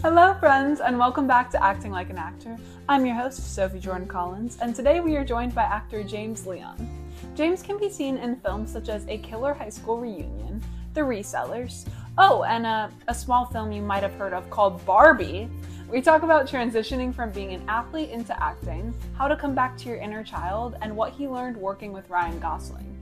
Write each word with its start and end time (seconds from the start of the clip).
Hello, 0.00 0.32
friends, 0.34 0.78
and 0.78 0.96
welcome 0.96 1.26
back 1.26 1.50
to 1.50 1.60
Acting 1.60 1.90
Like 1.90 2.08
an 2.08 2.18
Actor. 2.18 2.56
I'm 2.88 3.04
your 3.04 3.16
host, 3.16 3.52
Sophie 3.52 3.80
Jordan 3.80 4.06
Collins, 4.06 4.56
and 4.62 4.72
today 4.72 5.00
we 5.00 5.16
are 5.16 5.24
joined 5.24 5.56
by 5.56 5.64
actor 5.64 6.04
James 6.04 6.46
Leon. 6.46 6.88
James 7.34 7.64
can 7.64 7.78
be 7.78 7.90
seen 7.90 8.16
in 8.16 8.36
films 8.36 8.70
such 8.70 8.88
as 8.88 9.04
A 9.08 9.18
Killer 9.18 9.52
High 9.52 9.70
School 9.70 9.98
Reunion, 9.98 10.62
The 10.94 11.00
Resellers, 11.00 11.84
oh, 12.16 12.44
and 12.44 12.64
a, 12.64 12.92
a 13.08 13.14
small 13.14 13.46
film 13.46 13.72
you 13.72 13.82
might 13.82 14.04
have 14.04 14.14
heard 14.14 14.34
of 14.34 14.48
called 14.50 14.86
Barbie. 14.86 15.50
We 15.90 16.00
talk 16.00 16.22
about 16.22 16.46
transitioning 16.46 17.12
from 17.12 17.32
being 17.32 17.52
an 17.52 17.68
athlete 17.68 18.10
into 18.10 18.40
acting, 18.40 18.94
how 19.16 19.26
to 19.26 19.34
come 19.34 19.56
back 19.56 19.76
to 19.78 19.88
your 19.88 19.98
inner 19.98 20.22
child, 20.22 20.76
and 20.80 20.94
what 20.94 21.12
he 21.12 21.26
learned 21.26 21.56
working 21.56 21.90
with 21.90 22.08
Ryan 22.08 22.38
Gosling. 22.38 22.96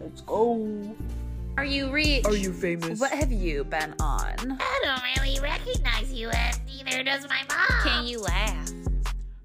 Let's 0.00 0.22
go. 0.22 0.92
Are 1.58 1.64
you 1.66 1.90
rich? 1.90 2.24
Are 2.24 2.34
you 2.34 2.50
famous? 2.52 2.98
What 2.98 3.12
have 3.12 3.30
you 3.30 3.64
been 3.64 3.94
on? 4.00 4.58
I 4.58 4.80
don't 4.82 5.22
really 5.22 5.38
recognize 5.40 6.10
you 6.12 6.30
and 6.30 6.58
neither 6.66 7.02
does 7.04 7.28
my 7.28 7.42
mom. 7.48 7.82
Can 7.82 8.06
you 8.06 8.20
laugh? 8.22 8.70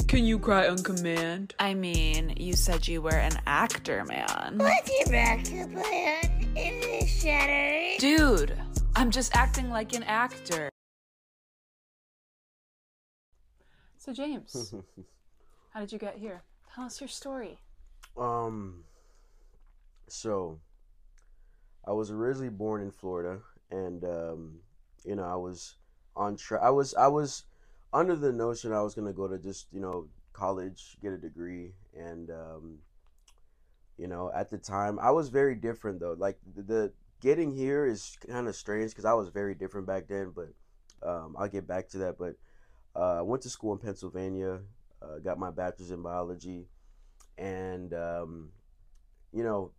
Can 0.08 0.24
you 0.24 0.40
cry 0.40 0.70
on 0.70 0.82
command? 0.84 1.54
I 1.60 1.74
mean, 1.74 2.34
you 2.38 2.54
said 2.54 2.88
you 2.88 3.02
were 3.02 3.12
an 3.12 3.34
actor, 3.46 4.06
man. 4.06 4.54
What's 4.58 4.90
your 4.90 5.08
backup 5.12 5.74
plan? 5.74 6.54
Is 6.56 6.86
it 6.86 7.08
shattered? 7.08 8.00
Dude, 8.00 8.58
I'm 8.96 9.12
just 9.12 9.36
acting 9.36 9.70
like 9.70 9.94
an 9.94 10.04
actor. 10.04 10.70
So, 13.98 14.14
James, 14.14 14.74
how 15.72 15.82
did 15.82 15.92
you 15.92 16.00
get 16.00 16.16
here? 16.16 16.42
Tell 16.74 16.86
us 16.86 17.02
your 17.02 17.10
story. 17.10 17.60
Um, 18.18 18.86
so 20.08 20.60
I 21.88 21.91
was 21.94 22.12
originally 22.12 22.50
born 22.50 22.82
in 22.82 22.91
Florida, 22.91 23.40
and 23.72 24.04
um, 24.04 24.59
you 25.05 25.16
know, 25.16 25.23
I 25.23 25.36
was 25.36 25.76
on 26.16 26.36
track. 26.36 26.62
I 26.62 26.70
was 26.70 26.94
I 26.95 27.08
was 27.08 27.45
under 27.94 28.16
the 28.16 28.34
notion 28.34 28.73
I 28.73 28.82
was 28.82 28.94
gonna 28.94 29.14
go 29.14 29.28
to 29.28 29.38
just 29.38 29.68
you 29.72 29.80
know 29.80 30.08
college, 30.34 30.97
get 31.02 31.14
a 31.14 31.17
degree, 31.17 31.72
and 31.97 32.30
um, 32.30 32.80
you 33.97 34.08
know, 34.08 34.30
at 34.36 34.50
the 34.50 34.58
time 34.58 35.00
I 35.00 35.12
was 35.12 35.30
very 35.30 35.56
different 35.56 36.02
though. 36.02 36.16
Like 36.17 36.38
the, 36.56 36.62
the 36.62 36.92
getting 37.22 37.56
here 37.56 37.86
is 37.86 38.17
kind 38.28 38.50
of 38.50 38.56
strange 38.56 38.92
because 38.92 39.06
I 39.06 39.14
was 39.14 39.30
very 39.30 39.56
different 39.56 39.88
back 39.88 40.08
then, 40.09 40.34
but 40.36 40.50
um, 41.08 41.38
I'll 41.40 41.47
get 41.47 41.67
back 41.67 41.88
to 41.90 42.00
that. 42.00 42.17
But 42.17 42.36
uh, 42.95 43.19
I 43.19 43.22
went 43.22 43.44
to 43.44 43.50
school 43.50 43.72
in 43.72 43.80
Pennsylvania, 43.80 44.59
uh, 45.02 45.19
got 45.23 45.40
my 45.40 45.52
bachelor's 45.52 45.92
in 45.92 46.02
biology, 46.02 46.66
and 47.38 47.94
um, 47.94 48.50
you 49.31 49.44
know, 49.44 49.72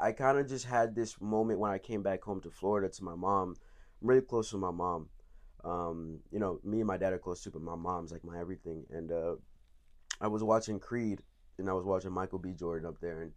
I 0.00 0.12
kind 0.12 0.38
of 0.38 0.48
just 0.48 0.64
had 0.64 0.94
this 0.94 1.20
moment 1.20 1.60
when 1.60 1.70
I 1.70 1.78
came 1.78 2.02
back 2.02 2.22
home 2.22 2.40
to 2.42 2.50
Florida 2.50 2.88
to 2.88 3.04
my 3.04 3.14
mom. 3.14 3.56
I'm 4.00 4.08
really 4.08 4.22
close 4.22 4.50
to 4.50 4.56
my 4.56 4.70
mom. 4.70 5.10
Um, 5.62 6.20
you 6.32 6.38
know, 6.38 6.58
me 6.64 6.78
and 6.78 6.86
my 6.86 6.96
dad 6.96 7.12
are 7.12 7.18
close 7.18 7.42
too, 7.42 7.50
but 7.50 7.62
my 7.62 7.76
mom's 7.76 8.10
like 8.10 8.24
my 8.24 8.40
everything. 8.40 8.86
And 8.90 9.12
uh, 9.12 9.34
I 10.20 10.28
was 10.28 10.42
watching 10.42 10.80
Creed, 10.80 11.20
and 11.58 11.68
I 11.68 11.74
was 11.74 11.84
watching 11.84 12.12
Michael 12.12 12.38
B. 12.38 12.54
Jordan 12.54 12.88
up 12.88 13.00
there, 13.00 13.20
and 13.20 13.32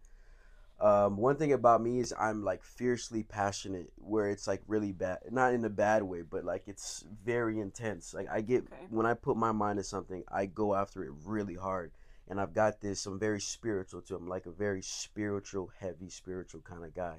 um, 0.80 1.16
one 1.16 1.36
thing 1.36 1.52
about 1.52 1.82
me 1.82 2.00
is 2.00 2.12
I'm 2.18 2.42
like 2.42 2.62
fiercely 2.64 3.22
passionate, 3.22 3.92
where 3.96 4.28
it's 4.28 4.46
like 4.46 4.62
really 4.66 4.92
bad, 4.92 5.18
not 5.30 5.54
in 5.54 5.64
a 5.64 5.70
bad 5.70 6.02
way, 6.02 6.22
but 6.22 6.44
like 6.44 6.64
it's 6.66 7.04
very 7.24 7.60
intense. 7.60 8.12
Like 8.14 8.28
I 8.30 8.40
get 8.40 8.64
Okay. 8.72 8.86
when 8.88 9.06
I 9.06 9.14
put 9.14 9.36
my 9.36 9.52
mind 9.52 9.78
to 9.78 9.84
something, 9.84 10.24
I 10.32 10.46
go 10.46 10.74
after 10.74 11.04
it 11.04 11.12
really 11.24 11.54
hard, 11.54 11.92
and 12.28 12.40
I've 12.40 12.54
got 12.54 12.80
this. 12.80 13.06
I'm 13.06 13.18
very 13.18 13.40
spiritual 13.40 14.02
too. 14.02 14.16
I'm 14.16 14.28
like 14.28 14.46
a 14.46 14.50
very 14.50 14.82
spiritual, 14.82 15.70
heavy 15.78 16.08
spiritual 16.08 16.60
kind 16.62 16.84
of 16.84 16.94
guy. 16.94 17.18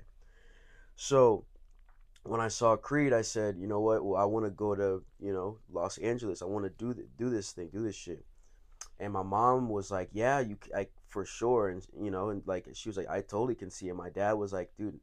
So 0.95 1.45
when 2.23 2.41
I 2.41 2.47
saw 2.47 2.75
Creed, 2.75 3.13
I 3.13 3.21
said, 3.21 3.57
you 3.57 3.67
know 3.67 3.81
what? 3.81 4.03
Well, 4.03 4.19
I 4.19 4.25
want 4.25 4.45
to 4.45 4.51
go 4.51 4.75
to 4.75 5.03
you 5.19 5.33
know 5.33 5.59
Los 5.71 5.97
Angeles. 5.99 6.41
I 6.41 6.45
want 6.45 6.65
to 6.65 6.71
do 6.71 6.93
th- 6.93 7.07
do 7.17 7.29
this 7.29 7.51
thing, 7.51 7.69
do 7.71 7.83
this 7.83 7.95
shit. 7.95 8.25
And 8.99 9.11
my 9.11 9.23
mom 9.23 9.69
was 9.69 9.91
like, 9.91 10.09
yeah, 10.13 10.39
you 10.39 10.57
like 10.73 10.91
for 11.07 11.25
sure, 11.25 11.69
and 11.69 11.85
you 12.01 12.11
know, 12.11 12.29
and 12.29 12.41
like 12.45 12.67
she 12.73 12.89
was 12.89 12.97
like, 12.97 13.09
I 13.09 13.21
totally 13.21 13.55
can 13.55 13.69
see 13.69 13.89
it. 13.89 13.95
My 13.95 14.09
dad 14.09 14.33
was 14.33 14.53
like, 14.53 14.71
dude, 14.77 14.99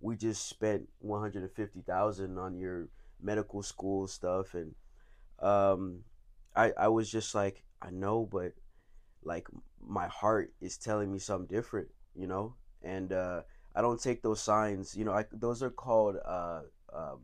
we 0.00 0.16
just 0.16 0.48
spent 0.48 0.88
one 1.00 1.20
hundred 1.20 1.42
and 1.42 1.52
fifty 1.52 1.82
thousand 1.82 2.38
on 2.38 2.56
your 2.56 2.88
medical 3.20 3.62
school 3.62 4.06
stuff, 4.06 4.54
and 4.54 4.74
um, 5.40 6.00
I 6.54 6.72
I 6.78 6.88
was 6.88 7.10
just 7.10 7.34
like, 7.34 7.64
I 7.82 7.90
know, 7.90 8.28
but 8.30 8.52
like 9.24 9.48
my 9.86 10.06
heart 10.08 10.52
is 10.60 10.76
telling 10.76 11.12
me 11.12 11.18
something 11.18 11.54
different, 11.54 11.88
you 12.14 12.26
know, 12.26 12.54
and 12.82 13.12
uh, 13.12 13.42
I 13.74 13.80
don't 13.82 14.00
take 14.00 14.22
those 14.22 14.42
signs, 14.42 14.96
you 14.96 15.04
know. 15.04 15.12
I 15.12 15.24
those 15.32 15.62
are 15.62 15.70
called 15.70 16.16
uh, 16.24 16.60
um, 16.92 17.20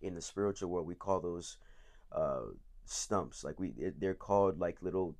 in 0.00 0.14
the 0.14 0.20
spiritual 0.20 0.70
world 0.70 0.86
we 0.86 0.94
call 0.94 1.20
those 1.20 1.58
uh, 2.12 2.42
stumps. 2.84 3.44
Like 3.44 3.60
we, 3.60 3.74
they're 3.98 4.14
called 4.14 4.58
like 4.60 4.82
little 4.82 5.16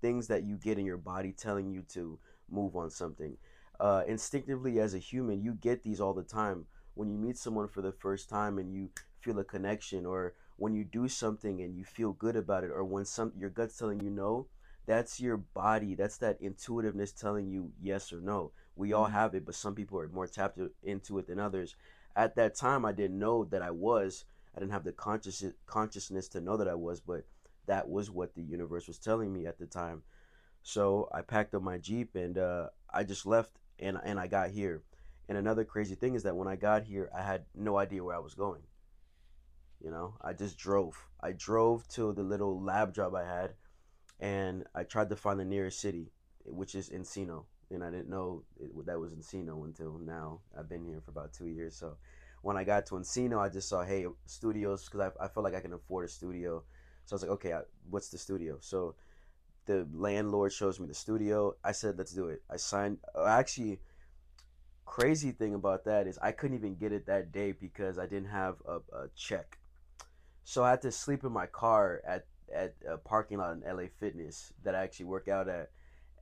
things 0.00 0.28
that 0.28 0.44
you 0.44 0.56
get 0.56 0.78
in 0.78 0.86
your 0.86 0.96
body 0.96 1.32
telling 1.32 1.70
you 1.70 1.82
to 1.90 2.18
move 2.50 2.76
on 2.76 2.90
something. 2.90 3.36
Uh, 3.78 4.02
instinctively, 4.06 4.78
as 4.80 4.94
a 4.94 4.98
human, 4.98 5.42
you 5.42 5.52
get 5.54 5.82
these 5.82 6.00
all 6.00 6.14
the 6.14 6.22
time. 6.22 6.66
When 6.94 7.10
you 7.10 7.18
meet 7.18 7.36
someone 7.36 7.68
for 7.68 7.82
the 7.82 7.92
first 7.92 8.28
time 8.28 8.58
and 8.58 8.72
you 8.72 8.90
feel 9.20 9.38
a 9.38 9.44
connection, 9.44 10.06
or 10.06 10.34
when 10.56 10.74
you 10.74 10.84
do 10.84 11.08
something 11.08 11.60
and 11.60 11.76
you 11.76 11.84
feel 11.84 12.12
good 12.12 12.36
about 12.36 12.64
it, 12.64 12.70
or 12.70 12.84
when 12.84 13.04
some 13.04 13.32
your 13.36 13.50
gut's 13.50 13.76
telling 13.76 14.00
you 14.00 14.10
no, 14.10 14.46
that's 14.86 15.20
your 15.20 15.36
body. 15.36 15.94
That's 15.94 16.18
that 16.18 16.40
intuitiveness 16.40 17.12
telling 17.12 17.48
you 17.48 17.72
yes 17.80 18.12
or 18.12 18.20
no. 18.20 18.52
We 18.76 18.92
all 18.92 19.06
have 19.06 19.34
it, 19.34 19.44
but 19.44 19.54
some 19.54 19.74
people 19.74 19.98
are 19.98 20.08
more 20.08 20.26
tapped 20.26 20.60
into 20.82 21.18
it 21.18 21.26
than 21.26 21.40
others. 21.40 21.74
At 22.14 22.36
that 22.36 22.54
time, 22.54 22.84
I 22.84 22.92
didn't 22.92 23.18
know 23.18 23.44
that 23.46 23.62
I 23.62 23.70
was. 23.70 24.24
I 24.54 24.60
didn't 24.60 24.72
have 24.72 24.84
the 24.84 24.92
conscious 24.92 25.44
consciousness 25.66 26.28
to 26.28 26.40
know 26.40 26.56
that 26.56 26.68
I 26.68 26.74
was, 26.74 27.00
but 27.00 27.24
that 27.66 27.88
was 27.88 28.10
what 28.10 28.34
the 28.34 28.42
universe 28.42 28.86
was 28.86 28.98
telling 28.98 29.32
me 29.32 29.46
at 29.46 29.58
the 29.58 29.66
time. 29.66 30.02
So 30.62 31.08
I 31.12 31.22
packed 31.22 31.54
up 31.54 31.62
my 31.62 31.78
jeep 31.78 32.14
and 32.14 32.38
uh, 32.38 32.68
I 32.92 33.04
just 33.04 33.26
left, 33.26 33.58
and 33.78 33.98
and 34.04 34.18
I 34.18 34.28
got 34.28 34.50
here. 34.50 34.82
And 35.28 35.36
another 35.36 35.64
crazy 35.64 35.96
thing 35.96 36.14
is 36.14 36.22
that 36.22 36.36
when 36.36 36.48
I 36.48 36.56
got 36.56 36.84
here, 36.84 37.10
I 37.14 37.22
had 37.22 37.44
no 37.54 37.76
idea 37.76 38.04
where 38.04 38.16
I 38.16 38.20
was 38.20 38.34
going. 38.34 38.62
You 39.82 39.90
know, 39.90 40.14
I 40.22 40.32
just 40.32 40.56
drove. 40.56 40.96
I 41.20 41.32
drove 41.32 41.86
to 41.88 42.12
the 42.12 42.22
little 42.22 42.62
lab 42.62 42.94
job 42.94 43.14
I 43.14 43.24
had, 43.24 43.54
and 44.20 44.64
I 44.74 44.84
tried 44.84 45.10
to 45.10 45.16
find 45.16 45.38
the 45.38 45.44
nearest 45.44 45.80
city, 45.80 46.12
which 46.44 46.74
is 46.74 46.90
Encino. 46.90 47.44
And 47.70 47.82
I 47.82 47.90
didn't 47.90 48.08
know 48.08 48.44
it, 48.60 48.70
that 48.86 48.98
was 48.98 49.12
Encino 49.12 49.64
until 49.64 49.98
now. 49.98 50.40
I've 50.56 50.68
been 50.68 50.84
here 50.84 51.00
for 51.04 51.10
about 51.10 51.32
two 51.32 51.46
years. 51.48 51.76
So 51.76 51.96
when 52.42 52.56
I 52.56 52.64
got 52.64 52.86
to 52.86 52.94
Encino, 52.94 53.38
I 53.38 53.48
just 53.48 53.68
saw, 53.68 53.84
hey, 53.84 54.06
studios, 54.26 54.84
because 54.84 55.12
I, 55.20 55.24
I 55.24 55.28
felt 55.28 55.44
like 55.44 55.54
I 55.54 55.60
can 55.60 55.72
afford 55.72 56.04
a 56.04 56.08
studio. 56.08 56.62
So 57.04 57.14
I 57.14 57.16
was 57.16 57.22
like, 57.22 57.32
okay, 57.32 57.52
I, 57.54 57.60
what's 57.90 58.08
the 58.08 58.18
studio? 58.18 58.58
So 58.60 58.94
the 59.66 59.86
landlord 59.92 60.52
shows 60.52 60.78
me 60.78 60.86
the 60.86 60.94
studio. 60.94 61.56
I 61.64 61.72
said, 61.72 61.98
let's 61.98 62.12
do 62.12 62.28
it. 62.28 62.42
I 62.48 62.56
signed. 62.56 62.98
uh, 63.16 63.24
Actually, 63.24 63.80
crazy 64.84 65.32
thing 65.32 65.54
about 65.54 65.84
that 65.84 66.06
is 66.06 66.18
I 66.22 66.32
couldn't 66.32 66.56
even 66.56 66.76
get 66.76 66.92
it 66.92 67.06
that 67.06 67.32
day 67.32 67.52
because 67.52 67.98
I 67.98 68.06
didn't 68.06 68.28
have 68.30 68.56
a, 68.66 68.76
a 68.96 69.08
check. 69.16 69.58
So 70.44 70.62
I 70.62 70.70
had 70.70 70.82
to 70.82 70.92
sleep 70.92 71.24
in 71.24 71.32
my 71.32 71.46
car 71.46 72.00
at 72.06 72.26
at 72.56 72.74
a 72.88 72.96
parking 72.96 73.38
lot 73.38 73.56
in 73.56 73.62
LA 73.76 73.84
Fitness 74.00 74.52
that 74.64 74.74
I 74.74 74.82
actually 74.82 75.06
work 75.06 75.28
out 75.28 75.48
at. 75.48 75.70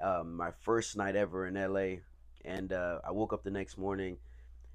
Um, 0.00 0.34
my 0.36 0.50
first 0.50 0.96
night 0.96 1.14
ever 1.16 1.46
in 1.46 1.54
LA, 1.54 2.00
and 2.44 2.72
uh, 2.72 2.98
I 3.04 3.12
woke 3.12 3.32
up 3.32 3.44
the 3.44 3.50
next 3.50 3.78
morning, 3.78 4.18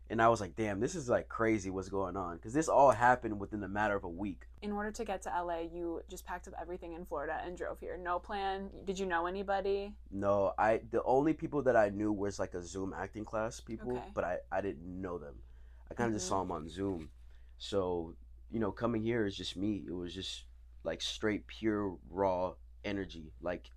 and 0.09 0.21
I 0.21 0.29
was 0.29 0.39
like, 0.39 0.55
"Damn, 0.55 0.79
this 0.79 0.95
is 0.95 1.09
like 1.09 1.27
crazy. 1.27 1.69
What's 1.69 1.89
going 1.89 2.15
on?" 2.15 2.37
Because 2.37 2.53
this 2.53 2.69
all 2.69 2.91
happened 2.91 3.37
within 3.39 3.61
a 3.63 3.67
matter 3.67 3.95
of 3.95 4.05
a 4.05 4.09
week. 4.09 4.47
In 4.61 4.71
order 4.71 4.91
to 4.91 5.03
get 5.05 5.21
to 5.23 5.29
LA, 5.29 5.59
you 5.71 6.01
just 6.09 6.25
packed 6.25 6.47
up 6.47 6.53
everything 6.59 6.93
in 6.93 7.05
Florida 7.05 7.39
and 7.45 7.57
drove 7.57 7.79
here. 7.79 7.97
No 7.97 8.17
plan. 8.17 8.69
Did 8.85 8.97
you 8.97 9.05
know 9.05 9.27
anybody? 9.27 9.93
No, 10.09 10.53
I 10.57 10.81
the 10.89 11.03
only 11.03 11.33
people 11.33 11.61
that 11.63 11.75
I 11.75 11.89
knew 11.89 12.13
was 12.13 12.39
like 12.39 12.53
a 12.53 12.63
Zoom 12.63 12.93
acting 12.97 13.25
class 13.25 13.59
people, 13.59 13.91
Okay. 13.97 14.05
but 14.13 14.23
I 14.23 14.37
I 14.51 14.61
didn't 14.61 15.01
know 15.01 15.17
them. 15.17 15.35
I 15.91 15.95
kind 15.95 16.07
of 16.07 16.13
just 16.15 16.27
Mhm. 16.27 16.29
saw 16.29 16.39
them 16.39 16.51
on 16.53 16.69
Zoom. 16.69 17.09
So 17.57 18.15
you 18.49 18.59
know, 18.59 18.71
coming 18.71 19.03
here 19.03 19.25
is 19.25 19.35
just 19.35 19.57
me. 19.57 19.83
It 19.85 19.91
was 19.91 20.13
just 20.15 20.45
like 20.83 21.01
straight 21.01 21.47
pure 21.47 21.97
raw 22.09 22.53
energy. 22.83 23.31
Like, 23.41 23.71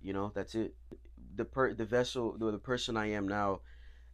you 0.00 0.12
know, 0.12 0.32
that's 0.34 0.54
it. 0.54 0.74
The 1.34 1.44
per 1.44 1.74
the 1.74 1.84
vessel 1.84 2.36
the, 2.38 2.50
the 2.50 2.58
person 2.58 2.96
I 2.96 3.10
am 3.10 3.28
now 3.28 3.60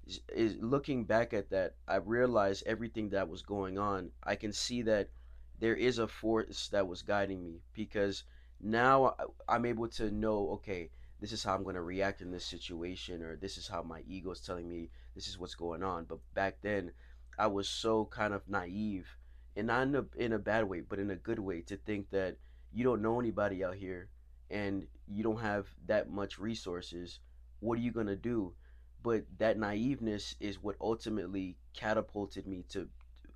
is, 0.06 0.20
is 0.34 0.56
looking 0.60 1.04
back 1.04 1.32
at 1.32 1.50
that. 1.50 1.74
I 1.86 1.96
realized 1.96 2.64
everything 2.66 3.10
that 3.10 3.28
was 3.28 3.42
going 3.42 3.78
on. 3.78 4.10
I 4.22 4.36
can 4.36 4.52
see 4.52 4.82
that 4.82 5.10
there 5.58 5.76
is 5.76 5.98
a 5.98 6.08
force 6.08 6.68
that 6.68 6.88
was 6.88 7.02
guiding 7.02 7.44
me 7.44 7.60
because 7.72 8.24
now 8.60 9.14
I'm 9.48 9.66
able 9.66 9.88
to 9.88 10.10
know. 10.10 10.50
Okay, 10.54 10.90
this 11.20 11.32
is 11.32 11.44
how 11.44 11.54
I'm 11.54 11.62
going 11.62 11.76
to 11.76 11.82
react 11.82 12.20
in 12.20 12.32
this 12.32 12.44
situation, 12.44 13.22
or 13.22 13.36
this 13.36 13.56
is 13.56 13.68
how 13.68 13.82
my 13.82 14.02
ego 14.08 14.32
is 14.32 14.40
telling 14.40 14.68
me 14.68 14.90
this 15.14 15.28
is 15.28 15.38
what's 15.38 15.54
going 15.54 15.82
on. 15.82 16.04
But 16.04 16.18
back 16.34 16.56
then, 16.62 16.92
I 17.38 17.46
was 17.46 17.68
so 17.68 18.06
kind 18.06 18.34
of 18.34 18.48
naive, 18.48 19.16
and 19.56 19.66
not 19.66 19.82
in 19.82 19.94
a, 19.96 20.04
in 20.16 20.32
a 20.32 20.38
bad 20.38 20.64
way, 20.68 20.80
but 20.80 20.98
in 20.98 21.10
a 21.10 21.16
good 21.16 21.38
way, 21.38 21.60
to 21.62 21.76
think 21.76 22.10
that 22.10 22.36
you 22.72 22.84
don't 22.84 23.02
know 23.02 23.20
anybody 23.20 23.62
out 23.64 23.74
here 23.74 24.08
and 24.50 24.86
you 25.06 25.22
don't 25.22 25.40
have 25.40 25.66
that 25.86 26.10
much 26.10 26.38
resources. 26.38 27.20
What 27.60 27.78
are 27.78 27.82
you 27.82 27.92
going 27.92 28.06
to 28.06 28.16
do? 28.16 28.54
But 29.02 29.24
that 29.38 29.58
naiveness 29.58 30.34
is 30.40 30.62
what 30.62 30.76
ultimately 30.80 31.56
catapulted 31.74 32.46
me 32.46 32.64
to 32.70 32.88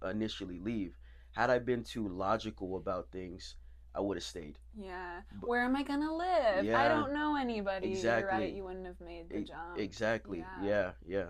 initially 0.08 0.58
leave. 0.60 0.96
had 1.32 1.50
I 1.50 1.58
been 1.58 1.84
too 1.84 2.08
logical 2.08 2.76
about 2.76 3.10
things, 3.12 3.56
I 3.94 4.00
would 4.00 4.16
have 4.16 4.24
stayed. 4.24 4.58
Yeah. 4.74 5.20
But- 5.40 5.48
Where 5.48 5.62
am 5.64 5.76
I 5.76 5.82
gonna 5.82 6.14
live? 6.14 6.64
I 6.74 6.88
don't 6.88 7.12
know 7.12 7.36
anybody. 7.36 7.88
You're 7.88 7.96
right. 8.12 8.18
Exactly. 8.18 8.56
You 8.56 8.64
wouldn't 8.64 8.86
have 8.86 9.00
made 9.00 9.28
the 9.28 9.42
jump. 9.42 9.76
Exactly. 9.78 10.38
Yeah. 10.38 10.64
Yeah, 10.64 10.90
yeah. 11.06 11.26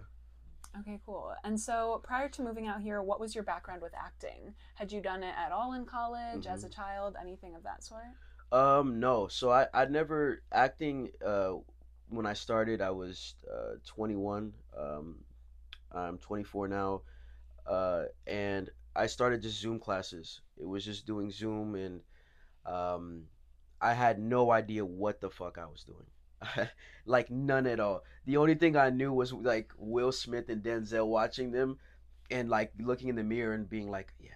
Okay, 0.74 1.00
cool. 1.04 1.34
And 1.44 1.58
so, 1.58 2.00
prior 2.04 2.28
to 2.30 2.42
moving 2.42 2.66
out 2.66 2.80
here, 2.82 3.02
what 3.02 3.18
was 3.20 3.34
your 3.34 3.44
background 3.44 3.82
with 3.82 3.94
acting? 3.94 4.54
Had 4.74 4.92
you 4.92 5.00
done 5.00 5.22
it 5.22 5.34
at 5.36 5.52
all 5.52 5.72
in 5.72 5.84
college, 5.86 6.46
as 6.46 6.62
Mm-hmm. 6.62 6.64
a 6.64 6.68
child, 6.68 7.16
anything 7.20 7.54
of 7.54 7.62
that 7.64 7.82
sort? 7.82 8.14
Um, 8.52 9.00
no. 9.00 9.28
So 9.28 9.50
I 9.50 9.66
I 9.74 9.86
never 9.86 10.42
acting. 10.52 11.10
Uh, 11.24 11.54
when 12.08 12.26
I 12.26 12.34
started, 12.34 12.80
I 12.80 12.90
was 12.90 13.34
uh 13.52 13.76
21. 13.86 14.52
Um, 14.76 15.24
I'm 15.92 16.18
24 16.18 16.68
now. 16.68 17.02
Uh, 17.66 18.04
and 18.26 18.70
I 18.96 19.06
started 19.06 19.42
just 19.42 19.60
Zoom 19.60 19.78
classes. 19.80 20.42
It 20.58 20.66
was 20.66 20.84
just 20.84 21.06
doing 21.06 21.30
Zoom, 21.30 21.74
and 21.76 22.02
um, 22.66 23.24
I 23.80 23.94
had 23.94 24.18
no 24.20 24.50
idea 24.52 24.84
what 24.84 25.20
the 25.20 25.30
fuck 25.30 25.58
I 25.58 25.66
was 25.66 25.84
doing. 25.84 26.06
like 27.06 27.30
none 27.30 27.66
at 27.66 27.80
all. 27.80 28.04
The 28.26 28.36
only 28.36 28.54
thing 28.54 28.76
I 28.76 28.90
knew 28.90 29.12
was 29.12 29.32
like 29.32 29.72
Will 29.78 30.12
Smith 30.12 30.48
and 30.48 30.62
Denzel 30.62 31.06
watching 31.06 31.50
them, 31.52 31.78
and 32.30 32.48
like 32.48 32.72
looking 32.78 33.08
in 33.08 33.16
the 33.16 33.24
mirror 33.24 33.54
and 33.54 33.68
being 33.68 33.90
like, 33.90 34.12
yeah, 34.20 34.30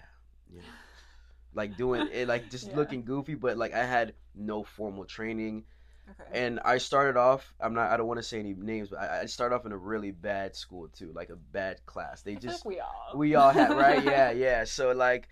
know, 0.52 0.60
like 1.54 1.76
doing 1.76 2.08
it, 2.12 2.28
like 2.28 2.50
just 2.50 2.68
Yeah. 2.68 2.76
looking 2.76 3.04
goofy. 3.04 3.34
But 3.34 3.56
like 3.58 3.74
I 3.74 3.84
had 3.84 4.14
no 4.34 4.62
formal 4.62 5.04
training, 5.04 5.64
Okay. 6.10 6.30
and 6.40 6.60
I 6.64 6.78
started 6.78 7.16
off. 7.18 7.54
I'm 7.60 7.74
not. 7.74 7.90
I 7.90 7.96
don't 7.96 8.06
want 8.06 8.18
to 8.18 8.22
say 8.24 8.38
any 8.38 8.54
names, 8.54 8.88
but 8.90 9.00
I, 9.00 9.20
I 9.22 9.26
started 9.26 9.54
off 9.54 9.66
in 9.66 9.72
a 9.72 9.76
really 9.76 10.10
bad 10.10 10.54
school 10.56 10.88
too, 10.88 11.12
like 11.14 11.30
a 11.30 11.36
bad 11.36 11.84
class. 11.86 12.22
They 12.22 12.36
just 12.36 12.64
we 12.64 12.80
all. 12.80 13.12
we 13.16 13.34
all 13.34 13.50
had 13.50 13.76
right 13.76 14.02
yeah 14.04 14.30
yeah 14.30 14.64
so 14.64 14.92
like 14.92 15.28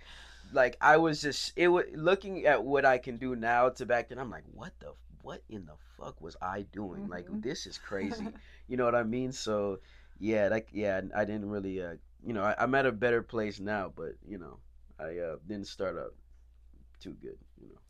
like 0.53 0.76
i 0.81 0.97
was 0.97 1.21
just 1.21 1.53
it 1.56 1.69
was 1.69 1.85
looking 1.94 2.47
at 2.47 2.64
what 2.64 2.85
i 2.85 2.97
can 2.99 3.19
do 3.19 3.37
now 3.37 3.69
to 3.69 3.85
back 3.85 4.09
then 4.09 4.19
i'm 4.19 4.31
like 4.31 4.44
what 4.55 4.73
the 4.81 4.93
what 5.29 5.43
in 5.51 5.67
the 5.67 5.77
fuck 5.97 6.17
was 6.27 6.37
i 6.41 6.63
doing 6.73 7.07
like 7.15 7.27
Mhm. 7.29 7.43
this 7.43 7.67
is 7.71 7.77
crazy 7.77 8.29
you 8.69 8.77
know 8.79 8.87
what 8.89 8.95
i 8.95 9.03
mean 9.17 9.31
so 9.31 9.79
yeah 10.19 10.49
like 10.49 10.69
yeah 10.73 11.03
i 11.15 11.23
didn't 11.31 11.51
really 11.51 11.77
uh 11.83 11.97
you 12.25 12.33
know 12.33 12.43
I, 12.51 12.55
i'm 12.63 12.75
at 12.81 12.87
a 12.87 12.93
better 13.05 13.23
place 13.23 13.61
now 13.61 13.93
but 14.01 14.13
you 14.33 14.39
know 14.39 14.55
i 14.99 15.11
uh 15.27 15.37
didn't 15.47 15.69
start 15.77 15.99
up 16.05 16.13
too 17.05 17.15
good 17.21 17.39
you 17.61 17.69
know 17.69 17.81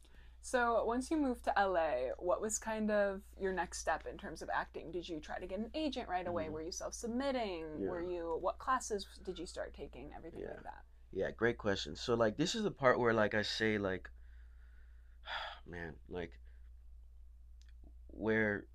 So, 0.41 0.61
once 0.95 1.11
you 1.11 1.17
moved 1.19 1.43
to 1.49 1.53
LA, 1.75 2.15
what 2.29 2.41
was 2.41 2.55
kind 2.73 2.89
of 2.91 3.21
your 3.45 3.53
next 3.53 3.77
step 3.85 4.03
in 4.11 4.17
terms 4.25 4.41
of 4.45 4.49
acting? 4.63 4.87
Did 4.97 5.05
you 5.11 5.19
try 5.29 5.37
to 5.45 5.49
get 5.53 5.59
an 5.67 5.71
agent 5.85 6.07
right 6.09 6.29
away? 6.33 6.47
Mhm. 6.47 6.53
Were 6.55 6.65
you 6.69 6.73
self 6.83 6.95
submitting? 7.05 7.63
Yeah. 7.83 7.91
Were 7.91 8.05
you, 8.15 8.23
what 8.47 8.57
classes 8.65 9.01
did 9.27 9.37
you 9.41 9.47
start 9.55 9.71
taking? 9.83 10.07
Everything 10.19 10.43
Yeah. 10.45 10.55
like 10.57 10.67
that. 10.71 10.83
Yeah, 11.21 11.31
great 11.43 11.59
question. 11.67 11.93
So 12.05 12.11
like 12.25 12.35
this 12.43 12.53
is 12.59 12.63
the 12.69 12.75
part 12.85 12.97
where 13.03 13.15
like 13.23 13.35
I 13.43 13.45
say 13.59 13.71
like 13.91 14.05
man, 15.67 15.93
like 16.09 16.33
where 18.19 18.67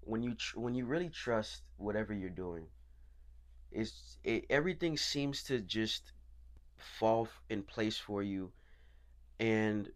when 0.00 0.22
you 0.22 0.34
tr- 0.34 0.60
when 0.60 0.74
you 0.74 0.86
really 0.86 1.08
trust 1.08 1.62
whatever 1.78 2.14
you're 2.14 2.30
doing 2.30 2.66
it's 3.72 4.18
it, 4.22 4.44
everything 4.48 4.96
seems 4.96 5.42
to 5.42 5.60
just 5.60 6.12
fall 6.76 7.24
f- 7.24 7.42
in 7.50 7.62
place 7.62 7.98
for 7.98 8.22
you 8.22 8.52
and 9.40 9.90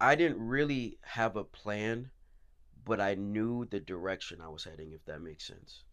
I 0.00 0.14
didn't 0.16 0.44
really 0.44 0.98
have 1.02 1.36
a 1.36 1.44
plan 1.44 2.10
but 2.84 3.00
I 3.00 3.14
knew 3.14 3.66
the 3.70 3.78
direction 3.80 4.40
I 4.40 4.48
was 4.48 4.64
heading 4.64 4.92
if 4.92 5.04
that 5.04 5.20
makes 5.20 5.46
sense. 5.46 5.84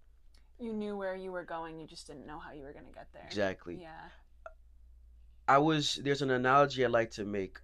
You 0.60 0.74
knew 0.74 0.98
where 0.98 1.16
you 1.16 1.31
were 1.31 1.44
going, 1.44 1.80
you 1.80 1.86
just 1.86 2.08
didn't 2.08 2.25
know 2.25 2.40
how 2.40 2.52
you 2.52 2.64
were 2.64 2.74
going 2.74 2.88
to 2.88 2.92
get 2.92 3.08
there. 3.14 3.25
Exactly. 3.28 3.78
Yeah. 3.80 4.10
I 5.48 5.60
was 5.60 6.00
there's 6.04 6.22
an 6.22 6.31
analogy 6.31 6.84
I 6.84 6.88
like 6.88 7.12
to 7.12 7.25
make 7.25 7.60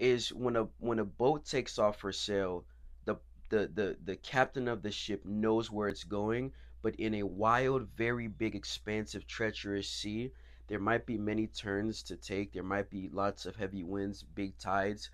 is 0.00 0.32
when 0.32 0.56
a 0.56 0.66
when 0.78 0.98
a 0.98 1.04
boat 1.04 1.44
takes 1.44 1.78
off 1.78 1.98
for 2.00 2.10
sail, 2.12 2.64
the 3.04 3.16
the 3.50 3.68
the 3.74 3.96
the 4.04 4.16
captain 4.16 4.66
of 4.66 4.82
the 4.82 4.90
ship 4.90 5.24
knows 5.26 5.70
where 5.70 5.88
it's 5.88 6.04
going, 6.04 6.52
but 6.82 6.96
in 6.96 7.14
a 7.14 7.22
wild, 7.22 7.86
very 7.96 8.26
big, 8.26 8.54
expansive, 8.56 9.26
treacherous 9.26 9.88
sea, 9.88 10.32
there 10.68 10.80
might 10.80 11.04
be 11.06 11.18
many 11.18 11.46
turns 11.46 12.02
to 12.04 12.16
take. 12.16 12.52
There 12.52 12.62
might 12.62 12.88
be 12.90 13.10
lots 13.10 13.44
of 13.46 13.56
heavy 13.56 13.84
winds, 13.84 14.22
big 14.22 14.56
tides, 14.58 15.10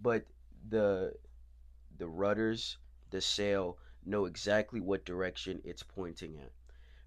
but 0.00 0.26
the 0.68 1.14
the 1.98 2.06
rudders, 2.08 2.78
the 3.10 3.20
sail 3.20 3.78
know 4.06 4.26
exactly 4.26 4.80
what 4.80 5.04
direction 5.04 5.60
it's 5.64 5.82
pointing 5.82 6.38
at. 6.38 6.52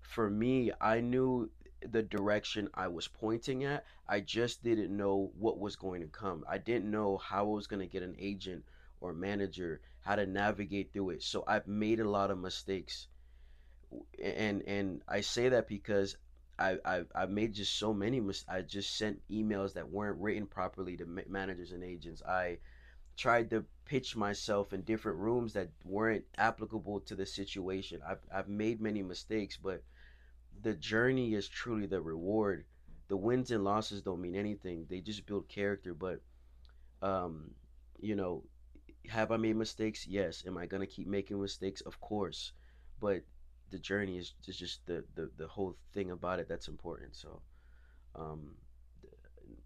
For 0.02 0.30
me, 0.30 0.72
I 0.82 1.00
knew 1.02 1.50
the 1.92 2.04
direction 2.04 2.70
I 2.74 2.88
was 2.88 3.08
pointing 3.08 3.64
at. 3.64 3.86
I 4.08 4.20
just 4.20 4.64
didn't 4.64 4.96
know 4.96 5.32
what 5.38 5.60
was 5.60 5.76
going 5.76 6.02
to 6.02 6.08
come. 6.08 6.44
I 6.48 6.58
didn't 6.58 6.92
know 6.92 7.18
how 7.18 7.42
I 7.46 7.56
was 7.56 7.68
going 7.68 7.80
to 7.82 7.88
get 7.88 8.04
an 8.04 8.16
agent 8.20 8.64
or 9.02 9.14
manager, 9.14 9.82
how 10.02 10.16
to 10.16 10.26
navigate 10.26 10.94
through 10.94 11.12
it. 11.12 11.24
So 11.24 11.44
I've 11.48 11.68
made 11.68 12.00
a 12.00 12.10
lot 12.10 12.32
of 12.32 12.38
mistakes. 12.38 13.08
And 14.24 14.62
and 14.64 15.02
I 15.08 15.22
say 15.22 15.50
that 15.50 15.68
because 15.68 16.18
I 16.58 16.78
I 16.86 17.04
I 17.16 17.26
made 17.26 17.54
just 17.54 17.78
so 17.78 17.94
many 17.94 18.20
mis- 18.20 18.46
I 18.48 18.62
just 18.62 18.96
sent 18.98 19.22
emails 19.30 19.74
that 19.74 19.90
weren't 19.90 20.20
written 20.20 20.48
properly 20.48 20.98
to 20.98 21.06
ma- 21.06 21.22
managers 21.28 21.72
and 21.72 21.84
agents. 21.84 22.22
I 22.24 22.58
tried 23.18 23.50
to 23.52 23.66
pitch 23.86 24.16
myself 24.16 24.74
in 24.74 24.82
different 24.84 25.20
rooms 25.20 25.54
that 25.54 25.70
weren't 25.86 26.26
applicable 26.38 27.02
to 27.02 27.16
the 27.16 27.26
situation. 27.26 28.02
I've 28.08 28.22
I've 28.34 28.50
made 28.50 28.82
many 28.82 29.04
mistakes, 29.04 29.58
but 29.58 29.84
the 30.64 30.74
journey 30.76 31.36
is 31.36 31.50
truly 31.50 31.88
the 31.88 32.02
reward. 32.02 32.66
The 33.10 33.18
wins 33.18 33.52
and 33.52 33.64
losses 33.64 34.02
don't 34.04 34.22
mean 34.22 34.36
anything. 34.36 34.88
They 34.90 35.02
just 35.02 35.28
build 35.28 35.50
character, 35.50 35.94
but 35.96 36.22
um 37.02 37.52
you 38.00 38.16
know, 38.16 38.44
have 39.10 39.32
I 39.32 39.38
made 39.38 39.56
mistakes? 39.58 40.08
Yes. 40.08 40.44
Am 40.48 40.58
I 40.58 40.68
going 40.68 40.82
to 40.82 40.88
keep 40.88 41.08
making 41.08 41.42
mistakes? 41.42 41.82
Of 41.82 42.00
course. 42.02 42.54
But 43.00 43.24
the 43.72 43.80
journey 43.80 44.18
is, 44.20 44.34
is 44.48 44.58
just 44.58 44.86
the, 44.88 45.06
the 45.16 45.32
the 45.38 45.48
whole 45.48 45.78
thing 45.94 46.12
about 46.12 46.40
it 46.40 46.48
that's 46.50 46.68
important. 46.70 47.16
So 47.16 47.42
um 48.16 48.56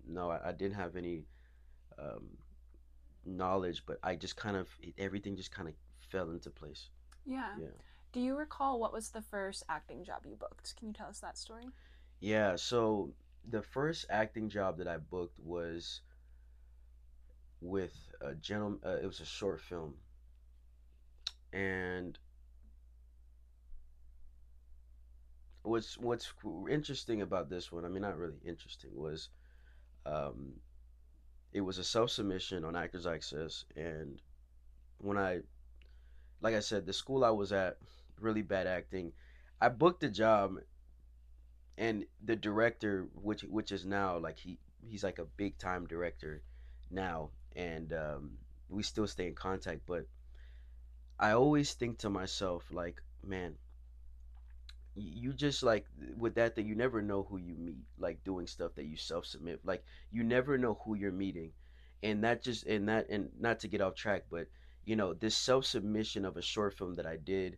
no, 0.08 0.30
I, 0.32 0.50
I 0.50 0.52
didn't 0.54 0.76
have 0.76 0.96
any 0.96 1.26
um 2.00 2.38
knowledge, 3.26 3.84
but 3.86 4.00
I 4.04 4.16
just 4.16 4.36
kind 4.38 4.58
of 4.58 4.70
everything 4.98 5.36
just 5.36 5.52
kind 5.52 5.68
of 5.70 5.76
fell 6.00 6.30
into 6.32 6.50
place. 6.52 6.90
Yeah. 7.26 7.52
Yeah. 7.60 7.68
Do 8.18 8.24
you 8.24 8.36
recall 8.36 8.80
what 8.80 8.92
was 8.92 9.10
the 9.10 9.22
first 9.22 9.64
acting 9.70 10.04
job 10.04 10.26
you 10.26 10.36
booked? 10.36 10.76
Can 10.76 10.88
you 10.88 10.94
tell 10.96 11.06
us 11.08 11.20
that 11.20 11.38
story? 11.38 11.68
Yeah, 12.20 12.56
so 12.56 13.12
the 13.48 13.62
first 13.62 14.08
acting 14.10 14.50
job 14.50 14.80
that 14.80 14.88
I 14.88 14.98
booked 14.98 15.40
was 15.40 16.02
with 17.62 17.94
a 18.20 18.34
gentleman. 18.34 18.80
Uh, 18.84 18.98
it 19.04 19.06
was 19.06 19.20
a 19.20 19.26
short 19.26 19.62
film, 19.62 19.94
and 21.54 22.18
what's 25.62 25.96
what's 26.00 26.34
interesting 26.72 27.22
about 27.22 27.52
this 27.52 27.72
one? 27.72 27.86
I 27.86 27.88
mean, 27.88 28.02
not 28.02 28.18
really 28.18 28.42
interesting. 28.44 28.90
Was 28.96 29.30
um, 30.08 30.54
it 31.54 31.62
was 31.62 31.78
a 31.78 31.84
self 31.84 32.10
submission 32.10 32.66
on 32.66 32.76
Actors 32.76 33.06
Access, 33.06 33.66
and 33.76 34.20
when 34.98 35.20
I, 35.20 35.42
like 36.42 36.56
I 36.56 36.62
said, 36.62 36.88
the 36.88 36.94
school 36.94 37.24
I 37.24 37.30
was 37.30 37.52
at, 37.52 37.78
really 38.20 38.42
bad 38.42 38.68
acting. 38.68 39.14
I 39.62 39.70
booked 39.70 40.04
a 40.04 40.10
job 40.10 40.58
and 41.78 42.06
the 42.24 42.36
director 42.36 43.08
which 43.14 43.42
which 43.44 43.72
is 43.72 43.86
now 43.86 44.18
like 44.18 44.38
he 44.40 44.60
he's 44.82 45.04
like 45.04 45.20
a 45.20 45.26
big 45.26 45.58
time 45.58 45.86
director 45.88 46.42
now 46.90 47.30
and 47.56 47.94
um, 47.94 48.38
we 48.70 48.84
still 48.84 49.08
stay 49.08 49.28
in 49.28 49.36
contact 49.36 49.82
but 49.86 50.06
i 51.20 51.32
always 51.32 51.74
think 51.76 52.00
to 52.00 52.10
myself 52.10 52.72
like 52.72 53.04
man 53.24 53.56
you 54.96 55.32
just 55.34 55.62
like 55.62 55.86
with 56.18 56.36
that 56.36 56.56
thing 56.56 56.66
you 56.68 56.76
never 56.76 57.02
know 57.02 57.24
who 57.30 57.38
you 57.38 57.56
meet 57.56 57.78
like 58.00 58.24
doing 58.24 58.48
stuff 58.48 58.74
that 58.76 58.86
you 58.86 58.98
self 58.98 59.26
submit 59.26 59.60
like 59.64 59.84
you 60.12 60.24
never 60.24 60.58
know 60.58 60.80
who 60.84 60.96
you're 60.96 61.12
meeting 61.12 61.52
and 62.02 62.24
that 62.24 62.42
just 62.44 62.66
and 62.66 62.90
that 62.90 63.08
and 63.10 63.30
not 63.40 63.60
to 63.60 63.68
get 63.68 63.82
off 63.82 63.94
track 63.94 64.24
but 64.32 64.48
you 64.86 64.96
know 64.96 65.14
this 65.14 65.38
self 65.38 65.66
submission 65.66 66.26
of 66.26 66.36
a 66.36 66.42
short 66.42 66.74
film 66.76 66.96
that 66.96 67.06
i 67.06 67.16
did 67.16 67.58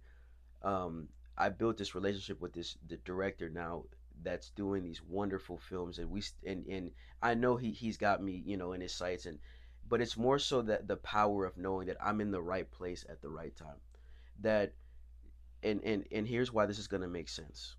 um 0.64 1.08
I 1.38 1.50
built 1.50 1.78
this 1.78 1.96
relationship 1.96 2.42
with 2.42 2.54
this 2.54 2.78
the 2.88 2.98
director 2.98 3.50
now 3.50 3.86
that's 4.22 4.50
doing 4.50 4.84
these 4.84 5.02
wonderful 5.02 5.58
films 5.58 6.00
and 6.00 6.10
we 6.12 6.22
and 6.46 6.66
and 6.68 6.92
I 7.22 7.34
know 7.34 7.56
he 7.56 7.72
he's 7.72 7.98
got 7.98 8.22
me 8.22 8.42
you 8.46 8.58
know 8.58 8.74
in 8.74 8.82
his 8.82 8.94
sights 8.94 9.26
and 9.26 9.40
but 9.90 10.02
it's 10.02 10.18
more 10.18 10.38
so 10.40 10.62
that 10.62 10.88
the 10.88 10.98
power 10.98 11.46
of 11.46 11.58
knowing 11.58 11.88
that 11.88 11.98
I'm 12.00 12.22
in 12.22 12.32
the 12.32 12.42
right 12.42 12.70
place 12.70 13.04
at 13.10 13.22
the 13.22 13.30
right 13.30 13.56
time. 13.56 13.80
That 14.42 14.74
and 15.64 15.84
and 15.84 16.06
and 16.12 16.28
here's 16.28 16.54
why 16.54 16.66
this 16.68 16.80
is 16.80 16.88
going 16.88 17.02
to 17.02 17.08
make 17.08 17.30
sense. 17.30 17.76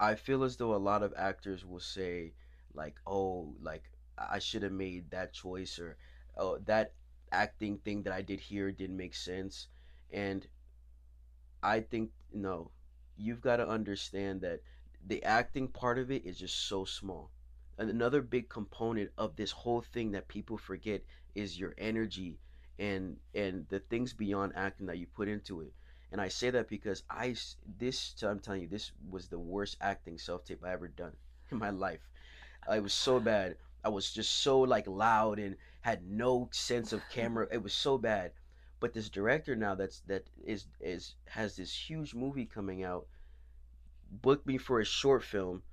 I 0.00 0.14
feel 0.14 0.42
as 0.42 0.56
though 0.56 0.74
a 0.74 0.78
lot 0.78 1.02
of 1.02 1.12
actors 1.16 1.64
will 1.64 1.80
say 1.80 2.32
like 2.74 3.00
oh 3.06 3.54
like 3.60 3.90
I 4.18 4.38
should 4.38 4.62
have 4.62 4.72
made 4.72 5.10
that 5.10 5.32
choice 5.32 5.78
or 5.78 5.96
oh 6.36 6.58
that 6.66 6.92
acting 7.32 7.78
thing 7.78 8.02
that 8.04 8.12
I 8.12 8.22
did 8.22 8.40
here 8.40 8.70
didn't 8.72 8.96
make 8.96 9.14
sense 9.14 9.68
and 10.12 10.46
I 11.62 11.80
think 11.80 12.10
no, 12.32 12.70
you've 13.16 13.40
got 13.40 13.56
to 13.56 13.68
understand 13.68 14.40
that 14.42 14.60
the 15.06 15.22
acting 15.24 15.68
part 15.68 15.98
of 15.98 16.10
it 16.10 16.24
is 16.24 16.38
just 16.38 16.68
so 16.68 16.84
small. 16.84 17.30
And 17.78 17.90
another 17.90 18.22
big 18.22 18.48
component 18.48 19.10
of 19.18 19.36
this 19.36 19.50
whole 19.52 19.82
thing 19.82 20.12
that 20.12 20.28
people 20.28 20.56
forget 20.56 21.02
is 21.34 21.58
your 21.58 21.74
energy 21.78 22.38
and 22.78 23.16
and 23.34 23.66
the 23.68 23.80
things 23.80 24.12
beyond 24.12 24.52
acting 24.56 24.86
that 24.86 24.98
you 24.98 25.06
put 25.06 25.28
into 25.28 25.60
it. 25.60 25.72
And 26.12 26.20
I 26.20 26.28
say 26.28 26.50
that 26.50 26.68
because 26.68 27.02
I 27.10 27.36
this 27.78 28.14
I'm 28.22 28.40
telling 28.40 28.62
you 28.62 28.68
this 28.68 28.92
was 29.10 29.28
the 29.28 29.38
worst 29.38 29.76
acting 29.80 30.18
self 30.18 30.44
tape 30.44 30.64
I 30.64 30.72
ever 30.72 30.88
done 30.88 31.16
in 31.50 31.58
my 31.58 31.70
life. 31.70 32.08
It 32.72 32.82
was 32.82 32.94
so 32.94 33.20
bad. 33.20 33.56
I 33.84 33.88
was 33.88 34.12
just 34.12 34.32
so 34.42 34.60
like 34.60 34.86
loud 34.86 35.38
and 35.38 35.56
had 35.80 36.06
no 36.06 36.48
sense 36.52 36.92
of 36.92 37.08
camera. 37.10 37.46
It 37.50 37.62
was 37.62 37.72
so 37.74 37.98
bad. 37.98 38.32
But 38.86 38.94
this 38.94 39.08
director 39.08 39.56
now 39.56 39.74
that's 39.74 39.98
that 40.02 40.30
is 40.44 40.66
is 40.80 41.16
has 41.26 41.56
this 41.56 41.74
huge 41.74 42.14
movie 42.14 42.46
coming 42.46 42.84
out 42.84 43.08
booked 44.22 44.46
me 44.46 44.58
for 44.58 44.78
a 44.78 44.84
short 44.84 45.24
film 45.24 45.64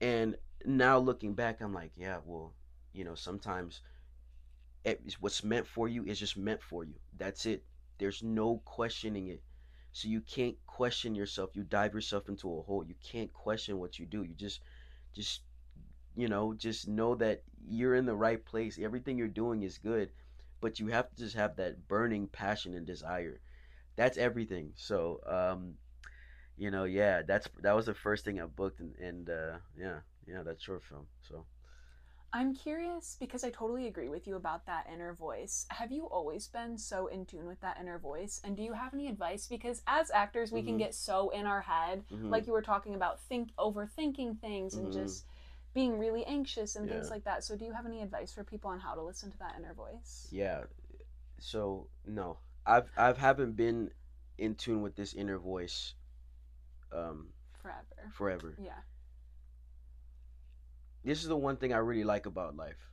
and 0.00 0.36
now 0.64 0.98
looking 0.98 1.34
back 1.34 1.60
i'm 1.60 1.72
like 1.72 1.92
yeah 1.94 2.18
well 2.26 2.52
you 2.92 3.04
know 3.04 3.14
sometimes 3.14 3.80
it, 4.84 5.16
what's 5.20 5.44
meant 5.44 5.68
for 5.68 5.86
you 5.86 6.02
is 6.04 6.18
just 6.18 6.36
meant 6.36 6.60
for 6.60 6.82
you. 6.82 6.94
That's 7.16 7.46
it. 7.46 7.64
There's 7.98 8.24
no 8.24 8.60
questioning 8.64 9.28
it. 9.28 9.42
So 9.92 10.08
you 10.08 10.20
can't 10.20 10.56
question 10.66 11.14
yourself. 11.14 11.54
You 11.54 11.62
dive 11.62 11.94
yourself 11.94 12.28
into 12.28 12.48
a 12.58 12.62
hole. 12.62 12.84
You 12.84 12.96
can't 13.04 13.32
question 13.32 13.78
what 13.78 14.00
you 14.00 14.06
do. 14.06 14.24
You 14.24 14.34
just 14.34 14.62
just 15.14 15.42
you 16.16 16.28
know 16.28 16.54
just 16.54 16.88
know 16.88 17.14
that 17.14 17.44
you're 17.68 17.94
in 17.94 18.04
the 18.04 18.16
right 18.16 18.44
place. 18.44 18.80
Everything 18.82 19.16
you're 19.16 19.28
doing 19.28 19.62
is 19.62 19.78
good 19.78 20.10
but 20.60 20.78
you 20.80 20.88
have 20.88 21.08
to 21.10 21.16
just 21.16 21.36
have 21.36 21.56
that 21.56 21.88
burning 21.88 22.26
passion 22.28 22.74
and 22.74 22.86
desire 22.86 23.40
that's 23.96 24.18
everything 24.18 24.72
so 24.76 25.20
um 25.26 25.74
you 26.56 26.70
know, 26.70 26.84
yeah, 26.84 27.22
that's 27.22 27.48
that 27.62 27.74
was 27.76 27.86
the 27.86 27.94
first 27.94 28.24
thing 28.24 28.40
I 28.40 28.46
booked, 28.46 28.80
and, 28.80 28.94
and 28.96 29.28
uh, 29.30 29.58
yeah, 29.78 30.00
yeah, 30.26 30.42
that 30.42 30.60
short 30.60 30.82
film. 30.84 31.06
So 31.28 31.46
I'm 32.32 32.54
curious 32.54 33.16
because 33.18 33.44
I 33.44 33.50
totally 33.50 33.86
agree 33.86 34.08
with 34.08 34.26
you 34.26 34.36
about 34.36 34.66
that 34.66 34.86
inner 34.92 35.14
voice. 35.14 35.66
Have 35.70 35.90
you 35.90 36.04
always 36.06 36.46
been 36.48 36.76
so 36.76 37.06
in 37.06 37.24
tune 37.24 37.46
with 37.46 37.60
that 37.60 37.78
inner 37.80 37.98
voice? 37.98 38.40
And 38.44 38.56
do 38.56 38.62
you 38.62 38.74
have 38.74 38.92
any 38.92 39.08
advice? 39.08 39.46
Because 39.46 39.82
as 39.86 40.10
actors, 40.10 40.52
we 40.52 40.62
can 40.62 40.76
Mhm. 40.76 40.78
get 40.78 40.94
so 40.94 41.30
in 41.30 41.46
our 41.46 41.62
head, 41.62 42.04
mhm. 42.10 42.26
like 42.28 42.46
you 42.46 42.52
were 42.52 42.62
talking 42.62 42.94
about, 42.94 43.20
think 43.22 43.50
overthinking 43.58 44.38
things 44.40 44.76
and 44.76 44.90
Mhm. 44.90 44.92
just 44.92 45.24
being 45.76 45.98
really 45.98 46.24
anxious 46.24 46.74
and 46.74 46.88
things 46.88 47.10
like 47.10 47.24
that. 47.24 47.44
So, 47.44 47.54
do 47.54 47.64
you 47.66 47.72
have 47.74 47.84
any 47.86 48.00
advice 48.02 48.32
for 48.32 48.42
people 48.42 48.70
on 48.70 48.80
how 48.80 48.94
to 48.94 49.02
listen 49.02 49.30
to 49.30 49.38
that 49.38 49.54
inner 49.58 49.74
voice? 49.74 50.26
yeah, 50.32 50.62
so 51.38 51.88
no, 52.06 52.38
I've 52.64 52.88
I've 52.96 53.18
haven't 53.18 53.56
been 53.56 53.90
in 54.38 54.54
tune 54.54 54.80
with 54.80 54.96
this 54.96 55.12
inner 55.14 55.38
voice, 55.38 55.94
um, 56.92 57.28
Forever. 57.62 58.10
forever. 58.12 58.54
Yeah. 58.58 58.80
This 61.04 61.22
is 61.22 61.28
the 61.28 61.36
one 61.36 61.56
thing 61.56 61.72
I 61.74 61.78
really 61.78 62.04
like 62.04 62.26
about 62.26 62.56
life, 62.56 62.90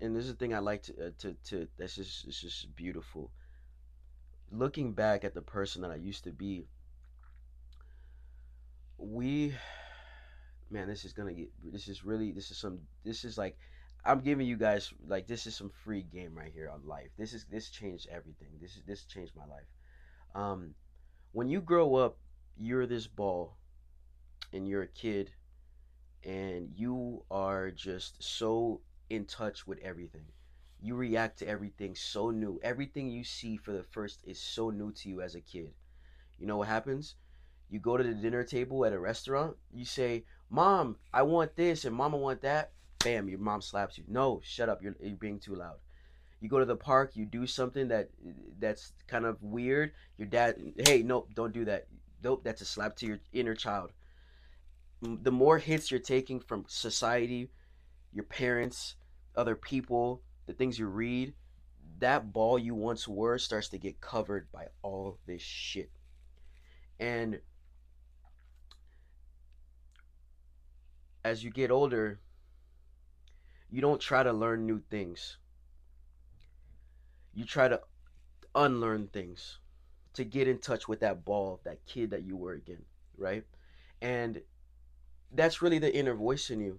and 0.00 0.14
this 0.16 0.24
is 0.26 0.30
the 0.30 0.38
thing 0.38 0.54
I 0.54 0.60
like 0.60 0.82
to 0.84 0.92
uh, 1.06 1.10
to 1.18 1.34
to. 1.48 1.68
That's 1.76 1.96
just 1.96 2.26
it's 2.28 2.40
just 2.40 2.74
beautiful. 2.76 3.32
Looking 4.52 4.92
back 4.94 5.24
at 5.24 5.34
the 5.34 5.42
person 5.42 5.82
that 5.82 5.90
I 5.90 5.96
used 5.96 6.24
to 6.24 6.32
be, 6.32 6.68
we 8.96 9.54
man 10.70 10.88
this 10.88 11.04
is 11.04 11.12
gonna 11.12 11.32
get 11.32 11.50
this 11.72 11.88
is 11.88 12.04
really 12.04 12.32
this 12.32 12.50
is 12.50 12.58
some 12.58 12.78
this 13.04 13.24
is 13.24 13.36
like 13.38 13.56
i'm 14.04 14.20
giving 14.20 14.46
you 14.46 14.56
guys 14.56 14.92
like 15.06 15.26
this 15.26 15.46
is 15.46 15.54
some 15.54 15.70
free 15.84 16.02
game 16.02 16.34
right 16.34 16.52
here 16.52 16.70
on 16.72 16.86
life. 16.86 17.10
This 17.16 17.32
is 17.32 17.46
this 17.50 17.70
changed 17.70 18.08
everything. 18.10 18.48
This 18.60 18.76
is 18.76 18.82
this 18.86 19.04
changed 19.04 19.32
my 19.36 19.46
life. 19.46 19.68
Um 20.34 20.74
when 21.32 21.48
you 21.48 21.60
grow 21.60 21.94
up 21.96 22.18
you're 22.56 22.86
this 22.86 23.06
ball 23.06 23.56
and 24.52 24.68
you're 24.68 24.82
a 24.82 24.88
kid 24.88 25.30
and 26.24 26.70
you 26.74 27.24
are 27.30 27.70
just 27.70 28.22
so 28.22 28.80
in 29.10 29.24
touch 29.26 29.66
with 29.66 29.78
everything. 29.80 30.26
You 30.80 30.94
react 30.96 31.38
to 31.38 31.48
everything 31.48 31.94
so 31.94 32.30
new. 32.30 32.60
Everything 32.62 33.08
you 33.10 33.24
see 33.24 33.56
for 33.56 33.72
the 33.72 33.82
first 33.82 34.20
is 34.24 34.38
so 34.40 34.70
new 34.70 34.92
to 34.92 35.08
you 35.08 35.22
as 35.22 35.34
a 35.34 35.40
kid. 35.40 35.72
You 36.38 36.46
know 36.46 36.58
what 36.58 36.68
happens? 36.68 37.16
You 37.70 37.80
go 37.80 37.96
to 37.96 38.04
the 38.04 38.14
dinner 38.14 38.44
table 38.44 38.84
at 38.84 38.92
a 38.92 38.98
restaurant 38.98 39.56
you 39.72 39.84
say 39.84 40.24
mom 40.50 40.96
i 41.12 41.22
want 41.22 41.54
this 41.56 41.84
and 41.84 41.94
mama 41.94 42.16
want 42.16 42.42
that. 42.42 42.72
Bam 43.02 43.28
your 43.28 43.38
mom 43.38 43.60
slaps 43.60 43.98
you. 43.98 44.04
No 44.08 44.40
shut 44.42 44.68
up. 44.68 44.82
You're, 44.82 44.96
you're 45.00 45.16
being 45.16 45.38
too 45.38 45.54
loud. 45.54 45.76
You 46.40 46.48
go 46.48 46.58
to 46.58 46.64
the 46.64 46.76
park 46.76 47.12
you 47.14 47.26
do 47.26 47.46
something 47.46 47.88
that 47.88 48.10
that's 48.58 48.92
kind 49.06 49.24
of 49.24 49.42
weird. 49.42 49.92
Your 50.16 50.28
dad 50.28 50.56
hey 50.78 51.02
nope 51.02 51.30
don't 51.34 51.52
do 51.52 51.64
that. 51.66 51.86
Nope 52.22 52.42
that's 52.44 52.62
a 52.62 52.66
slap 52.66 52.96
to 52.96 53.06
your 53.06 53.20
inner 53.32 53.54
child. 53.54 53.92
The 55.02 55.32
more 55.32 55.58
hits 55.58 55.90
you're 55.90 56.00
taking 56.00 56.40
from 56.40 56.64
society 56.66 57.50
your 58.12 58.24
parents 58.24 58.94
other 59.36 59.56
people 59.56 60.22
the 60.46 60.52
things 60.52 60.78
you 60.78 60.86
read 60.86 61.34
that 61.98 62.32
ball 62.32 62.58
you 62.58 62.74
once 62.74 63.06
were 63.06 63.38
starts 63.38 63.68
to 63.68 63.78
get 63.78 64.00
covered 64.00 64.50
by 64.52 64.66
all 64.82 65.18
this 65.26 65.42
shit. 65.42 65.90
And 66.98 67.40
as 71.24 71.42
you 71.42 71.50
get 71.50 71.70
older, 71.70 72.20
you 73.70 73.80
don't 73.80 74.00
try 74.00 74.22
to 74.22 74.32
learn 74.32 74.66
new 74.66 74.80
things. 74.90 75.38
You 77.32 77.44
try 77.44 77.66
to 77.68 77.80
unlearn 78.54 79.08
things 79.08 79.58
to 80.12 80.24
get 80.24 80.46
in 80.46 80.58
touch 80.58 80.86
with 80.86 81.00
that 81.00 81.24
ball, 81.24 81.60
that 81.64 81.84
kid 81.86 82.10
that 82.10 82.22
you 82.22 82.36
were 82.36 82.52
again, 82.52 82.84
right? 83.16 83.44
And 84.00 84.42
that's 85.32 85.62
really 85.62 85.78
the 85.78 85.94
inner 85.94 86.14
voice 86.14 86.50
in 86.50 86.60
you. 86.60 86.78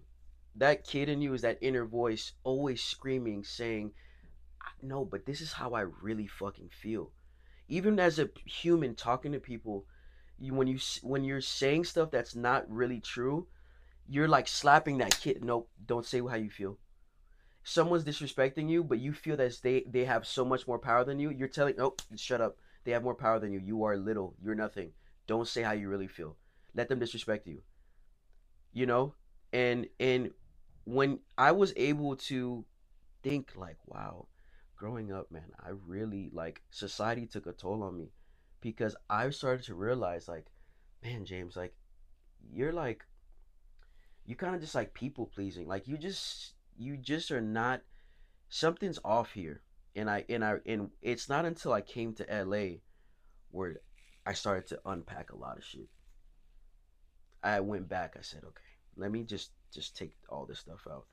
That 0.55 0.85
kid 0.85 1.09
in 1.09 1.21
you 1.21 1.33
is 1.33 1.41
that 1.41 1.57
inner 1.59 1.83
voice 1.83 2.31
always 2.43 2.81
screaming, 2.81 3.43
saying, 3.43 3.91
No, 4.81 5.03
but 5.03 5.25
this 5.25 5.41
is 5.41 5.51
how 5.51 5.73
I 5.73 5.81
really 5.81 6.27
fucking 6.27 6.69
feel. 6.69 7.11
Even 7.67 7.99
as 7.99 8.19
a 8.19 8.29
human 8.45 8.95
talking 8.95 9.33
to 9.33 9.39
people, 9.39 9.85
you 10.39 10.53
when 10.53 10.67
you 10.67 10.79
when 11.01 11.23
you're 11.23 11.41
saying 11.41 11.83
stuff 11.85 12.11
that's 12.11 12.35
not 12.35 12.69
really 12.69 13.01
true, 13.01 13.47
you're 14.07 14.27
like 14.27 14.47
slapping 14.47 14.97
that 14.99 15.19
kid. 15.19 15.43
Nope, 15.43 15.69
don't 15.85 16.05
say 16.05 16.19
how 16.19 16.35
you 16.35 16.49
feel. 16.49 16.77
Someone's 17.63 18.03
disrespecting 18.03 18.69
you, 18.69 18.83
but 18.83 18.99
you 18.99 19.11
feel 19.13 19.37
that 19.37 19.59
they 19.63 19.85
they 19.89 20.05
have 20.05 20.27
so 20.27 20.45
much 20.45 20.67
more 20.67 20.79
power 20.79 21.03
than 21.03 21.19
you. 21.19 21.31
You're 21.31 21.47
telling, 21.47 21.75
nope, 21.77 22.01
shut 22.15 22.41
up. 22.41 22.57
They 22.83 22.91
have 22.91 23.03
more 23.03 23.15
power 23.15 23.39
than 23.39 23.51
you. 23.51 23.59
You 23.59 23.83
are 23.83 23.97
little. 23.97 24.35
You're 24.43 24.55
nothing. 24.55 24.91
Don't 25.27 25.47
say 25.47 25.63
how 25.63 25.71
you 25.71 25.89
really 25.89 26.07
feel. 26.07 26.37
Let 26.75 26.89
them 26.89 26.99
disrespect 26.99 27.47
you. 27.47 27.61
You 28.73 28.85
know, 28.85 29.15
and 29.51 29.87
and 29.99 30.31
when 30.83 31.19
I 31.37 31.51
was 31.51 31.73
able 31.75 32.15
to 32.29 32.65
think 33.23 33.53
like, 33.55 33.77
wow, 33.87 34.27
growing 34.75 35.11
up, 35.11 35.31
man, 35.31 35.51
I 35.59 35.69
really 35.87 36.29
like 36.33 36.61
society 36.69 37.25
took 37.25 37.47
a 37.47 37.53
toll 37.53 37.81
on 37.83 37.97
me 37.97 38.11
because 38.61 38.95
I 39.09 39.29
started 39.31 39.65
to 39.65 39.75
realize 39.75 40.27
like, 40.27 40.45
man, 41.03 41.25
James, 41.25 41.55
like 41.55 41.73
you're 42.51 42.73
like 42.73 43.05
you 44.25 44.35
kind 44.35 44.55
of 44.55 44.61
just 44.61 44.75
like 44.75 44.93
people 44.93 45.27
pleasing. 45.27 45.67
Like 45.67 45.87
you 45.87 45.97
just 45.97 46.53
you 46.77 46.97
just 46.97 47.31
are 47.31 47.41
not 47.41 47.81
something's 48.49 48.99
off 49.03 49.31
here. 49.31 49.61
And 49.95 50.09
I 50.09 50.25
and 50.29 50.43
I 50.43 50.55
and 50.65 50.89
it's 51.01 51.29
not 51.29 51.45
until 51.45 51.73
I 51.73 51.81
came 51.81 52.13
to 52.15 52.43
LA 52.45 52.77
where 53.51 53.77
I 54.25 54.33
started 54.33 54.67
to 54.67 54.79
unpack 54.85 55.31
a 55.31 55.37
lot 55.37 55.57
of 55.57 55.63
shit. 55.63 55.87
I 57.43 57.59
went 57.59 57.87
back, 57.87 58.15
I 58.17 58.21
said, 58.21 58.43
okay, 58.43 58.63
let 58.97 59.11
me 59.11 59.23
just 59.23 59.51
just 59.71 59.95
take 59.95 60.15
all 60.29 60.45
this 60.45 60.59
stuff 60.59 60.87
out. 60.89 61.05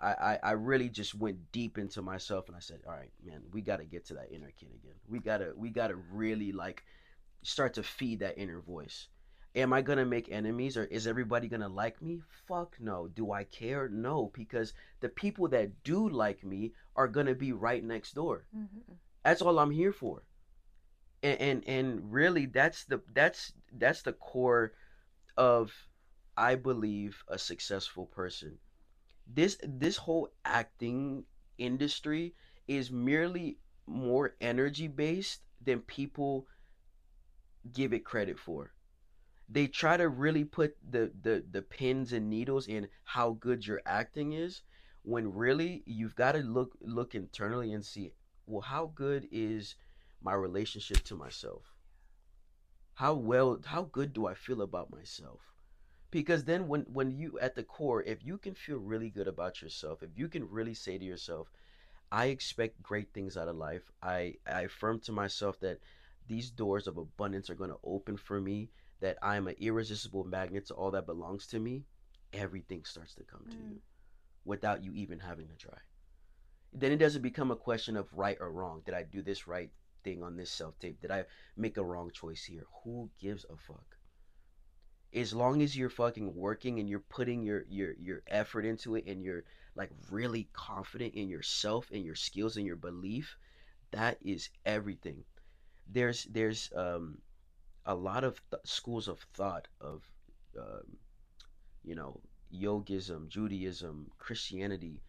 I, 0.00 0.12
I, 0.12 0.38
I 0.42 0.50
really 0.52 0.90
just 0.90 1.14
went 1.14 1.52
deep 1.52 1.78
into 1.78 2.02
myself 2.02 2.48
and 2.48 2.56
I 2.56 2.60
said, 2.60 2.80
all 2.86 2.92
right, 2.92 3.12
man, 3.24 3.40
we 3.52 3.62
got 3.62 3.78
to 3.78 3.84
get 3.84 4.04
to 4.06 4.14
that 4.14 4.30
inner 4.30 4.52
kid 4.58 4.68
again. 4.74 4.96
We 5.08 5.20
gotta 5.20 5.52
we 5.56 5.70
gotta 5.70 5.96
really 6.12 6.52
like 6.52 6.82
start 7.42 7.74
to 7.74 7.82
feed 7.82 8.20
that 8.20 8.36
inner 8.36 8.60
voice. 8.60 9.08
Am 9.56 9.72
I 9.72 9.80
gonna 9.80 10.04
make 10.04 10.30
enemies 10.30 10.76
or 10.76 10.84
is 10.84 11.06
everybody 11.06 11.48
gonna 11.48 11.68
like 11.68 12.02
me? 12.02 12.20
Fuck 12.46 12.76
no. 12.78 13.08
Do 13.08 13.32
I 13.32 13.44
care? 13.44 13.88
No, 13.88 14.30
because 14.34 14.74
the 15.00 15.08
people 15.08 15.48
that 15.48 15.82
do 15.82 16.10
like 16.10 16.44
me 16.44 16.72
are 16.94 17.08
gonna 17.08 17.34
be 17.34 17.52
right 17.52 17.82
next 17.82 18.14
door. 18.14 18.44
Mm-hmm. 18.54 18.92
That's 19.24 19.40
all 19.40 19.58
I'm 19.58 19.70
here 19.70 19.92
for. 19.92 20.24
And 21.22 21.40
and, 21.40 21.64
and 21.66 22.12
really 22.12 22.44
that's 22.44 22.84
the 22.84 23.00
that's 23.14 23.54
that's 23.72 24.02
the 24.02 24.12
core 24.12 24.74
of 25.38 25.72
I 26.36 26.54
believe 26.56 27.24
a 27.26 27.38
successful 27.38 28.04
person. 28.04 28.58
This 29.26 29.56
this 29.62 29.96
whole 29.96 30.28
acting 30.44 31.24
industry 31.56 32.34
is 32.68 32.90
merely 32.90 33.58
more 33.86 34.34
energy 34.38 34.88
based 34.88 35.40
than 35.64 35.80
people 35.80 36.46
give 37.72 37.94
it 37.94 38.04
credit 38.04 38.38
for. 38.38 38.72
They 39.48 39.66
try 39.66 39.96
to 39.96 40.08
really 40.08 40.44
put 40.44 40.76
the, 40.88 41.12
the, 41.22 41.44
the 41.50 41.62
pins 41.62 42.12
and 42.12 42.28
needles 42.30 42.66
in 42.68 42.88
how 43.04 43.32
good 43.32 43.66
your 43.66 43.80
acting 43.86 44.32
is 44.32 44.62
when 45.02 45.32
really 45.32 45.82
you've 45.86 46.16
got 46.16 46.32
to 46.32 46.38
look 46.40 46.76
look 46.80 47.14
internally 47.14 47.72
and 47.72 47.84
see 47.84 48.12
well 48.46 48.60
how 48.62 48.86
good 48.94 49.28
is 49.30 49.76
my 50.20 50.34
relationship 50.34 51.02
to 51.04 51.14
myself? 51.16 51.62
How 52.94 53.14
well 53.14 53.60
how 53.64 53.82
good 53.84 54.12
do 54.12 54.26
I 54.26 54.34
feel 54.34 54.62
about 54.62 54.90
myself? 54.90 55.40
because 56.10 56.44
then 56.44 56.68
when 56.68 56.82
when 56.82 57.10
you 57.10 57.38
at 57.40 57.54
the 57.54 57.62
core 57.62 58.02
if 58.02 58.24
you 58.24 58.38
can 58.38 58.54
feel 58.54 58.78
really 58.78 59.10
good 59.10 59.28
about 59.28 59.60
yourself 59.60 60.02
if 60.02 60.10
you 60.16 60.28
can 60.28 60.48
really 60.48 60.74
say 60.74 60.96
to 60.98 61.04
yourself 61.04 61.50
i 62.12 62.26
expect 62.26 62.82
great 62.82 63.12
things 63.12 63.36
out 63.36 63.48
of 63.48 63.56
life 63.56 63.90
i 64.02 64.34
i 64.46 64.62
affirm 64.62 65.00
to 65.00 65.12
myself 65.12 65.58
that 65.60 65.78
these 66.28 66.50
doors 66.50 66.86
of 66.86 66.96
abundance 66.96 67.50
are 67.50 67.54
going 67.54 67.70
to 67.70 67.78
open 67.84 68.16
for 68.16 68.40
me 68.40 68.70
that 69.00 69.18
i'm 69.22 69.46
an 69.48 69.54
irresistible 69.58 70.24
magnet 70.24 70.66
to 70.66 70.74
all 70.74 70.90
that 70.90 71.06
belongs 71.06 71.46
to 71.46 71.58
me 71.58 71.84
everything 72.32 72.84
starts 72.84 73.14
to 73.14 73.24
come 73.24 73.46
to 73.50 73.58
Mm. 73.58 73.70
you 73.70 73.80
without 74.44 74.82
you 74.82 74.92
even 74.94 75.18
having 75.20 75.48
to 75.48 75.56
try. 75.56 75.78
Then 76.72 76.92
it 76.92 76.98
doesn't 76.98 77.22
become 77.22 77.50
a 77.50 77.56
question 77.56 77.96
of 77.96 78.12
right 78.12 78.36
or 78.40 78.50
wrong. 78.52 78.82
Did 78.84 78.94
i 78.94 79.02
do 79.02 79.22
this 79.22 79.46
right 79.48 79.72
thing 80.04 80.22
on 80.22 80.36
this 80.36 80.50
self 80.52 80.78
tape? 80.78 81.00
Did 81.00 81.10
i 81.10 81.24
make 81.56 81.76
a 81.76 81.84
wrong 81.84 82.10
choice 82.12 82.44
here? 82.44 82.66
Who 82.84 83.10
gives 83.18 83.44
a 83.50 83.56
fuck? 83.56 83.98
As 85.12 85.32
long 85.34 85.62
as 85.62 85.76
you're 85.76 85.88
fucking 85.90 86.34
working 86.34 86.78
and 86.78 86.88
you're 86.88 87.00
putting 87.00 87.42
your 87.42 87.64
your 87.68 87.92
your 87.94 88.22
effort 88.28 88.64
into 88.64 88.94
it 88.96 89.06
and 89.06 89.22
you're 89.22 89.44
like 89.74 89.90
really 90.10 90.48
confident 90.52 91.14
in 91.14 91.28
yourself 91.28 91.90
and 91.90 92.04
your 92.04 92.14
skills 92.14 92.56
and 92.56 92.66
your 92.66 92.76
belief 92.76 93.36
that 93.92 94.18
is 94.22 94.50
everything. 94.64 95.24
There's 95.86 96.24
there's 96.24 96.72
um 96.76 97.22
a 97.86 97.94
lot 97.94 98.24
of 98.24 98.40
th- 98.50 98.62
schools 98.66 99.08
of 99.08 99.20
thought 99.34 99.68
of 99.80 100.02
um, 100.58 100.98
you 101.84 101.94
know 101.94 102.20
yogism 102.54 103.28
judaism 103.28 104.10
christianity 104.18 105.02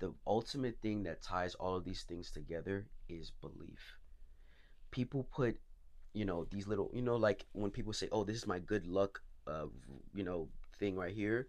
the 0.00 0.12
ultimate 0.26 0.78
thing 0.82 1.04
that 1.04 1.22
ties 1.22 1.54
all 1.54 1.76
of 1.76 1.84
these 1.84 2.02
things 2.02 2.32
together 2.32 2.88
is 3.08 3.30
belief. 3.40 3.98
People 4.90 5.28
put 5.32 5.58
you 6.12 6.24
know 6.24 6.46
these 6.50 6.66
little 6.66 6.90
you 6.92 7.02
know 7.02 7.16
like 7.16 7.46
when 7.52 7.70
people 7.70 7.92
say 7.92 8.08
oh 8.12 8.24
this 8.24 8.36
is 8.36 8.46
my 8.46 8.58
good 8.58 8.86
luck 8.86 9.22
uh 9.46 9.66
you 10.14 10.24
know 10.24 10.48
thing 10.78 10.96
right 10.96 11.14
here 11.14 11.48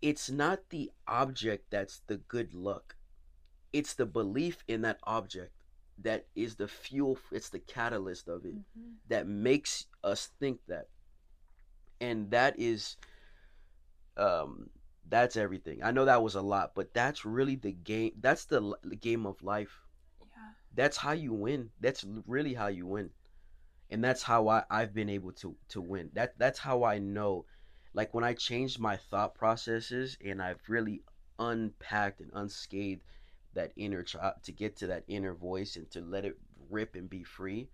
it's 0.00 0.30
not 0.30 0.70
the 0.70 0.90
object 1.08 1.66
that's 1.70 2.00
the 2.06 2.16
good 2.16 2.54
luck. 2.54 2.96
It's 3.72 3.94
the 3.94 4.06
belief 4.06 4.64
in 4.68 4.82
that 4.82 4.98
object 5.04 5.52
that 6.02 6.26
is 6.34 6.56
the 6.56 6.68
fuel 6.68 7.18
it's 7.32 7.50
the 7.50 7.58
catalyst 7.58 8.28
of 8.28 8.44
it 8.44 8.54
Mhm. 8.54 8.94
that 9.08 9.26
makes 9.26 9.86
us 10.04 10.26
think 10.38 10.60
that. 10.66 10.88
And 12.00 12.30
that 12.30 12.58
is 12.58 12.96
um 14.16 14.70
that's 15.08 15.36
everything. 15.36 15.82
I 15.82 15.90
know 15.90 16.04
that 16.04 16.22
was 16.22 16.34
a 16.34 16.42
lot 16.42 16.72
but 16.74 16.92
that's 16.92 17.24
really 17.24 17.56
the 17.56 17.72
game 17.72 18.12
that's 18.20 18.44
the, 18.44 18.76
the 18.82 18.96
game 18.96 19.26
of 19.26 19.42
life. 19.42 19.80
Yeah. 20.20 20.52
that's 20.74 20.96
how 20.98 21.12
you 21.12 21.32
win. 21.32 21.70
That's 21.80 22.04
really 22.26 22.54
how 22.54 22.66
you 22.68 22.86
win. 22.86 23.10
And 23.90 24.04
that's 24.04 24.22
how 24.22 24.48
I, 24.48 24.64
i've 24.70 24.92
been 24.94 25.08
able 25.08 25.32
to 25.32 25.56
to 25.70 25.80
win. 25.80 26.10
That 26.14 26.38
that's 26.38 26.58
how 26.58 26.84
i 26.84 26.98
know. 26.98 27.46
Like 27.94 28.14
when 28.14 28.24
i 28.24 28.34
changed 28.34 28.78
my 28.78 28.96
thought 28.96 29.34
processes 29.34 30.18
and 30.24 30.42
i've 30.42 30.60
really 30.68 31.02
unpacked 31.38 32.20
and 32.20 32.30
unscathed 32.34 33.02
that 33.58 33.72
inner 33.76 34.02
child 34.02 34.34
to 34.44 34.52
get 34.52 34.76
to 34.76 34.86
that 34.88 35.04
inner 35.08 35.34
voice 35.34 35.76
and 35.76 35.90
to 35.90 36.00
let 36.00 36.24
it 36.24 36.36
rip 36.70 36.94
and 36.94 37.08
be 37.10 37.24
free 37.24 37.68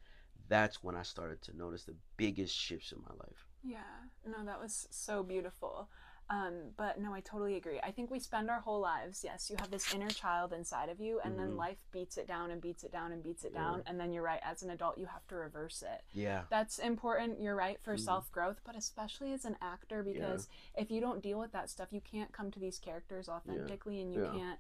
that's 0.49 0.83
when 0.85 0.97
i 0.97 1.03
started 1.03 1.41
to 1.43 1.57
notice 1.57 1.85
the 1.85 1.97
biggest 2.17 2.55
shifts 2.57 2.93
in 2.93 3.01
my 3.09 3.15
life 3.27 3.47
Yeah, 3.63 3.79
no, 4.27 4.45
that 4.45 4.61
was 4.61 4.87
so 4.91 5.23
beautiful. 5.23 5.89
Um, 6.31 6.73
but 6.77 6.99
no, 7.01 7.13
I 7.15 7.21
totally 7.21 7.57
agree. 7.57 7.81
I 7.83 7.91
think 7.91 8.11
we 8.11 8.19
spend 8.19 8.51
our 8.51 8.61
whole 8.61 8.81
lives, 8.81 9.23
yes, 9.25 9.51
you 9.51 9.57
have 9.57 9.71
this 9.71 9.93
inner 9.95 10.09
child 10.09 10.53
inside 10.53 10.89
of 10.89 10.99
you, 11.01 11.21
and 11.25 11.39
then 11.39 11.51
Mhm. 11.51 11.59
life 11.59 11.79
beats 11.93 12.17
it 12.17 12.27
down 12.27 12.51
and 12.51 12.61
beats 12.63 12.83
it 12.85 12.93
down 12.93 13.13
and 13.13 13.23
beats 13.23 13.45
it 13.45 13.53
Yeah. 13.53 13.61
down. 13.61 13.83
And 13.87 14.01
then 14.01 14.13
you're 14.13 14.23
right, 14.23 14.41
as 14.43 14.63
an 14.63 14.71
adult, 14.71 14.99
you 14.99 15.07
have 15.07 15.27
to 15.29 15.35
reverse 15.37 15.83
it. 15.83 16.03
yeah 16.15 16.43
That's 16.51 16.79
important, 16.79 17.41
you're 17.41 17.55
right, 17.57 17.79
for 17.81 17.95
Mhm. 17.95 17.99
self 17.99 18.31
growth, 18.33 18.61
but 18.65 18.77
especially 18.77 19.33
as 19.35 19.45
an 19.45 19.57
actor, 19.61 20.03
because 20.03 20.49
if 20.77 20.91
you 20.91 21.01
don't 21.01 21.23
deal 21.23 21.39
with 21.39 21.53
that 21.53 21.69
stuff, 21.71 21.89
you 21.93 22.01
can't 22.01 22.33
come 22.33 22.51
to 22.53 22.61
these 22.61 22.79
characters 22.79 23.29
authentically 23.29 24.01
and 24.01 24.13
you 24.13 24.21
Yeah. 24.21 24.31
can't 24.39 24.59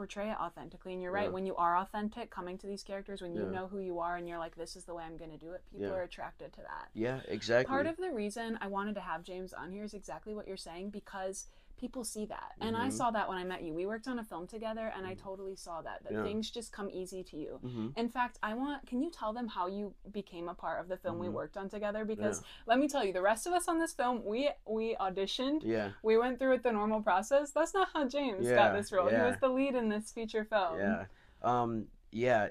portray 0.00 0.30
it 0.30 0.38
authentically. 0.40 0.94
And 0.94 1.02
you're 1.02 1.12
right, 1.12 1.24
Yeah. 1.24 1.28
when 1.36 1.44
you 1.44 1.54
are 1.56 1.76
authentic, 1.76 2.30
coming 2.30 2.56
to 2.56 2.66
these 2.66 2.82
characters, 2.82 3.20
when 3.20 3.34
you 3.34 3.42
Yeah. 3.44 3.50
know 3.50 3.66
who 3.66 3.80
you 3.80 3.98
are 3.98 4.16
and 4.16 4.26
you're 4.26 4.38
like, 4.38 4.56
this 4.56 4.74
is 4.74 4.86
the 4.86 4.94
way 4.94 5.04
I'm 5.04 5.18
going 5.18 5.30
to 5.30 5.36
do 5.36 5.52
it, 5.52 5.62
people 5.70 5.88
Yeah. 5.88 5.92
are 5.92 6.02
attracted 6.04 6.54
to 6.54 6.62
that. 6.62 6.88
yeah 6.94 7.20
exactly 7.28 7.68
Part 7.68 7.86
of 7.86 7.98
the 7.98 8.10
reason 8.10 8.56
I 8.62 8.66
wanted 8.68 8.94
to 8.94 9.02
have 9.02 9.22
James 9.24 9.52
on 9.52 9.70
here 9.72 9.84
is 9.84 9.92
exactly 9.92 10.34
what 10.34 10.48
you're 10.48 10.56
saying 10.56 10.88
because 10.88 11.48
people 11.80 12.04
see 12.04 12.26
that. 12.26 12.52
And 12.60 12.76
I 12.76 12.88
Mhm. 12.88 12.92
saw 12.92 13.10
that 13.10 13.26
when 13.28 13.38
I 13.38 13.44
met 13.44 13.62
you. 13.62 13.72
We 13.72 13.86
worked 13.86 14.06
on 14.06 14.18
a 14.18 14.24
film 14.24 14.46
together 14.46 14.92
and 14.94 15.06
I 15.06 15.14
totally 15.14 15.56
saw 15.56 15.80
that 15.80 16.04
that 16.04 16.12
Yeah. 16.12 16.22
things 16.22 16.50
just 16.50 16.72
come 16.72 16.90
easy 16.90 17.24
to 17.24 17.36
you. 17.38 17.58
hmm 17.62 17.88
In 17.96 18.08
fact, 18.10 18.38
I 18.42 18.52
want 18.54 18.86
can 18.86 19.02
you 19.02 19.10
tell 19.10 19.32
them 19.32 19.48
how 19.48 19.66
you 19.66 19.94
became 20.10 20.48
a 20.48 20.54
part 20.54 20.80
of 20.80 20.88
the 20.88 20.98
film 20.98 21.18
we 21.18 21.28
Mhm. 21.28 21.32
worked 21.32 21.56
on 21.56 21.68
together 21.70 22.04
because 22.04 22.42
let 22.66 22.78
me 22.78 22.86
tell 22.86 23.04
you 23.04 23.12
the 23.14 23.22
rest 23.22 23.46
of 23.46 23.54
us 23.54 23.66
on 23.66 23.78
this 23.78 23.94
film 23.94 24.22
we 24.24 24.50
we 24.66 24.94
auditioned 24.96 25.62
yeah 25.64 25.90
we 26.02 26.18
went 26.18 26.38
through 26.38 26.52
it 26.54 26.62
the 26.62 26.72
normal 26.72 27.02
process. 27.02 27.50
That's 27.52 27.72
not 27.72 27.88
how 27.94 28.06
James 28.06 28.46
Yeah, 28.46 28.56
got 28.56 28.72
this 28.74 28.92
role. 28.92 29.08
He 29.08 29.16
was 29.30 29.36
the 29.38 29.48
lead 29.48 29.74
in 29.74 29.88
this 29.88 30.12
feature 30.12 30.44
film. 30.44 30.78
yeah 30.78 31.06
um 31.42 31.86
yeah 32.12 32.48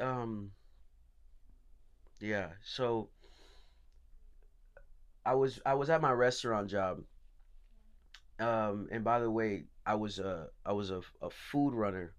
uh, 0.00 0.04
um 0.04 0.52
yeah 2.20 2.48
so 2.62 3.10
i 5.24 5.34
was 5.34 5.60
i 5.66 5.74
was 5.74 5.90
at 5.90 6.00
my 6.00 6.10
restaurant 6.10 6.68
job 6.68 7.02
um 8.38 8.88
and 8.90 9.04
by 9.04 9.18
the 9.18 9.30
way 9.30 9.64
i 9.86 9.94
was 9.94 10.18
a 10.18 10.48
i 10.64 10.72
was 10.72 10.90
a, 10.90 11.00
a 11.22 11.30
food 11.30 11.74
runner 11.74 12.14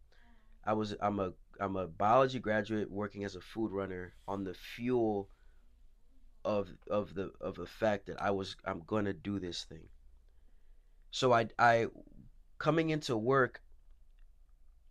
i 0.65 0.73
was 0.73 0.95
i'm 1.01 1.19
a 1.19 1.33
i'm 1.59 1.75
a 1.75 1.87
biology 1.87 2.39
graduate 2.39 2.89
working 2.91 3.23
as 3.23 3.35
a 3.35 3.41
food 3.41 3.71
runner 3.71 4.13
on 4.27 4.43
the 4.43 4.53
fuel 4.53 5.29
of 6.45 6.69
of 6.89 7.13
the 7.13 7.31
of 7.41 7.55
the 7.55 7.65
fact 7.67 8.07
that 8.07 8.21
i 8.21 8.31
was 8.31 8.55
i'm 8.65 8.81
gonna 8.87 9.13
do 9.13 9.39
this 9.39 9.63
thing 9.65 9.87
so 11.11 11.33
i 11.33 11.47
i 11.59 11.87
coming 12.59 12.89
into 12.89 13.15
work 13.17 13.61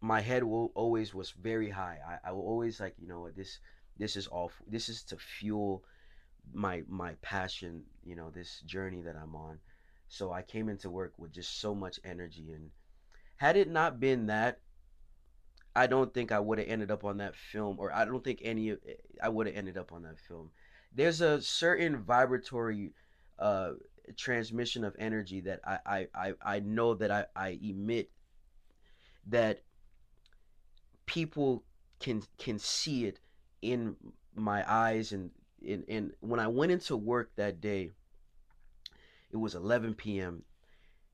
my 0.01 0.21
head 0.21 0.43
will 0.45 0.73
always 0.75 1.15
was 1.15 1.31
very 1.31 1.71
high. 1.71 1.99
I, 2.07 2.29
I 2.29 2.33
will 2.33 2.43
always 2.43 2.81
like, 2.81 2.95
you 2.99 3.09
know, 3.09 3.29
this 3.31 3.59
this 3.99 4.17
is 4.17 4.27
all 4.27 4.53
this 4.67 4.89
is 4.89 5.03
to 5.05 5.17
fuel 5.17 5.85
my 6.53 6.83
my 6.89 7.15
passion, 7.23 7.85
you 8.05 8.17
know, 8.17 8.31
this 8.31 8.61
journey 8.61 9.03
that 9.03 9.17
I'm 9.17 9.35
on. 9.35 9.59
So 10.09 10.33
I 10.33 10.43
came 10.43 10.69
into 10.69 10.91
work 10.91 11.15
with 11.19 11.33
just 11.33 11.61
so 11.61 11.75
much 11.75 11.99
energy 12.05 12.53
and 12.53 12.71
had 13.37 13.57
it 13.57 13.69
not 13.69 14.01
been 14.01 14.27
that 14.27 14.61
I 15.75 15.87
don't 15.87 16.13
think 16.15 16.33
I 16.33 16.41
would 16.41 16.59
have 16.59 16.69
ended 16.69 16.91
up 16.91 17.05
on 17.05 17.19
that 17.19 17.37
film 17.37 17.77
or 17.79 17.93
I 17.93 18.07
don't 18.07 18.25
think 18.25 18.41
any 18.43 18.77
I 19.23 19.29
would 19.29 19.47
have 19.47 19.57
ended 19.57 19.77
up 19.77 19.93
on 19.93 20.03
that 20.03 20.19
film. 20.19 20.51
There's 20.95 21.21
a 21.21 21.41
certain 21.43 21.99
vibratory 22.03 22.93
uh 23.39 23.73
transmission 24.17 24.85
of 24.85 24.97
energy 24.99 25.41
that 25.43 25.61
I 25.65 25.79
I 25.85 26.09
I, 26.15 26.35
I 26.43 26.61
know 26.61 26.95
that 26.95 27.11
I, 27.11 27.27
I 27.35 27.59
emit 27.63 28.11
that 29.27 29.63
people 31.05 31.65
can 32.01 32.23
can 32.39 32.59
see 32.59 33.05
it 33.05 33.21
in 33.61 33.97
my 34.35 34.65
eyes 34.71 35.13
and 35.13 35.31
in 35.61 35.85
and 35.89 36.13
when 36.21 36.41
I 36.41 36.47
went 36.49 36.73
into 36.73 36.97
work 36.97 37.33
that 37.37 37.61
day 37.61 37.93
it 39.37 39.41
was 39.41 39.55
11 39.55 39.95
p.m. 39.95 40.43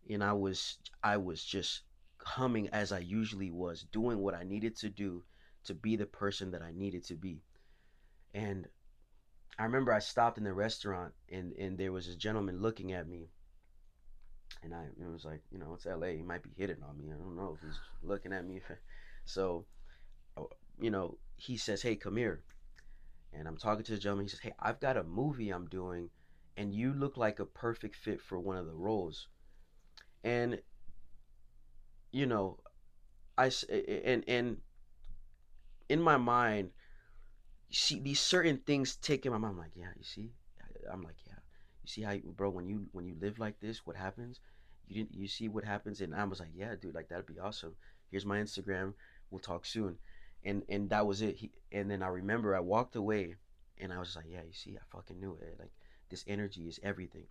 and 0.08 0.22
I 0.22 0.32
was 0.32 0.78
I 1.02 1.16
was 1.16 1.42
just 1.44 1.80
humming 2.18 2.68
as 2.68 2.92
I 2.92 3.00
usually 3.00 3.50
was 3.50 3.82
doing 3.90 4.18
what 4.18 4.34
I 4.34 4.44
needed 4.44 4.76
to 4.76 4.88
do 4.88 5.24
to 5.64 5.74
be 5.74 5.96
the 5.96 6.06
person 6.06 6.52
that 6.52 6.62
I 6.62 6.70
needed 6.70 7.04
to 7.06 7.16
be. 7.16 7.42
And 8.32 8.68
I 9.58 9.64
remember 9.64 9.92
I 9.92 9.98
stopped 9.98 10.38
in 10.38 10.44
the 10.44 10.52
restaurant 10.52 11.14
and 11.32 11.52
and 11.54 11.76
there 11.76 11.90
was 11.90 12.06
this 12.06 12.14
gentleman 12.14 12.62
looking 12.62 12.92
at 12.92 13.08
me. 13.08 13.28
And 14.62 14.72
I 14.72 14.84
it 14.84 15.12
was 15.12 15.24
like 15.24 15.42
you 15.50 15.58
know 15.58 15.74
it's 15.74 15.86
LA 15.86 16.14
he 16.18 16.22
might 16.22 16.44
be 16.44 16.54
hitting 16.56 16.82
on 16.88 16.96
me 16.96 17.10
I 17.12 17.16
don't 17.16 17.36
know 17.36 17.58
if 17.60 17.66
he's 17.66 17.80
looking 18.02 18.32
at 18.32 18.46
me. 18.46 18.60
So 19.24 19.66
uh, 20.36 20.42
you 20.80 20.90
know 20.90 21.16
he 21.36 21.56
says 21.56 21.82
hey 21.82 21.96
come 21.96 22.16
here. 22.16 22.42
And 23.32 23.48
I'm 23.48 23.56
talking 23.56 23.84
to 23.84 23.92
the 23.92 23.98
gentleman 23.98 24.26
he 24.26 24.30
says 24.30 24.40
hey 24.40 24.52
I've 24.60 24.78
got 24.78 24.96
a 24.96 25.02
movie 25.02 25.50
I'm 25.50 25.66
doing 25.66 26.10
and 26.56 26.74
you 26.74 26.92
look 26.92 27.16
like 27.16 27.40
a 27.40 27.46
perfect 27.46 27.96
fit 27.96 28.20
for 28.20 28.38
one 28.38 28.56
of 28.56 28.66
the 28.66 28.74
roles. 28.74 29.28
And 30.24 30.60
you 32.12 32.26
know 32.26 32.58
i 33.38 33.50
and 33.70 34.22
and 34.28 34.58
in 35.88 36.00
my 36.00 36.16
mind 36.16 36.70
see 37.70 37.98
these 37.98 38.20
certain 38.20 38.58
things 38.58 38.96
take 38.96 39.24
in 39.24 39.32
my 39.32 39.38
mind. 39.38 39.52
I'm 39.54 39.58
like 39.58 39.72
yeah 39.74 39.86
you 39.96 40.04
see? 40.04 40.30
I'm 40.92 41.02
like 41.02 41.16
yeah. 41.26 41.34
You 41.82 41.88
see 41.88 42.02
how 42.02 42.16
bro 42.36 42.50
when 42.50 42.66
you 42.66 42.86
when 42.92 43.06
you 43.06 43.16
live 43.20 43.38
like 43.38 43.58
this 43.60 43.86
what 43.86 43.96
happens? 43.96 44.40
You 44.86 44.94
didn't 44.96 45.14
you 45.14 45.26
see 45.26 45.48
what 45.48 45.64
happens? 45.64 46.00
And 46.00 46.14
I 46.14 46.24
was 46.24 46.40
like 46.40 46.50
yeah 46.54 46.74
dude 46.80 46.94
like 46.94 47.08
that'd 47.08 47.26
be 47.26 47.38
awesome. 47.38 47.74
Here's 48.10 48.26
my 48.26 48.38
Instagram. 48.38 48.92
We'll 49.30 49.40
talk 49.40 49.64
soon. 49.64 49.96
And 50.44 50.62
and 50.68 50.90
that 50.90 51.06
was 51.06 51.22
it. 51.22 51.36
He, 51.36 51.50
and 51.72 51.90
then 51.90 52.02
I 52.02 52.08
remember 52.08 52.54
I 52.54 52.60
walked 52.60 52.96
away 52.96 53.36
and 53.78 53.92
I 53.92 53.98
was 53.98 54.16
like 54.16 54.26
yeah 54.28 54.42
you 54.46 54.52
see 54.52 54.76
I 54.76 54.84
fucking 54.94 55.18
knew 55.18 55.38
it. 55.40 55.56
Like 55.58 55.72
this 56.12 56.24
energy 56.28 56.68
is 56.68 56.78
everything 56.82 57.26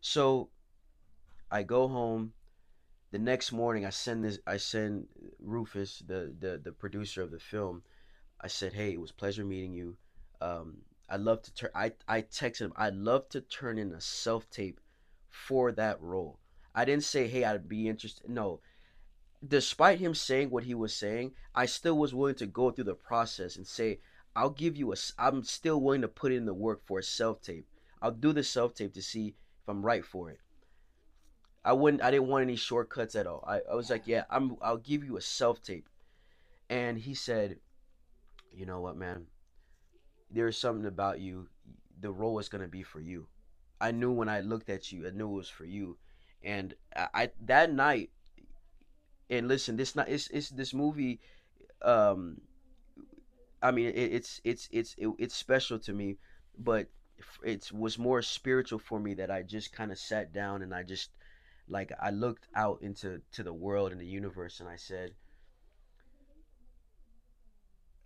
so 0.00 0.50
I 1.50 1.62
go 1.62 1.88
home 1.88 2.34
the 3.12 3.18
next 3.18 3.52
morning 3.52 3.86
I 3.86 3.90
send 3.90 4.24
this 4.24 4.38
I 4.46 4.58
send 4.58 5.06
Rufus 5.40 6.02
the 6.06 6.34
the 6.38 6.60
the 6.62 6.72
producer 6.72 7.22
of 7.22 7.30
the 7.30 7.40
film 7.40 7.82
I 8.40 8.48
said 8.48 8.74
hey 8.74 8.92
it 8.92 9.00
was 9.00 9.12
pleasure 9.12 9.44
meeting 9.44 9.72
you 9.72 9.96
um 10.40 10.82
I'd 11.08 11.20
love 11.20 11.40
to 11.42 11.54
turn 11.54 11.70
I 11.74 11.92
I 12.06 12.20
texted 12.22 12.60
him 12.66 12.72
I'd 12.76 12.94
love 12.96 13.28
to 13.30 13.40
turn 13.40 13.78
in 13.78 13.92
a 13.92 14.00
self 14.00 14.50
tape 14.50 14.80
for 15.36 15.70
that 15.72 16.00
role. 16.00 16.38
I 16.74 16.84
didn't 16.84 17.04
say, 17.04 17.28
"Hey, 17.28 17.44
I'd 17.44 17.68
be 17.68 17.88
interested." 17.88 18.28
No. 18.28 18.60
Despite 19.46 20.00
him 20.00 20.14
saying 20.14 20.50
what 20.50 20.64
he 20.64 20.74
was 20.74 20.94
saying, 20.94 21.34
I 21.54 21.66
still 21.66 21.96
was 21.98 22.14
willing 22.14 22.34
to 22.36 22.46
go 22.46 22.70
through 22.70 22.84
the 22.84 22.94
process 22.94 23.56
and 23.56 23.66
say, 23.66 24.00
"I'll 24.34 24.50
give 24.50 24.76
you 24.76 24.92
a. 24.92 24.96
I'm 25.18 25.44
still 25.44 25.80
willing 25.80 26.00
to 26.02 26.08
put 26.08 26.32
in 26.32 26.46
the 26.46 26.54
work 26.54 26.84
for 26.84 26.98
a 26.98 27.02
self-tape. 27.02 27.68
I'll 28.02 28.12
do 28.12 28.32
the 28.32 28.42
self-tape 28.42 28.94
to 28.94 29.02
see 29.02 29.28
if 29.28 29.68
I'm 29.68 29.84
right 29.84 30.04
for 30.04 30.30
it." 30.30 30.40
I 31.64 31.72
wouldn't 31.72 32.02
I 32.02 32.10
didn't 32.10 32.28
want 32.28 32.42
any 32.42 32.56
shortcuts 32.56 33.16
at 33.16 33.26
all. 33.26 33.44
I, 33.46 33.60
I 33.70 33.74
was 33.74 33.90
like, 33.90 34.06
"Yeah, 34.06 34.24
I'm 34.30 34.56
I'll 34.62 34.76
give 34.76 35.04
you 35.04 35.16
a 35.16 35.20
self-tape." 35.20 35.88
And 36.70 36.98
he 36.98 37.14
said, 37.14 37.58
"You 38.52 38.66
know 38.66 38.80
what, 38.80 38.96
man? 38.96 39.26
There's 40.30 40.56
something 40.56 40.86
about 40.86 41.20
you. 41.20 41.48
The 42.00 42.10
role 42.12 42.38
is 42.38 42.48
to 42.48 42.58
be 42.68 42.82
for 42.82 43.00
you." 43.00 43.28
I 43.80 43.90
knew 43.90 44.10
when 44.10 44.28
I 44.28 44.40
looked 44.40 44.70
at 44.70 44.90
you, 44.90 45.06
I 45.06 45.10
knew 45.10 45.30
it 45.30 45.36
was 45.36 45.48
for 45.48 45.64
you. 45.64 45.98
And 46.42 46.74
I, 46.94 47.08
I 47.14 47.30
that 47.46 47.72
night, 47.72 48.10
and 49.28 49.48
listen, 49.48 49.76
this 49.76 49.96
not 49.96 50.08
it's 50.08 50.28
it's 50.28 50.50
this 50.50 50.72
movie. 50.72 51.20
Um, 51.82 52.40
I 53.62 53.70
mean, 53.70 53.86
it, 53.86 54.12
it's 54.12 54.40
it's 54.44 54.68
it's 54.70 54.94
it, 54.98 55.08
it's 55.18 55.34
special 55.34 55.78
to 55.80 55.92
me, 55.92 56.18
but 56.56 56.88
it 57.42 57.70
was 57.72 57.98
more 57.98 58.22
spiritual 58.22 58.78
for 58.78 58.98
me 59.00 59.14
that 59.14 59.30
I 59.30 59.42
just 59.42 59.72
kind 59.72 59.90
of 59.90 59.98
sat 59.98 60.32
down 60.32 60.62
and 60.62 60.74
I 60.74 60.82
just 60.82 61.10
like 61.68 61.92
I 62.00 62.10
looked 62.10 62.46
out 62.54 62.82
into 62.82 63.20
to 63.32 63.42
the 63.42 63.52
world 63.52 63.92
and 63.92 64.00
the 64.00 64.06
universe 64.06 64.60
and 64.60 64.68
I 64.68 64.76
said, 64.76 65.12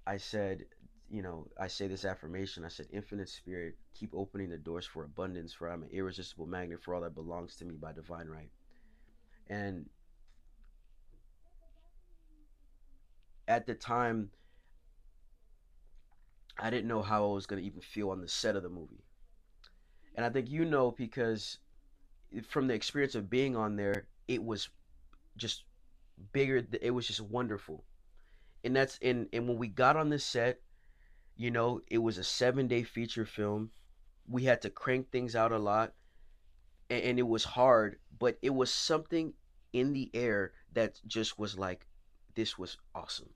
I 0.07 0.16
said, 0.16 0.64
you 1.11 1.23
know, 1.23 1.49
I 1.59 1.66
say 1.66 1.88
this 1.88 2.05
affirmation. 2.05 2.64
I 2.64 2.68
said, 2.68 2.87
Infinite 2.92 3.29
Spirit, 3.29 3.77
keep 3.94 4.11
opening 4.14 4.49
the 4.49 4.59
doors 4.59 4.87
for 4.87 5.05
abundance, 5.05 5.53
for 5.53 5.68
I'm 5.68 5.83
an 5.83 5.90
irresistible 5.92 6.46
magnet 6.46 6.83
for 6.83 6.94
all 6.94 7.01
that 7.03 7.14
belongs 7.14 7.57
to 7.57 7.64
me 7.64 7.75
by 7.77 7.92
divine 7.92 8.29
right. 8.29 8.51
And 9.49 9.87
at 13.49 13.66
the 13.66 13.75
time, 13.75 14.31
I 16.59 16.71
didn't 16.71 16.89
know 16.89 17.03
how 17.03 17.25
I 17.25 17.35
was 17.35 17.47
going 17.47 17.63
to 17.63 17.67
even 17.67 17.81
feel 17.81 18.11
on 18.11 18.21
the 18.21 18.29
set 18.29 18.57
of 18.57 18.63
the 18.63 18.69
movie. 18.69 19.05
And 20.15 20.25
I 20.25 20.31
think 20.31 20.51
you 20.51 20.65
know 20.65 20.91
because 20.91 21.59
from 22.49 22.67
the 22.67 22.75
experience 22.75 23.15
of 23.15 23.31
being 23.31 23.57
on 23.57 23.77
there, 23.77 24.07
it 24.29 24.43
was 24.43 24.69
just 25.37 25.65
bigger. 26.33 26.63
It 26.81 26.91
was 26.91 27.07
just 27.07 27.21
wonderful. 27.21 27.85
And 28.65 28.77
that's 28.77 28.99
and 29.03 29.29
and 29.33 29.49
when 29.49 29.59
we 29.59 29.69
got 29.69 29.97
on 29.97 30.11
this 30.11 30.25
set, 30.25 30.61
you 31.37 31.51
know, 31.51 31.81
it 31.89 31.99
was 31.99 32.19
a 32.19 32.25
seven 32.25 32.69
day 32.69 32.83
feature 32.83 33.25
film. 33.25 33.71
We 34.29 34.45
had 34.45 34.63
to 34.63 34.71
crank 34.71 35.11
things 35.11 35.35
out 35.35 35.53
a 35.53 35.59
lot, 35.59 35.95
and, 36.89 37.03
and 37.03 37.19
it 37.19 37.27
was 37.27 37.45
hard. 37.45 37.99
But 38.19 38.39
it 38.43 38.55
was 38.55 38.71
something 38.71 39.33
in 39.73 39.93
the 39.93 40.11
air 40.13 40.53
that 40.73 41.01
just 41.07 41.39
was 41.39 41.59
like, 41.59 41.87
this 42.35 42.59
was 42.59 42.77
awesome. 42.95 43.31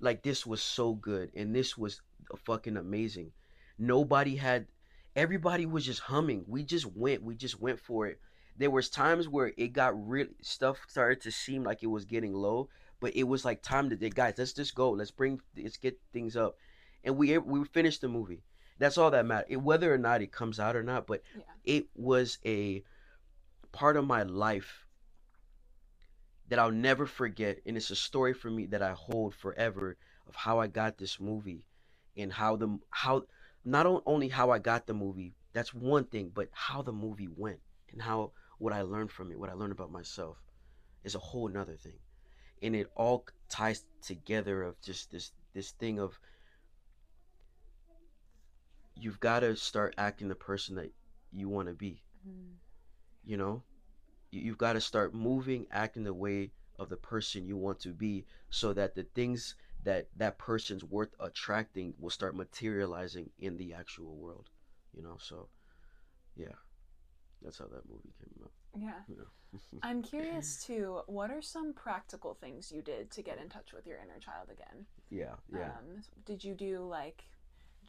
Like 0.00 0.22
this 0.22 0.46
was 0.46 0.62
so 0.62 0.94
good, 0.94 1.30
and 1.34 1.54
this 1.54 1.76
was 1.76 2.00
fucking 2.44 2.76
amazing. 2.76 3.32
Nobody 3.78 4.36
had 4.36 4.66
everybody 5.16 5.66
was 5.66 5.84
just 5.84 6.00
humming. 6.00 6.44
We 6.46 6.62
just 6.64 6.86
went. 6.86 7.22
We 7.22 7.34
just 7.34 7.60
went 7.60 7.80
for 7.80 8.06
it. 8.06 8.20
There 8.56 8.70
was 8.70 8.90
times 8.90 9.28
where 9.28 9.52
it 9.56 9.72
got 9.72 10.08
really 10.08 10.30
stuff 10.42 10.78
started 10.88 11.20
to 11.22 11.30
seem 11.30 11.64
like 11.64 11.82
it 11.82 11.86
was 11.88 12.04
getting 12.04 12.32
low, 12.34 12.68
but 13.00 13.14
it 13.16 13.24
was 13.24 13.44
like 13.44 13.62
time 13.62 13.90
to 13.90 13.96
guys. 13.96 14.34
Let's 14.38 14.52
just 14.52 14.74
go. 14.74 14.90
Let's 14.90 15.10
bring. 15.10 15.40
Let's 15.56 15.76
get 15.76 15.98
things 16.12 16.36
up, 16.36 16.56
and 17.04 17.16
we 17.16 17.36
we 17.38 17.64
finished 17.64 18.00
the 18.00 18.08
movie. 18.08 18.42
That's 18.78 18.96
all 18.96 19.10
that 19.10 19.26
mattered. 19.26 19.46
It, 19.50 19.56
whether 19.56 19.92
or 19.92 19.98
not 19.98 20.22
it 20.22 20.32
comes 20.32 20.58
out 20.58 20.74
or 20.76 20.82
not, 20.82 21.06
but 21.06 21.22
Yeah. 21.36 21.42
it 21.64 21.86
was 21.94 22.38
a 22.46 22.82
part 23.72 23.96
of 23.96 24.06
my 24.06 24.22
life 24.22 24.86
that 26.50 26.58
I'll 26.58 26.70
never 26.72 27.06
forget, 27.06 27.58
and 27.64 27.76
it's 27.76 27.90
a 27.90 27.96
story 27.96 28.34
for 28.34 28.50
me 28.50 28.66
that 28.66 28.82
I 28.82 28.92
hold 28.92 29.34
forever 29.34 29.96
of 30.28 30.34
how 30.34 30.58
I 30.60 30.66
got 30.66 30.98
this 30.98 31.18
movie, 31.18 31.64
and 32.16 32.32
how 32.32 32.56
the 32.56 32.78
how 32.90 33.22
not 33.64 33.86
only 34.04 34.28
how 34.28 34.50
I 34.50 34.58
got 34.58 34.86
the 34.86 34.94
movie, 34.94 35.34
that's 35.52 35.72
one 35.72 36.04
thing, 36.04 36.30
but 36.34 36.48
how 36.52 36.82
the 36.82 36.92
movie 36.92 37.28
went 37.34 37.60
and 37.92 38.02
how 38.02 38.32
what 38.58 38.72
I 38.72 38.82
learned 38.82 39.10
from 39.10 39.30
it, 39.32 39.38
what 39.38 39.48
I 39.48 39.54
learned 39.54 39.72
about 39.72 39.90
myself, 39.90 40.36
is 41.04 41.14
a 41.14 41.18
whole 41.20 41.48
nother 41.48 41.76
thing, 41.76 42.00
and 42.62 42.76
it 42.76 42.88
all 42.96 43.24
ties 43.48 43.84
together 44.02 44.62
of 44.62 44.80
just 44.82 45.10
this 45.10 45.32
this 45.54 45.70
thing 45.72 45.98
of 45.98 46.18
you've 48.94 49.20
got 49.20 49.40
to 49.40 49.56
start 49.56 49.94
acting 49.96 50.28
the 50.28 50.34
person 50.34 50.74
that 50.76 50.92
you 51.32 51.48
want 51.48 51.68
to 51.68 51.74
be, 51.74 52.02
Mm. 52.28 52.56
you 53.24 53.36
know, 53.36 53.62
you've 54.30 54.58
got 54.58 54.74
to 54.74 54.80
start 54.80 55.14
moving, 55.14 55.66
acting 55.70 56.04
the 56.04 56.14
way 56.14 56.50
of 56.78 56.88
the 56.88 56.96
person 56.96 57.46
you 57.46 57.56
want 57.56 57.80
to 57.80 57.90
be, 57.90 58.24
so 58.48 58.72
that 58.72 58.94
the 58.94 59.04
things 59.14 59.54
that 59.84 60.08
that 60.16 60.38
person's 60.38 60.84
worth 60.84 61.14
attracting 61.20 61.94
will 61.98 62.10
start 62.10 62.36
materializing 62.36 63.30
in 63.38 63.56
the 63.56 63.72
actual 63.72 64.16
world, 64.16 64.50
you 64.94 65.02
know. 65.02 65.16
So, 65.18 65.48
yeah, 66.36 66.56
that's 67.42 67.58
how 67.58 67.66
that 67.66 67.88
movie 67.88 68.12
came 68.18 68.44
out. 68.44 68.52
Yeah. 68.78 69.16
Know? 69.16 69.60
I'm 69.82 70.02
curious 70.02 70.62
too, 70.64 71.00
what 71.06 71.30
are 71.30 71.42
some 71.42 71.72
practical 71.72 72.34
things 72.34 72.70
you 72.70 72.82
did 72.82 73.10
to 73.12 73.22
get 73.22 73.38
in 73.38 73.48
touch 73.48 73.72
with 73.72 73.86
your 73.86 73.98
inner 73.98 74.18
child 74.20 74.48
again? 74.50 74.86
yeah, 75.10 75.34
yeah. 75.52 75.70
Um, 75.78 76.02
did 76.24 76.44
you 76.44 76.54
do 76.54 76.80
like 76.80 77.24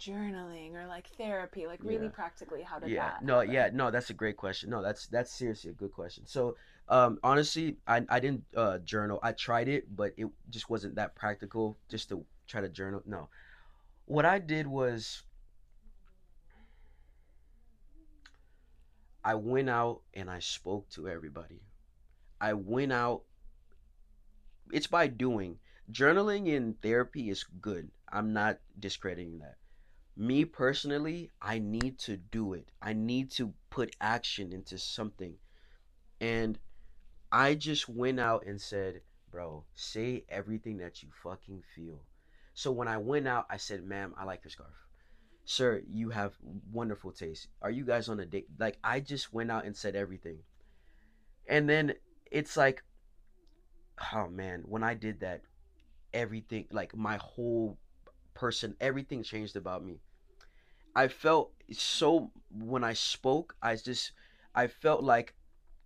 journaling 0.01 0.73
or 0.75 0.87
like 0.87 1.07
therapy? 1.17 1.67
Like 1.67 1.79
really 1.83 2.05
Yeah. 2.05 2.09
practically, 2.09 2.61
how 2.63 2.79
did 2.79 2.91
yeah 2.91 3.11
that? 3.11 3.23
no 3.23 3.35
happen? 3.39 3.53
yeah 3.53 3.69
no 3.73 3.91
that's 3.91 4.09
a 4.09 4.13
great 4.13 4.37
question 4.37 4.69
no 4.69 4.81
that's 4.81 5.07
that's 5.07 5.31
seriously 5.31 5.69
a 5.69 5.73
good 5.73 5.91
question 5.91 6.25
so 6.25 6.55
um 6.89 7.19
honestly 7.23 7.77
i 7.87 8.01
i 8.09 8.19
didn't 8.19 8.43
uh 8.55 8.77
journal 8.79 9.19
i 9.23 9.31
tried 9.31 9.67
it 9.67 9.95
but 9.95 10.13
it 10.17 10.27
just 10.49 10.69
wasn't 10.69 10.95
that 10.95 11.15
practical 11.15 11.77
just 11.89 12.09
to 12.09 12.25
try 12.47 12.59
to 12.61 12.69
journal 12.69 13.01
no 13.05 13.29
what 14.05 14.25
i 14.25 14.39
did 14.39 14.67
was 14.67 15.23
i 19.23 19.33
went 19.35 19.69
out 19.69 20.01
and 20.13 20.29
i 20.29 20.39
spoke 20.39 20.89
to 20.89 21.07
everybody 21.07 21.61
i 22.39 22.53
went 22.53 22.91
out 22.91 23.23
it's 24.71 24.87
by 24.87 25.07
doing 25.07 25.59
journaling 25.91 26.47
in 26.47 26.73
therapy 26.81 27.29
is 27.29 27.43
good 27.61 27.89
i'm 28.11 28.33
not 28.33 28.59
discrediting 28.79 29.39
that 29.39 29.55
me 30.15 30.45
personally, 30.45 31.31
I 31.41 31.59
need 31.59 31.97
to 31.99 32.17
do 32.17 32.53
it. 32.53 32.71
I 32.81 32.93
need 32.93 33.31
to 33.31 33.53
put 33.69 33.95
action 34.01 34.51
into 34.51 34.77
something. 34.77 35.35
And 36.19 36.59
I 37.31 37.55
just 37.55 37.87
went 37.87 38.19
out 38.19 38.45
and 38.45 38.59
said, 38.59 39.01
bro, 39.31 39.63
say 39.73 40.25
everything 40.29 40.77
that 40.77 41.01
you 41.01 41.09
fucking 41.23 41.63
feel. 41.75 42.01
So 42.53 42.71
when 42.71 42.87
I 42.87 42.97
went 42.97 43.27
out, 43.27 43.45
I 43.49 43.57
said, 43.57 43.85
ma'am, 43.85 44.13
I 44.17 44.25
like 44.25 44.43
your 44.43 44.51
scarf. 44.51 44.69
Sir, 45.45 45.81
you 45.89 46.09
have 46.09 46.33
wonderful 46.71 47.11
taste. 47.11 47.47
Are 47.61 47.71
you 47.71 47.85
guys 47.85 48.09
on 48.09 48.19
a 48.19 48.25
date? 48.25 48.47
Like, 48.59 48.77
I 48.83 48.99
just 48.99 49.33
went 49.33 49.49
out 49.49 49.65
and 49.65 49.75
said 49.75 49.95
everything. 49.95 50.39
And 51.47 51.67
then 51.67 51.93
it's 52.29 52.55
like, 52.55 52.83
oh 54.13 54.27
man, 54.27 54.63
when 54.67 54.83
I 54.83 54.93
did 54.93 55.21
that, 55.21 55.41
everything, 56.13 56.67
like 56.71 56.95
my 56.95 57.17
whole 57.17 57.77
person, 58.41 58.75
everything 58.81 59.21
changed 59.21 59.55
about 59.55 59.85
me. 59.85 59.99
I 60.95 61.09
felt 61.09 61.51
so 61.71 62.31
when 62.49 62.83
I 62.83 62.93
spoke, 62.93 63.55
I 63.61 63.75
just 63.75 64.13
I 64.55 64.65
felt 64.65 65.03
like 65.03 65.35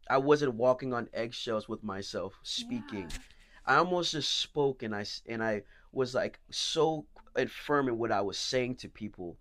I 0.10 0.20
wasn't 0.20 0.56
walking 0.56 0.94
on 0.94 1.10
eggshells 1.13 1.68
with 1.68 1.84
myself 1.84 2.39
speaking. 2.44 3.10
Yeah. 3.10 3.74
I 3.74 3.76
almost 3.76 4.13
just 4.13 4.39
spoke 4.39 4.84
and 4.84 4.96
I 4.96 5.04
and 5.28 5.44
I 5.44 5.63
was 5.91 6.15
like 6.15 6.39
so 6.50 7.06
firm 7.50 7.89
in 7.89 7.98
what 7.98 8.13
I 8.13 8.22
was 8.22 8.38
saying 8.38 8.76
to 8.78 8.88
people 8.88 9.38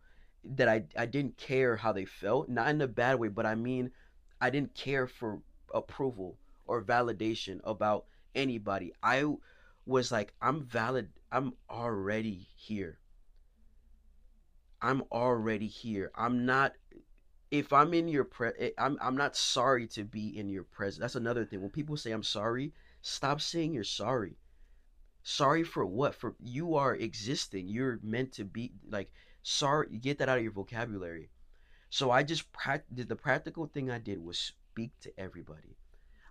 that 0.56 0.68
I 0.68 0.82
I 0.98 1.06
didn't 1.06 1.36
care 1.36 1.76
how 1.76 1.92
they 1.92 2.06
felt, 2.06 2.48
not 2.48 2.68
in 2.68 2.80
a 2.82 2.88
bad 2.88 3.20
way, 3.20 3.28
but 3.28 3.46
I 3.46 3.54
mean 3.54 3.92
I 4.40 4.50
didn't 4.50 4.74
care 4.74 5.06
for 5.06 5.40
approval 5.72 6.36
or 6.66 6.82
validation 6.82 7.60
about 7.62 8.06
anybody. 8.34 8.92
I 9.04 9.24
was 9.86 10.10
like 10.10 10.34
I'm 10.42 10.64
valid. 10.64 11.10
I'm 11.30 11.54
already 11.70 12.48
here. 12.56 12.98
I'm 14.84 15.02
already 15.10 15.66
here. 15.66 16.10
I'm 16.14 16.44
not 16.44 16.74
if 17.50 17.72
I'm 17.72 17.94
in 17.94 18.08
your 18.08 18.24
pre 18.24 18.50
eh, 18.58 18.70
I'm 18.78 18.98
I'm 19.00 19.16
not 19.16 19.36
sorry 19.36 19.86
to 19.88 20.04
be 20.04 20.38
in 20.38 20.48
your 20.50 20.64
presence. 20.64 21.00
That's 21.00 21.14
another 21.16 21.44
thing. 21.46 21.62
When 21.62 21.70
people 21.70 21.96
say 21.96 22.12
I'm 22.12 22.22
sorry, 22.22 22.74
stop 23.02 23.40
saying 23.40 23.72
you're 23.72 23.84
sorry. 23.84 24.36
Sorry 25.22 25.64
for 25.64 25.86
what? 25.86 26.14
For 26.14 26.36
you 26.40 26.74
are 26.76 26.94
existing. 26.96 27.68
You're 27.68 27.98
meant 28.02 28.32
to 28.34 28.44
be 28.44 28.72
like 28.88 29.10
sorry. 29.42 29.98
Get 29.98 30.18
that 30.18 30.28
out 30.28 30.38
of 30.38 30.44
your 30.44 30.52
vocabulary. 30.52 31.30
So 31.90 32.10
I 32.10 32.22
just 32.22 32.52
prac- 32.52 32.86
did 32.94 33.08
the 33.08 33.16
practical 33.16 33.66
thing 33.66 33.90
I 33.90 33.98
did 33.98 34.18
was 34.24 34.38
speak 34.38 34.92
to 35.02 35.12
everybody. 35.18 35.76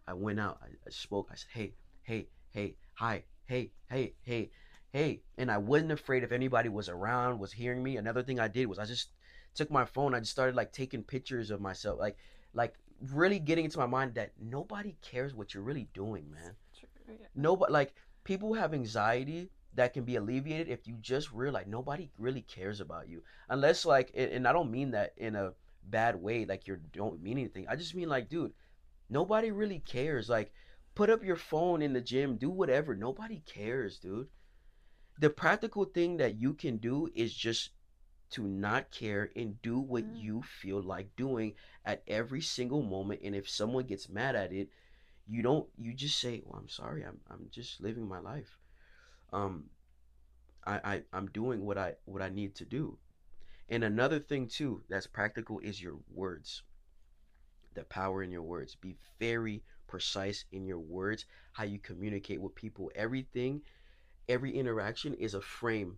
I 0.08 0.14
went 0.14 0.40
out. 0.40 0.60
I, 0.64 0.68
I 0.88 0.90
spoke. 0.92 1.30
I 1.32 1.36
said, 1.36 1.50
"Hey, 1.54 1.76
hey, 2.04 2.30
hey, 2.52 2.76
hi, 2.96 3.26
hey, 3.46 3.72
hey, 3.90 4.16
hey, 4.22 4.52
hey," 4.94 5.22
and 5.38 5.52
I 5.52 5.58
wasn't 5.58 5.92
afraid 5.92 6.24
if 6.24 6.32
anybody 6.32 6.70
was 6.70 6.88
around, 6.88 7.40
was 7.40 7.52
hearing 7.52 7.84
me. 7.84 7.98
Another 7.98 8.24
thing 8.24 8.40
I 8.40 8.48
did 8.48 8.68
was 8.68 8.80
I 8.80 8.86
just 8.86 9.10
took 9.56 9.70
my 9.70 9.84
phone. 9.84 10.16
I 10.16 10.20
just 10.20 10.32
started 10.32 10.56
like 10.56 10.72
taking 10.72 11.04
pictures 11.04 11.52
of 11.52 11.60
myself, 11.60 12.00
like 12.00 12.18
like 12.54 12.76
really 13.12 13.40
getting 13.40 13.66
into 13.66 13.80
my 13.80 13.86
mind 13.86 14.14
that 14.16 14.32
nobody 14.40 14.96
cares 15.02 15.36
what 15.36 15.54
you're 15.54 15.64
really 15.64 15.90
doing, 15.94 16.32
man. 16.32 16.56
True, 16.80 16.88
yeah. 17.20 17.26
Nobody 17.36 17.74
like 17.74 17.94
people 18.24 18.54
have 18.54 18.74
anxiety 18.74 19.50
that 19.76 19.94
can 19.94 20.04
be 20.04 20.16
alleviated 20.16 20.70
if 20.70 20.88
you 20.88 20.96
just 21.02 21.32
realize 21.32 21.66
nobody 21.68 22.10
really 22.18 22.44
cares 22.44 22.80
about 22.80 23.10
you 23.10 23.24
unless 23.50 23.86
like 23.86 24.12
and, 24.16 24.32
and 24.32 24.48
I 24.48 24.54
don't 24.54 24.72
mean 24.72 24.92
that 24.92 25.14
in 25.18 25.36
a 25.36 25.54
bad 25.90 26.16
way 26.16 26.46
like 26.46 26.68
you 26.68 26.78
don't 26.94 27.22
mean 27.22 27.38
anything. 27.38 27.68
I 27.68 27.76
just 27.76 27.96
mean 27.96 28.10
like 28.10 28.30
dude, 28.30 28.54
nobody 29.10 29.52
really 29.52 29.80
cares. 29.80 30.30
Like 30.30 30.54
put 30.96 31.10
up 31.10 31.24
your 31.24 31.36
phone 31.36 31.82
in 31.82 31.94
the 31.94 32.02
gym, 32.02 32.38
do 32.38 32.50
whatever. 32.50 32.96
Nobody 32.96 33.42
cares, 33.46 33.98
dude. 33.98 34.28
The 35.18 35.30
practical 35.32 35.86
thing 35.86 36.18
that 36.18 36.36
you 36.36 36.54
can 36.54 36.78
do 36.78 37.10
is 37.16 37.34
just 37.34 37.72
to 38.32 38.44
not 38.48 38.92
care 38.92 39.32
and 39.36 39.62
do 39.62 39.80
what 39.80 40.06
Mm. 40.06 40.22
you 40.22 40.42
feel 40.44 40.82
like 40.82 41.16
doing 41.16 41.56
at 41.86 42.04
every 42.08 42.42
single 42.42 42.82
moment 42.84 43.22
and 43.24 43.36
if 43.36 43.50
someone 43.50 43.86
gets 43.86 44.10
mad 44.10 44.36
at 44.36 44.52
it 44.54 44.70
you 45.28 45.42
don't 45.44 45.70
you 45.78 45.94
just 45.94 46.20
say 46.20 46.42
well 46.46 46.60
i'm 46.60 46.70
sorry 46.70 47.04
i'm, 47.06 47.22
I'm 47.30 47.50
just 47.52 47.82
living 47.82 48.08
my 48.08 48.20
life. 48.20 48.60
Um 49.34 49.70
I, 50.66 50.82
I 50.96 51.04
i'm 51.14 51.28
doing 51.32 51.66
what 51.66 51.78
i 51.78 51.96
what 52.06 52.22
i 52.22 52.30
need 52.30 52.56
to 52.56 52.66
do. 52.66 53.00
And 53.70 53.84
another 53.84 54.20
thing 54.20 54.48
too 54.48 54.84
that's 54.90 55.08
practical 55.08 55.60
is 55.60 55.82
your 55.82 56.00
words 56.12 56.64
the 57.74 57.84
power 57.84 58.24
in 58.24 58.32
your 58.32 58.42
words. 58.42 58.76
Be 58.76 58.98
very 59.20 59.64
precise 59.88 60.46
in 60.52 60.66
your 60.66 60.80
words 60.80 61.26
how 61.54 61.64
you 61.64 61.80
communicate 61.80 62.42
with 62.42 62.56
people 62.56 62.92
everything 62.96 63.62
every 64.30 64.56
interaction 64.56 65.14
is 65.14 65.34
a 65.34 65.42
frame 65.42 65.98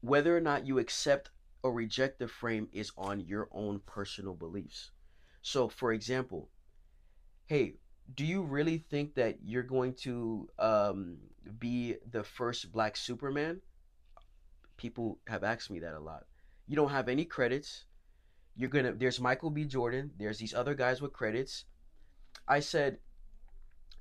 whether 0.00 0.36
or 0.36 0.40
not 0.40 0.66
you 0.66 0.78
accept 0.78 1.30
or 1.62 1.72
reject 1.72 2.18
the 2.18 2.28
frame 2.28 2.68
is 2.72 2.92
on 2.96 3.20
your 3.20 3.48
own 3.52 3.80
personal 3.86 4.34
beliefs. 4.34 4.90
So, 5.42 5.68
for 5.68 5.92
example, 5.92 6.48
hey, 7.46 7.74
do 8.14 8.24
you 8.24 8.42
really 8.42 8.78
think 8.78 9.14
that 9.14 9.38
you're 9.44 9.62
going 9.62 9.94
to 10.02 10.48
um, 10.58 11.18
be 11.58 11.96
the 12.10 12.24
first 12.24 12.72
black 12.72 12.96
Superman? 12.96 13.60
People 14.76 15.18
have 15.26 15.44
asked 15.44 15.70
me 15.70 15.80
that 15.80 15.94
a 15.94 16.00
lot. 16.00 16.24
You 16.66 16.76
don't 16.76 16.90
have 16.90 17.08
any 17.08 17.24
credits. 17.24 17.84
You're 18.56 18.70
gonna. 18.70 18.92
There's 18.92 19.20
Michael 19.20 19.50
B. 19.50 19.64
Jordan. 19.64 20.10
There's 20.18 20.38
these 20.38 20.54
other 20.54 20.74
guys 20.74 21.00
with 21.00 21.12
credits. 21.12 21.64
I 22.48 22.60
said, 22.60 22.98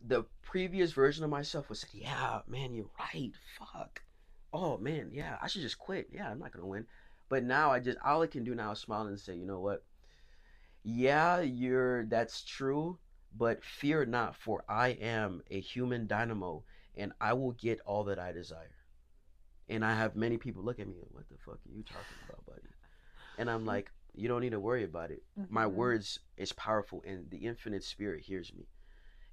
the 0.05 0.25
previous 0.41 0.91
version 0.93 1.23
of 1.23 1.29
myself 1.29 1.69
was, 1.69 1.85
yeah, 1.93 2.39
man, 2.47 2.73
you're 2.73 2.89
right. 2.99 3.31
Fuck 3.57 4.01
oh 4.53 4.77
man, 4.77 5.09
yeah, 5.11 5.37
I 5.41 5.47
should 5.47 5.61
just 5.61 5.79
quit. 5.79 6.07
Yeah, 6.11 6.29
I'm 6.29 6.39
not 6.39 6.51
gonna 6.51 6.65
win. 6.65 6.85
But 7.29 7.43
now 7.43 7.71
I 7.71 7.79
just 7.79 7.97
all 8.03 8.21
I 8.21 8.27
can 8.27 8.43
do 8.43 8.55
now 8.55 8.71
is 8.71 8.79
smile 8.79 9.05
and 9.05 9.19
say, 9.19 9.35
you 9.35 9.45
know 9.45 9.59
what? 9.59 9.83
Yeah, 10.83 11.41
you're 11.41 12.05
that's 12.05 12.43
true, 12.43 12.99
but 13.35 13.63
fear 13.63 14.05
not, 14.05 14.35
for 14.35 14.63
I 14.67 14.89
am 14.89 15.41
a 15.51 15.59
human 15.59 16.07
dynamo 16.07 16.63
and 16.95 17.13
I 17.21 17.33
will 17.33 17.51
get 17.51 17.79
all 17.85 18.05
that 18.05 18.19
I 18.19 18.31
desire. 18.31 18.75
And 19.67 19.85
I 19.85 19.93
have 19.93 20.15
many 20.15 20.37
people 20.37 20.63
look 20.63 20.79
at 20.79 20.87
me, 20.87 20.95
and 20.95 21.07
what 21.11 21.29
the 21.29 21.37
fuck 21.37 21.59
are 21.65 21.71
you 21.71 21.83
talking 21.83 22.17
about, 22.27 22.43
buddy? 22.45 22.73
And 23.37 23.49
I'm 23.49 23.65
like, 23.65 23.91
you 24.15 24.27
don't 24.27 24.41
need 24.41 24.49
to 24.51 24.59
worry 24.59 24.83
about 24.83 25.11
it. 25.11 25.23
My 25.47 25.65
Mhm. 25.65 25.73
words 25.73 26.19
is 26.37 26.51
powerful 26.53 27.03
and 27.05 27.29
the 27.29 27.45
infinite 27.45 27.83
spirit 27.83 28.25
hears 28.25 28.51
me. 28.53 28.67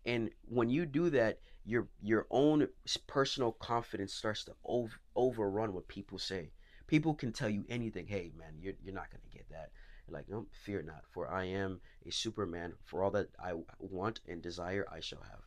And 0.06 0.30
when 0.46 0.70
you 0.70 0.86
do 0.86 1.10
that, 1.10 1.40
your 1.64 1.88
your 2.00 2.26
own 2.30 2.68
personal 3.06 3.52
confidence 3.52 4.14
starts 4.14 4.44
to 4.44 4.54
over, 4.64 4.94
overrun 5.16 5.74
what 5.74 5.88
people 5.88 6.18
say. 6.18 6.52
People 6.86 7.14
can 7.14 7.32
tell 7.32 7.50
you 7.50 7.64
anything. 7.68 8.06
Hey, 8.06 8.32
man, 8.38 8.54
you're 8.60 8.74
you're 8.82 8.94
not 8.94 9.10
gonna 9.10 9.34
get 9.34 9.50
that. 9.50 9.72
You're 10.06 10.16
like, 10.16 10.28
no, 10.28 10.46
fear 10.52 10.82
not, 10.82 11.04
for 11.10 11.28
I 11.28 11.44
am 11.46 11.80
a 12.06 12.12
Superman. 12.12 12.74
For 12.84 13.02
all 13.02 13.10
that 13.10 13.30
I 13.38 13.54
want 13.80 14.20
and 14.28 14.40
desire, 14.40 14.86
I 14.90 15.00
shall 15.00 15.22
have. 15.22 15.42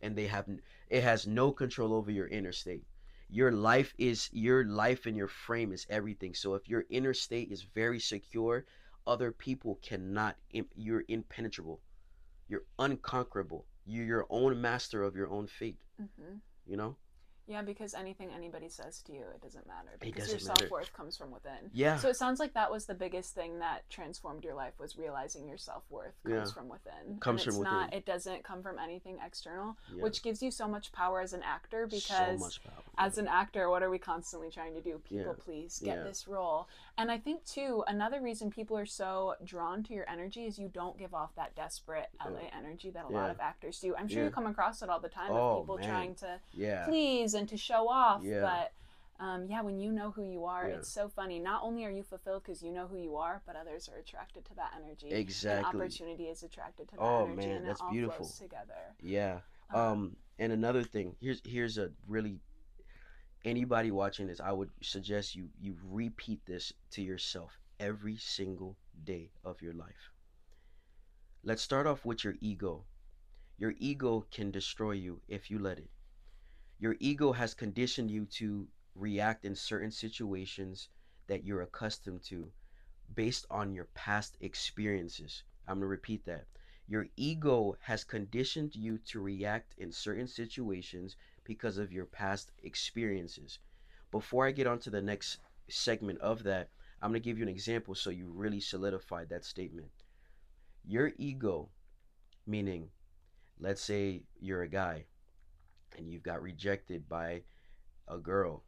And 0.00 0.16
they 0.16 0.26
have, 0.26 0.48
it 0.90 1.04
has 1.04 1.26
no 1.28 1.52
control 1.52 1.94
over 1.94 2.10
your 2.10 2.26
inner 2.26 2.52
state. 2.52 2.84
Your 3.30 3.52
life 3.52 3.94
is 3.98 4.28
your 4.32 4.64
life 4.64 5.06
and 5.06 5.16
your 5.16 5.28
frame 5.28 5.72
is 5.72 5.86
everything. 5.88 6.34
So 6.34 6.54
if 6.54 6.68
your 6.68 6.84
inner 6.90 7.14
state 7.14 7.52
is 7.52 7.62
very 7.62 8.00
secure, 8.00 8.66
other 9.06 9.30
people 9.30 9.78
cannot. 9.82 10.36
You're 10.74 11.04
impenetrable. 11.08 11.80
You're 12.48 12.64
unconquerable. 12.78 13.66
You're 13.84 14.06
your 14.06 14.26
own 14.30 14.60
master 14.60 15.02
of 15.02 15.16
your 15.16 15.28
own 15.28 15.46
fate. 15.46 15.78
Mhm. 16.00 16.40
You 16.66 16.76
know? 16.76 16.96
Yeah, 17.48 17.62
because 17.62 17.92
anything 17.94 18.30
anybody 18.34 18.68
says 18.68 19.00
to 19.02 19.12
you, 19.12 19.22
it 19.34 19.42
doesn't 19.42 19.66
matter. 19.66 19.90
Because 20.00 20.28
your 20.28 20.36
doesn't 20.38 20.48
matter. 20.48 20.60
self 20.60 20.70
worth 20.70 20.92
comes 20.92 21.16
from 21.16 21.32
within. 21.32 21.70
Yeah. 21.72 21.96
So 21.98 22.08
it 22.08 22.16
sounds 22.16 22.38
like 22.38 22.54
that 22.54 22.70
was 22.70 22.86
the 22.86 22.94
biggest 22.94 23.34
thing 23.34 23.58
that 23.58 23.88
transformed 23.90 24.44
your 24.44 24.54
life 24.54 24.74
was 24.78 24.96
realizing 24.96 25.48
your 25.48 25.58
self 25.58 25.82
worth 25.90 26.14
comes 26.24 26.34
Yeah. 26.48 26.54
from 26.54 26.68
within. 26.68 27.18
Comes 27.20 27.42
from 27.42 27.62
not 27.62 27.92
it 27.92 28.06
doesn't 28.06 28.44
come 28.44 28.62
from 28.62 28.78
anything 28.78 29.18
external, 29.24 29.76
yeah. 29.94 30.02
which 30.02 30.22
gives 30.22 30.42
you 30.42 30.50
so 30.50 30.68
much 30.68 30.92
power 30.92 31.20
as 31.20 31.32
an 31.32 31.42
actor 31.42 31.88
so 31.90 31.96
because 31.96 32.40
much 32.40 32.62
power. 32.62 32.72
as 32.98 33.18
an 33.18 33.26
actor, 33.26 33.68
what 33.68 33.82
are 33.82 33.90
we 33.90 33.98
constantly 33.98 34.50
trying 34.50 34.74
to 34.74 34.80
do? 34.80 34.98
People 34.98 35.24
Yeah. 35.36 35.44
please 35.44 35.80
get 35.84 36.04
this 36.04 36.28
role. 36.28 36.68
And 36.96 37.10
I 37.10 37.18
think 37.18 37.44
too, 37.44 37.82
another 37.88 38.20
reason 38.20 38.50
people 38.50 38.76
are 38.78 38.86
so 38.86 39.34
drawn 39.44 39.82
to 39.84 39.94
your 39.94 40.08
energy 40.08 40.46
is 40.46 40.58
you 40.58 40.68
don't 40.68 40.96
give 40.98 41.12
off 41.14 41.34
that 41.36 41.56
desperate 41.56 42.08
uh, 42.20 42.28
LA 42.30 42.48
energy 42.56 42.90
that 42.90 43.04
a 43.04 43.08
lot 43.08 43.30
of 43.30 43.40
actors 43.40 43.80
do. 43.80 43.96
I'm 43.96 44.06
sure 44.08 44.22
you 44.24 44.30
come 44.30 44.46
across 44.46 44.82
it 44.82 44.88
all 44.88 45.00
the 45.00 45.08
time 45.08 45.32
Oh, 45.32 45.56
of 45.58 45.62
people 45.62 45.78
man. 45.78 45.88
trying 45.88 46.14
to 46.16 46.38
yeah. 46.52 46.84
please 46.86 47.31
and 47.34 47.48
to 47.48 47.56
show 47.56 47.88
off. 47.88 48.22
Yeah. 48.24 48.40
But 48.42 48.72
um, 49.24 49.46
yeah, 49.46 49.62
when 49.62 49.78
you 49.78 49.92
know 49.92 50.10
who 50.10 50.24
you 50.24 50.44
are, 50.46 50.68
Yeah. 50.68 50.76
it's 50.76 50.88
so 50.88 51.08
funny. 51.08 51.38
Not 51.38 51.62
only 51.62 51.84
are 51.84 51.90
you 51.90 52.02
fulfilled 52.02 52.42
because 52.44 52.62
you 52.62 52.72
know 52.72 52.86
who 52.86 52.96
you 52.96 53.16
are, 53.16 53.42
but 53.46 53.54
others 53.56 53.88
are 53.88 53.98
attracted 53.98 54.44
to 54.46 54.54
that 54.56 54.72
energy. 54.76 55.10
And 55.10 55.18
Exactly. 55.18 55.80
opportunity 55.80 56.24
is 56.28 56.42
attracted 56.42 56.88
to 56.88 56.96
that 56.96 57.02
Oh, 57.02 57.24
energy, 57.26 57.46
man, 57.46 57.56
and 57.58 57.66
that's 57.68 57.80
it 57.80 57.84
all 57.84 57.90
beautiful. 57.92 58.16
flows 58.26 58.38
together. 58.38 58.96
Yeah. 59.00 59.40
Um, 59.72 59.80
Um, 59.80 60.16
and 60.38 60.52
another 60.52 60.82
thing, 60.82 61.14
here's 61.20 61.40
here's 61.44 61.78
a 61.78 61.92
really 62.06 62.40
anybody 63.44 63.90
watching 63.90 64.26
this, 64.26 64.40
I 64.40 64.52
would 64.52 64.70
suggest 64.82 65.34
you 65.36 65.50
you 65.60 65.76
repeat 65.84 66.44
this 66.46 66.72
to 66.92 67.02
yourself 67.02 67.58
every 67.78 68.16
single 68.16 68.76
day 69.04 69.30
of 69.44 69.60
your 69.62 69.74
life. 69.74 70.10
Let's 71.44 71.62
start 71.62 71.86
off 71.86 72.04
with 72.04 72.24
your 72.24 72.34
ego. 72.40 72.84
Your 73.58 73.74
ego 73.78 74.26
can 74.30 74.50
destroy 74.50 74.92
you 74.92 75.20
if 75.28 75.50
you 75.50 75.58
let 75.58 75.78
it. 75.78 75.90
Your 76.82 76.96
ego 76.98 77.30
has 77.30 77.54
conditioned 77.54 78.10
you 78.10 78.26
to 78.40 78.66
react 78.96 79.44
in 79.44 79.54
certain 79.54 79.92
situations 79.92 80.88
that 81.28 81.44
you're 81.44 81.62
accustomed 81.62 82.24
to 82.24 82.50
based 83.14 83.46
on 83.48 83.72
your 83.72 83.84
past 83.94 84.36
experiences. 84.40 85.44
I'm 85.68 85.76
going 85.76 85.82
to 85.82 85.86
repeat 85.86 86.24
that. 86.24 86.46
Your 86.88 87.06
ego 87.16 87.76
has 87.82 88.02
conditioned 88.02 88.74
you 88.74 88.98
to 88.98 89.20
react 89.20 89.76
in 89.78 89.92
certain 89.92 90.26
situations 90.26 91.14
because 91.44 91.78
of 91.78 91.92
your 91.92 92.04
past 92.04 92.50
experiences. 92.64 93.60
Before 94.10 94.44
I 94.44 94.50
get 94.50 94.66
on 94.66 94.80
to 94.80 94.90
the 94.90 95.00
next 95.00 95.38
segment 95.68 96.18
of 96.18 96.42
that, 96.42 96.70
I'm 97.00 97.12
going 97.12 97.22
to 97.22 97.24
give 97.24 97.38
you 97.38 97.44
an 97.44 97.48
example 97.48 97.94
so 97.94 98.10
you 98.10 98.32
really 98.32 98.58
solidify 98.58 99.26
that 99.26 99.44
statement. 99.44 99.92
Your 100.84 101.12
ego, 101.16 101.68
meaning, 102.44 102.90
let's 103.60 103.82
say 103.82 104.24
you're 104.40 104.62
a 104.62 104.68
guy 104.68 105.04
and 105.96 106.10
you've 106.10 106.22
got 106.22 106.42
rejected 106.42 107.08
by 107.08 107.42
a 108.08 108.18
girl. 108.18 108.64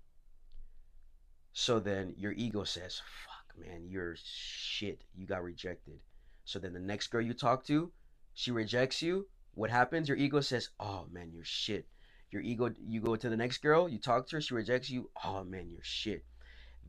So 1.53 1.79
then 1.79 2.15
your 2.17 2.33
ego 2.33 2.65
says, 2.65 3.01
fuck, 3.25 3.57
man, 3.59 3.87
you're 3.89 4.17
shit. 4.17 5.03
You 5.15 5.27
got 5.27 5.43
rejected. 5.43 6.01
So 6.45 6.59
then 6.59 6.73
the 6.75 6.81
next 6.81 7.09
girl 7.09 7.23
you 7.23 7.35
talk 7.35 7.65
to, 7.67 7.93
she 8.35 8.51
rejects 8.51 9.01
you. 9.01 9.29
What 9.55 9.71
happens? 9.71 10.09
Your 10.09 10.19
ego 10.19 10.41
says, 10.41 10.71
"Oh 10.81 11.07
man, 11.13 11.31
you're 11.33 11.45
shit." 11.45 11.87
Your 12.33 12.43
ego, 12.43 12.75
you 12.85 13.01
go 13.01 13.15
to 13.15 13.29
the 13.29 13.37
next 13.37 13.59
girl, 13.59 13.89
you 13.89 13.99
talk 13.99 14.27
to 14.29 14.37
her, 14.37 14.41
she 14.41 14.55
rejects 14.55 14.91
you. 14.91 15.11
Oh 15.23 15.45
man, 15.45 15.71
you're 15.71 15.85
shit. 15.85 16.25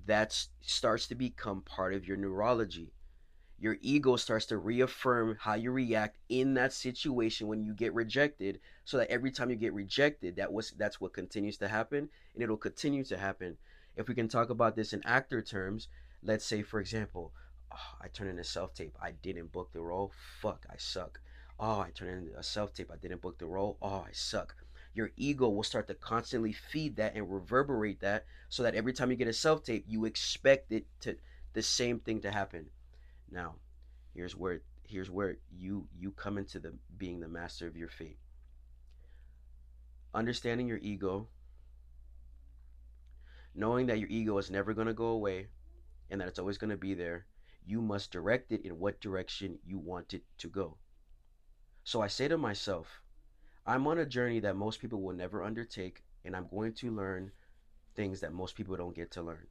That 0.08 0.48
starts 0.62 1.08
to 1.08 1.16
become 1.16 1.62
part 1.62 1.94
of 1.94 2.08
your 2.08 2.18
neurology. 2.18 2.95
Your 3.58 3.78
ego 3.82 4.18
starts 4.18 4.46
to 4.48 4.58
reaffirm 4.58 5.38
how 5.40 5.54
you 5.54 5.72
react 5.72 6.18
in 6.28 6.56
that 6.56 6.74
situation 6.74 7.48
when 7.48 7.64
you 7.64 7.74
get 7.74 7.94
rejected, 7.94 8.60
so 8.84 8.98
that 8.98 9.10
every 9.10 9.32
time 9.32 9.50
you 9.50 9.56
get 9.56 9.74
rejected, 9.74 10.36
that 10.36 10.52
was 10.52 10.72
that's 10.72 11.00
what 11.00 11.14
continues 11.14 11.58
to 11.58 11.70
happen, 11.70 12.10
and 12.34 12.44
it'll 12.44 12.58
continue 12.58 13.04
to 13.06 13.18
happen. 13.18 13.58
If 13.96 14.10
we 14.10 14.16
can 14.16 14.28
talk 14.28 14.50
about 14.50 14.76
this 14.76 14.92
in 14.92 15.02
actor 15.06 15.42
terms, 15.42 15.88
let's 16.22 16.44
say 16.46 16.64
for 16.64 16.82
example, 16.82 17.32
oh, 17.72 17.98
I 18.02 18.10
turn 18.10 18.28
in 18.28 18.40
a 18.40 18.44
self 18.44 18.74
tape. 18.74 18.98
I 19.02 19.12
didn't 19.12 19.54
book 19.54 19.72
the 19.72 19.82
role. 19.82 20.12
Fuck, 20.42 20.66
I 20.70 20.76
suck. 20.78 21.22
Oh, 21.58 21.80
I 21.80 21.92
turn 21.92 22.10
in 22.10 22.30
a 22.38 22.44
self 22.44 22.74
tape. 22.74 22.92
I 22.92 22.98
didn't 22.98 23.22
book 23.22 23.38
the 23.38 23.46
role. 23.46 23.78
Oh, 23.82 24.04
I 24.06 24.12
suck. 24.12 24.56
Your 24.94 25.12
ego 25.16 25.48
will 25.50 25.64
start 25.64 25.88
to 25.88 25.94
constantly 25.94 26.52
feed 26.52 26.98
that 26.98 27.16
and 27.16 27.32
reverberate 27.32 28.02
that 28.02 28.26
so 28.50 28.64
that 28.64 28.76
every 28.76 28.94
time 28.94 29.12
you 29.12 29.18
get 29.18 29.28
a 29.28 29.34
self 29.34 29.64
tape, 29.64 29.86
you 29.88 30.04
expect 30.06 30.72
it 30.72 30.86
to 31.02 31.16
the 31.54 31.62
same 31.62 32.00
thing 32.00 32.20
to 32.22 32.32
happen. 32.32 32.70
Now, 33.32 33.56
here's 34.14 34.36
where 34.36 34.62
here's 34.84 35.10
where 35.10 35.38
you 35.52 35.88
you 35.98 36.12
come 36.12 36.38
into 36.38 36.60
the 36.60 36.74
being 36.98 37.20
the 37.20 37.28
master 37.28 37.68
of 37.68 37.78
your 37.78 37.90
fate. 37.90 38.20
Understanding 40.14 40.68
your 40.68 40.80
ego, 40.82 41.28
knowing 43.54 43.88
that 43.88 44.00
your 44.00 44.10
ego 44.10 44.38
is 44.38 44.50
never 44.50 44.74
going 44.74 44.88
to 44.88 44.94
go 44.94 45.08
away 45.08 45.48
and 46.10 46.22
that 46.22 46.28
it's 46.28 46.40
always 46.40 46.58
going 46.58 46.70
to 46.70 46.78
be 46.78 46.94
there 46.94 47.26
you 47.66 47.82
must 47.82 48.12
direct 48.12 48.52
it 48.52 48.64
in 48.64 48.80
what 48.80 49.02
direction 49.02 49.58
you 49.66 49.80
want 49.80 50.14
it 50.14 50.24
to 50.38 50.48
go. 50.48 50.78
So 51.84 52.02
I 52.02 52.08
say 52.08 52.28
to 52.28 52.38
myself, 52.38 53.02
I'm 53.66 53.88
on 53.88 53.98
a 53.98 54.06
journey 54.06 54.40
that 54.42 54.56
most 54.56 54.80
people 54.80 55.02
will 55.02 55.16
never 55.16 55.44
undertake, 55.44 56.04
and 56.24 56.36
I'm 56.36 56.48
going 56.48 56.74
to 56.74 56.92
learn 56.92 57.32
things 57.96 58.20
that 58.22 58.34
most 58.34 58.56
people 58.56 58.76
don't 58.76 58.96
get 58.96 59.12
to 59.12 59.24
learn. 59.24 59.48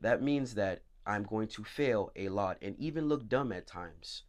That 0.00 0.20
means 0.22 0.54
that 0.54 0.82
I'm 1.06 1.22
going 1.22 1.48
to 1.48 1.64
fail 1.64 2.10
a 2.16 2.28
lot 2.28 2.58
and 2.60 2.76
even 2.78 3.08
look 3.08 3.28
dumb 3.28 3.52
at 3.52 3.66
times. 3.68 4.24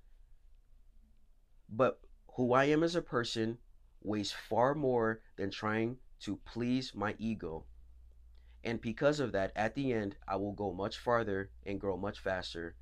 But 1.69 1.99
who 2.35 2.53
I 2.53 2.65
am 2.65 2.83
as 2.83 2.93
a 2.95 3.01
person 3.01 3.57
weighs 4.03 4.31
far 4.31 4.75
more 4.75 5.21
than 5.37 5.49
trying 5.49 5.97
to 6.19 6.37
please 6.37 6.93
my 6.93 7.15
ego. 7.17 7.65
And 8.63 8.81
because 8.81 9.19
of 9.19 9.31
that, 9.33 9.51
at 9.55 9.75
the 9.75 9.93
end, 9.93 10.17
I 10.27 10.37
will 10.37 10.53
go 10.53 10.73
much 10.73 10.97
farther 10.97 11.51
and 11.65 11.79
grow 11.79 11.97
much 11.97 12.19
faster 12.19 12.75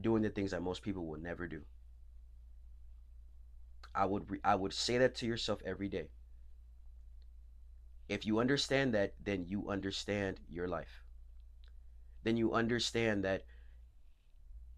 doing 0.00 0.22
the 0.22 0.30
things 0.30 0.52
that 0.52 0.62
most 0.62 0.82
people 0.82 1.04
will 1.06 1.18
never 1.20 1.46
do. 1.48 1.64
I 3.94 4.04
would 4.04 4.30
re- 4.30 4.40
I 4.44 4.54
would 4.56 4.72
say 4.72 4.98
that 4.98 5.14
to 5.16 5.26
yourself 5.26 5.60
every 5.64 5.88
day. 5.88 6.10
If 8.08 8.24
you 8.24 8.38
understand 8.38 8.94
that, 8.94 9.12
then 9.22 9.44
you 9.44 9.68
understand 9.68 10.40
your 10.48 10.66
life. 10.66 11.03
Then 12.24 12.36
you 12.36 12.52
understand 12.52 13.24
that 13.24 13.44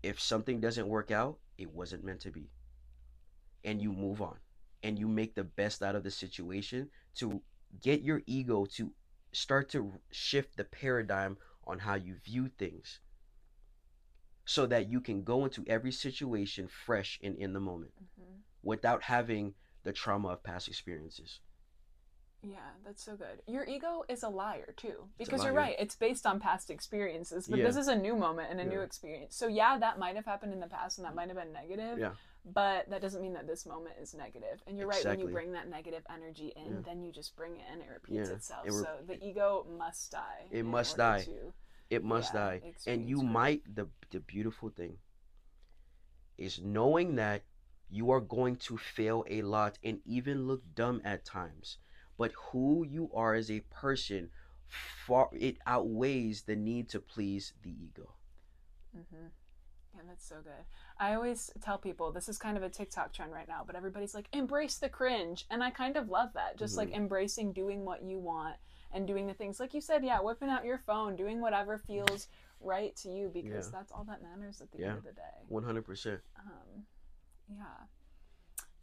if 0.02 0.20
something 0.20 0.60
doesn't 0.60 0.88
work 0.88 1.10
out, 1.10 1.38
it 1.56 1.72
wasn't 1.72 2.04
meant 2.04 2.20
to 2.20 2.30
be. 2.30 2.50
And 3.64 3.80
you 3.80 3.92
move 3.92 4.20
on. 4.20 4.36
And 4.82 4.98
you 4.98 5.08
make 5.08 5.34
the 5.34 5.44
best 5.44 5.82
out 5.82 5.96
of 5.96 6.04
the 6.04 6.10
situation 6.10 6.90
to 7.16 7.42
get 7.80 8.02
your 8.02 8.22
ego 8.26 8.66
to 8.76 8.92
start 9.32 9.68
to 9.70 10.00
shift 10.10 10.56
the 10.56 10.64
paradigm 10.64 11.38
on 11.66 11.80
how 11.80 11.94
you 11.94 12.14
view 12.14 12.48
things 12.48 13.00
so 14.44 14.66
that 14.66 14.88
you 14.88 15.00
can 15.00 15.24
go 15.24 15.44
into 15.44 15.64
every 15.66 15.90
situation 15.90 16.68
fresh 16.68 17.18
and 17.22 17.36
in 17.36 17.52
the 17.52 17.60
moment 17.60 17.92
Mhm. 17.98 18.42
without 18.62 19.02
having 19.02 19.54
the 19.82 19.92
trauma 19.92 20.28
of 20.28 20.42
past 20.42 20.68
experiences. 20.68 21.40
Yeah, 22.42 22.58
that's 22.84 23.02
so 23.04 23.16
good. 23.16 23.42
Your 23.46 23.64
ego 23.64 24.04
is 24.08 24.22
a 24.22 24.28
liar 24.28 24.72
too, 24.76 25.08
because 25.18 25.42
you're 25.42 25.52
right. 25.52 25.74
It's 25.78 25.96
based 25.96 26.26
on 26.26 26.38
past 26.38 26.70
experiences, 26.70 27.48
but 27.48 27.58
Yeah. 27.58 27.64
this 27.66 27.76
is 27.76 27.88
a 27.88 27.96
new 27.96 28.14
moment 28.14 28.50
and 28.50 28.60
a 28.60 28.64
new 28.64 28.80
experience. 28.82 29.34
So 29.34 29.46
yeah, 29.48 29.78
that 29.78 29.98
might 29.98 30.14
have 30.16 30.26
happened 30.26 30.52
in 30.52 30.60
the 30.60 30.68
past, 30.68 30.98
and 30.98 31.04
that 31.06 31.14
might 31.14 31.28
have 31.28 31.36
been 31.36 31.52
negative. 31.52 31.98
Yeah. 31.98 32.14
But 32.44 32.88
that 32.90 33.00
doesn't 33.00 33.20
mean 33.20 33.32
that 33.32 33.48
this 33.48 33.66
moment 33.66 33.96
is 34.00 34.14
negative. 34.14 34.62
And 34.68 34.78
you're 34.78 34.86
right. 34.86 35.04
When 35.04 35.18
you 35.18 35.28
bring 35.28 35.52
that 35.52 35.68
negative 35.68 36.06
energy 36.08 36.52
in, 36.54 36.74
Yeah. 36.74 36.80
then 36.82 37.02
you 37.02 37.10
just 37.10 37.34
bring 37.34 37.56
it 37.56 37.64
and 37.68 37.82
it 37.82 37.88
repeats 37.88 38.28
Yeah. 38.28 38.36
itself. 38.36 38.66
It 38.66 38.70
re- 38.72 38.84
so 38.84 39.02
the 39.04 39.24
ego 39.24 39.64
must 39.64 40.12
die. 40.12 40.46
It 40.52 40.64
must 40.64 40.96
die. 40.96 41.24
to- 41.24 41.52
It 41.90 42.04
must 42.04 42.34
Yeah, 42.34 42.40
die. 42.60 42.74
And 42.86 43.08
you 43.08 43.22
might 43.22 43.74
the 43.74 43.88
the 44.10 44.20
beautiful 44.20 44.70
thing 44.70 44.98
is 46.36 46.60
knowing 46.60 47.16
that 47.16 47.42
you 47.88 48.10
are 48.10 48.20
going 48.20 48.56
to 48.56 48.76
fail 48.76 49.24
a 49.28 49.42
lot 49.42 49.78
and 49.82 50.00
even 50.04 50.46
look 50.46 50.62
dumb 50.74 51.00
at 51.04 51.24
times. 51.24 51.78
But 52.18 52.32
who 52.50 52.84
you 52.88 53.10
are 53.14 53.34
as 53.34 53.50
a 53.50 53.60
person 53.60 54.30
far 55.06 55.28
it 55.32 55.58
outweighs 55.66 56.42
the 56.42 56.56
need 56.56 56.88
to 56.90 57.00
please 57.00 57.52
the 57.62 57.70
ego. 57.70 58.14
Mm-hmm. 58.96 59.26
Yeah, 59.94 60.02
that's 60.08 60.26
so 60.28 60.36
good. 60.42 60.64
I 60.98 61.14
always 61.14 61.50
tell 61.62 61.78
people 61.78 62.12
this 62.12 62.28
is 62.28 62.36
kind 62.38 62.56
of 62.56 62.62
a 62.62 62.68
TikTok 62.68 63.12
trend 63.12 63.32
right 63.32 63.48
now, 63.48 63.62
but 63.66 63.76
everybody's 63.76 64.14
like, 64.14 64.28
embrace 64.32 64.76
the 64.76 64.88
cringe. 64.88 65.46
And 65.50 65.62
I 65.62 65.70
kind 65.70 65.96
of 65.96 66.08
love 66.08 66.32
that. 66.34 66.58
Just 66.58 66.76
like 66.76 66.90
Mhm. 66.90 66.96
embracing 66.96 67.52
doing 67.52 67.84
what 67.84 68.02
you 68.02 68.18
want 68.18 68.56
and 68.92 69.06
doing 69.06 69.26
the 69.26 69.34
things, 69.34 69.58
like 69.60 69.72
you 69.72 69.80
said, 69.80 70.04
yeah, 70.04 70.20
whipping 70.20 70.50
out 70.50 70.64
your 70.64 70.78
phone, 70.78 71.16
doing 71.16 71.40
whatever 71.40 71.78
feels 71.78 72.28
right 72.60 72.94
to 72.96 73.08
you 73.10 73.28
because 73.28 73.66
Yeah. 73.66 73.78
that's 73.78 73.92
all 73.92 74.04
that 74.04 74.22
matters 74.22 74.60
at 74.60 74.70
the 74.72 74.78
Yeah. 74.78 74.88
end 74.88 74.98
of 74.98 75.04
the 75.04 75.12
day. 75.12 75.44
One 75.48 75.62
hundred 75.64 75.84
percent. 75.84 76.22
Um, 76.38 76.86
yeah. 77.48 77.86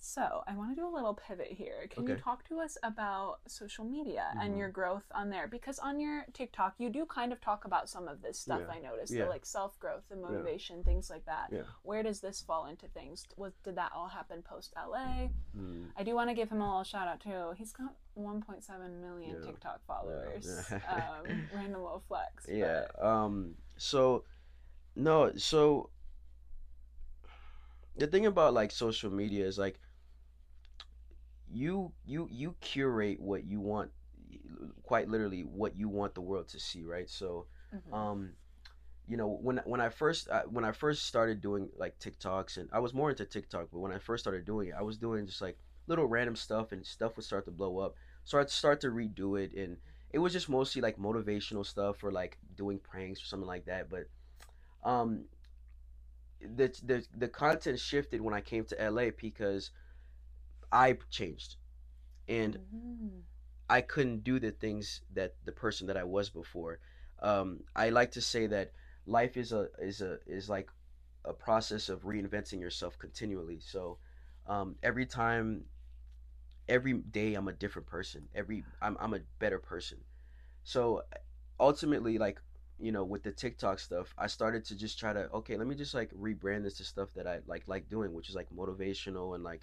So 0.06 0.44
I 0.46 0.54
want 0.58 0.72
to 0.72 0.76
do 0.76 0.86
a 0.86 0.92
little 0.94 1.14
pivot 1.14 1.48
here. 1.54 1.88
Can 1.90 2.06
you 2.06 2.18
talk 2.18 2.46
to 2.50 2.60
us 2.60 2.78
about 2.84 3.40
social 3.48 3.86
media 3.86 4.26
and 4.38 4.54
Mhm. 4.54 4.58
your 4.58 4.70
growth 4.70 5.06
on 5.16 5.30
there? 5.30 5.48
Because 5.48 5.80
on 5.80 5.98
your 5.98 6.26
TikTok, 6.34 6.76
you 6.78 6.90
do 6.90 7.06
kind 7.06 7.32
of 7.32 7.40
talk 7.40 7.64
about 7.64 7.88
some 7.88 8.10
of 8.10 8.22
this 8.22 8.38
stuff. 8.38 8.60
Yeah. 8.68 8.74
I 8.74 8.80
noticed, 8.80 9.14
Yeah. 9.14 9.24
the 9.24 9.30
like 9.30 9.46
self 9.46 9.80
growth 9.80 10.12
and 10.12 10.22
motivation, 10.22 10.84
things 10.84 11.10
like 11.10 11.24
that. 11.24 11.54
Yeah. 11.54 11.64
Where 11.84 12.04
does 12.04 12.20
this 12.20 12.42
fall 12.42 12.66
into 12.66 12.90
things? 12.90 13.26
Was 13.38 13.54
did 13.64 13.76
that 13.78 13.94
all 13.94 14.10
happen 14.10 14.44
post 14.44 14.74
LA? 14.76 15.30
Mm. 15.56 15.94
I 15.96 16.04
do 16.04 16.16
want 16.16 16.30
to 16.30 16.34
give 16.34 16.50
him 16.50 16.60
a 16.60 16.68
little 16.68 16.84
shout 16.84 17.08
out 17.08 17.22
too. 17.22 17.52
He's 17.56 17.72
got 17.72 17.96
1.7 18.16 19.00
million 19.00 19.38
Yeah. 19.40 19.46
TikTok 19.52 19.86
followers. 19.86 20.70
Yeah. 20.70 20.80
um, 21.26 21.48
random 21.54 21.82
little 21.82 22.02
flex. 22.10 22.46
but- 22.46 22.56
Yeah. 22.56 22.88
Um. 23.00 23.56
So, 23.78 24.26
no. 24.98 25.34
So, 25.38 25.92
the 27.96 28.08
thing 28.08 28.26
about 28.26 28.54
like 28.54 28.72
social 28.72 29.10
media 29.10 29.46
is 29.48 29.58
like, 29.58 29.80
you 31.52 31.94
you 32.06 32.28
you 32.32 32.56
curate 32.62 33.20
what 33.20 33.46
you 33.46 33.60
want, 33.60 33.92
quite 34.84 35.10
literally 35.10 35.42
what 35.42 35.76
you 35.76 35.90
want 35.90 36.14
the 36.16 36.22
world 36.22 36.48
to 36.50 36.60
see, 36.60 36.84
right? 36.84 37.10
So, 37.10 37.48
Mhm. 37.72 37.94
um, 37.94 38.34
you 39.08 39.18
know, 39.18 39.28
when 39.42 39.58
when 39.66 39.82
I 39.82 39.90
first 39.90 40.30
uh, 40.30 40.44
when 40.44 40.66
I 40.66 40.72
first 40.72 41.06
started 41.06 41.42
doing 41.42 41.70
like 41.78 42.00
TikToks, 42.00 42.58
and 42.58 42.70
I 42.72 42.80
was 42.80 42.94
more 42.94 43.10
into 43.10 43.26
TikTok, 43.26 43.70
but 43.72 43.80
when 43.80 43.92
I 43.92 43.98
first 44.00 44.24
started 44.24 44.46
doing 44.46 44.70
it, 44.70 44.76
I 44.78 44.82
was 44.82 44.98
doing 44.98 45.26
just 45.26 45.42
like 45.42 45.58
little 45.88 46.06
random 46.06 46.36
stuff, 46.36 46.72
and 46.72 46.86
stuff 46.86 47.16
would 47.18 47.26
start 47.26 47.46
to 47.46 47.52
blow 47.52 47.80
up. 47.80 47.96
So 48.24 48.40
I'd 48.40 48.50
start 48.50 48.82
to 48.82 48.88
redo 48.88 49.42
it, 49.42 49.54
and 49.54 49.78
it 50.12 50.20
was 50.20 50.34
just 50.34 50.50
mostly 50.50 50.82
like 50.82 50.98
motivational 50.98 51.66
stuff 51.66 52.04
or 52.04 52.12
like 52.12 52.38
doing 52.56 52.80
pranks 52.80 53.22
or 53.22 53.26
something 53.26 53.48
like 53.48 53.66
that. 53.66 53.90
But 53.90 54.08
um, 54.84 55.26
the 56.42 56.68
the 56.84 57.06
the 57.18 57.28
content 57.28 57.80
shifted 57.80 58.22
when 58.22 58.34
I 58.34 58.42
came 58.42 58.66
to 58.66 58.82
LA 58.82 59.12
because 59.12 59.72
I 60.74 60.98
changed, 61.12 61.58
and 62.28 62.58
Mhm. 62.58 63.24
I 63.70 63.82
couldn't 63.82 64.24
do 64.24 64.40
the 64.40 64.52
things 64.52 65.02
that 65.14 65.36
the 65.46 65.52
person 65.52 65.88
that 65.88 65.98
I 65.98 66.04
was 66.04 66.30
before. 66.30 66.80
Um, 67.22 67.64
I 67.76 67.90
like 67.90 68.12
to 68.12 68.22
say 68.22 68.48
that 68.48 68.72
life 69.06 69.38
is 69.38 69.52
a 69.52 69.70
is 69.80 70.02
a 70.02 70.20
is 70.28 70.50
like 70.50 70.70
a 71.26 71.34
process 71.34 71.90
of 71.90 72.04
reinventing 72.04 72.60
yourself 72.60 72.98
continually. 73.00 73.60
So 73.62 74.00
um, 74.48 74.76
every 74.84 75.06
time, 75.06 75.66
every 76.70 76.94
day, 76.94 77.36
I'm 77.36 77.48
a 77.48 77.54
different 77.54 77.88
person. 77.88 78.30
Every 78.36 78.66
I'm 78.82 78.98
I'm 79.00 79.14
a 79.14 79.20
better 79.40 79.60
person. 79.60 80.00
So 80.64 81.04
ultimately, 81.60 82.18
like 82.20 82.42
you 82.80 82.92
know, 82.92 83.06
with 83.06 83.24
the 83.24 83.32
TikTok 83.32 83.80
stuff, 83.80 84.14
I 84.18 84.28
started 84.28 84.66
to 84.68 84.76
just 84.78 85.00
try 85.00 85.14
to 85.14 85.30
okay, 85.34 85.58
let 85.58 85.68
me 85.68 85.76
just 85.76 85.96
like 85.96 86.12
rebrand 86.14 86.64
this 86.64 86.78
to 86.78 86.86
stuff 86.86 87.14
that 87.16 87.28
I 87.28 87.40
like 87.48 87.64
like 87.68 87.90
doing, 87.90 88.14
which 88.14 88.30
is 88.30 88.36
like 88.36 88.50
motivational 88.56 89.36
and 89.36 89.44
like 89.44 89.62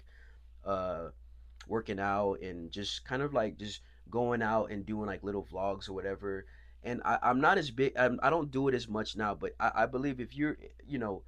uh 0.65 1.09
working 1.67 1.99
out 1.99 2.41
and 2.41 2.71
just 2.71 3.05
kind 3.05 3.21
of 3.21 3.33
like 3.33 3.57
just 3.57 3.81
going 4.09 4.41
out 4.41 4.71
and 4.71 4.85
doing 4.85 5.05
like 5.05 5.23
little 5.23 5.47
vlogs 5.51 5.87
or 5.89 5.93
whatever. 5.93 6.45
And 6.83 7.01
I, 7.05 7.19
I'm 7.21 7.39
not 7.39 7.57
as 7.57 7.69
big. 7.69 7.93
I'm, 7.97 8.19
I 8.23 8.29
don't 8.29 8.51
do 8.51 8.67
it 8.67 8.73
as 8.73 8.87
much 8.87 9.15
now, 9.15 9.35
but 9.35 9.53
I, 9.59 9.71
I 9.75 9.85
believe 9.85 10.19
if 10.19 10.35
you're, 10.35 10.57
you 10.87 10.97
know, 10.97 11.23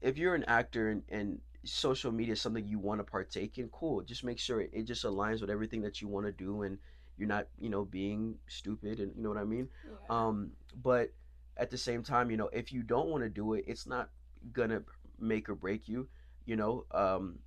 if 0.00 0.18
you're 0.18 0.34
an 0.34 0.44
actor 0.44 0.90
and, 0.90 1.02
and 1.08 1.40
social 1.64 2.12
media 2.12 2.32
is 2.32 2.40
something 2.40 2.66
you 2.66 2.78
want 2.78 3.00
to 3.00 3.04
partake 3.04 3.58
in, 3.58 3.68
cool. 3.68 4.02
Just 4.02 4.24
make 4.24 4.38
sure 4.38 4.60
it, 4.60 4.70
it 4.72 4.84
just 4.84 5.04
aligns 5.04 5.40
with 5.40 5.50
everything 5.50 5.82
that 5.82 6.00
you 6.00 6.08
want 6.08 6.26
to 6.26 6.32
do, 6.32 6.62
and 6.62 6.78
you're 7.16 7.28
not, 7.28 7.46
you 7.58 7.68
know, 7.68 7.84
being 7.84 8.36
stupid, 8.48 9.00
and 9.00 9.12
you 9.16 9.22
know 9.22 9.28
what 9.28 9.38
I 9.38 9.44
mean. 9.44 9.68
Yeah. 9.86 10.16
Um, 10.16 10.52
but 10.82 11.12
at 11.56 11.70
the 11.70 11.78
same 11.78 12.02
time, 12.02 12.30
you 12.30 12.36
know, 12.36 12.48
if 12.52 12.72
you 12.72 12.82
don't 12.82 13.08
want 13.08 13.22
to 13.22 13.30
do 13.30 13.54
it, 13.54 13.64
it's 13.66 13.86
not 13.86 14.10
gonna 14.52 14.82
make 15.18 15.48
or 15.48 15.54
break 15.54 15.88
you. 15.88 16.08
You 16.46 16.56
know, 16.56 16.84
um, 16.90 17.38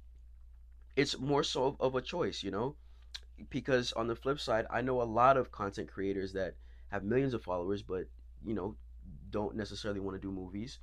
it's 0.98 1.20
more 1.20 1.44
so 1.44 1.78
of 1.82 1.96
a 1.96 2.02
choice. 2.02 2.44
You 2.44 2.52
know, 2.52 2.78
because 3.50 3.94
on 3.94 4.08
the 4.08 4.16
flip 4.16 4.40
side, 4.40 4.68
I 4.72 4.82
know 4.82 5.02
a 5.02 5.06
lot 5.06 5.38
of 5.38 5.52
content 5.52 5.90
creators 5.92 6.34
that 6.34 6.56
have 6.90 7.04
millions 7.04 7.34
of 7.36 7.44
followers, 7.44 7.84
but 7.84 8.08
you 8.46 8.56
know, 8.56 8.78
don't 9.32 9.56
necessarily 9.56 10.02
want 10.02 10.16
to 10.16 10.22
do 10.22 10.32
movies, 10.32 10.80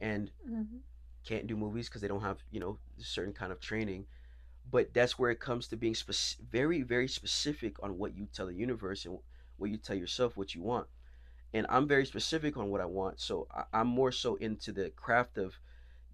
and 0.00 0.30
Mhm. 0.44 0.82
can't 1.24 1.46
do 1.46 1.56
movies 1.56 1.88
because 1.88 2.02
they 2.02 2.08
don't 2.08 2.22
have 2.22 2.38
you 2.50 2.60
know 2.60 2.78
certain 2.98 3.32
kind 3.34 3.52
of 3.52 3.60
training 3.60 4.06
but 4.70 4.92
that's 4.94 5.18
where 5.18 5.30
it 5.30 5.40
comes 5.40 5.68
to 5.68 5.76
being 5.76 5.94
spec- 5.94 6.38
very 6.50 6.82
very 6.82 7.08
specific 7.08 7.82
on 7.82 7.98
what 7.98 8.16
you 8.16 8.26
tell 8.32 8.46
the 8.46 8.54
universe 8.54 9.04
and 9.06 9.18
what 9.58 9.70
you 9.70 9.76
tell 9.78 9.96
yourself 9.96 10.36
what 10.36 10.54
you 10.54 10.62
want 10.62 10.86
and 11.52 11.66
i'm 11.70 11.88
very 11.88 12.06
specific 12.06 12.56
on 12.56 12.70
what 12.70 12.80
i 12.80 12.86
want 12.86 13.20
so 13.20 13.46
I- 13.54 13.64
i'm 13.80 13.88
more 13.88 14.12
so 14.12 14.36
into 14.36 14.72
the 14.72 14.90
craft 14.90 15.38
of 15.38 15.58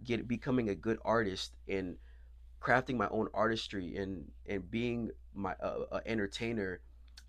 get 0.05 0.29
becoming 0.29 0.69
a 0.71 0.77
good 0.77 0.99
artist 1.05 1.55
and 1.69 1.99
crafting 2.65 2.97
my 2.97 3.09
own 3.11 3.29
artistry 3.35 3.97
and 3.97 4.31
and 4.49 4.71
being 4.71 5.11
my 5.35 5.55
uh, 5.63 5.85
uh, 5.93 6.01
entertainer 6.07 6.81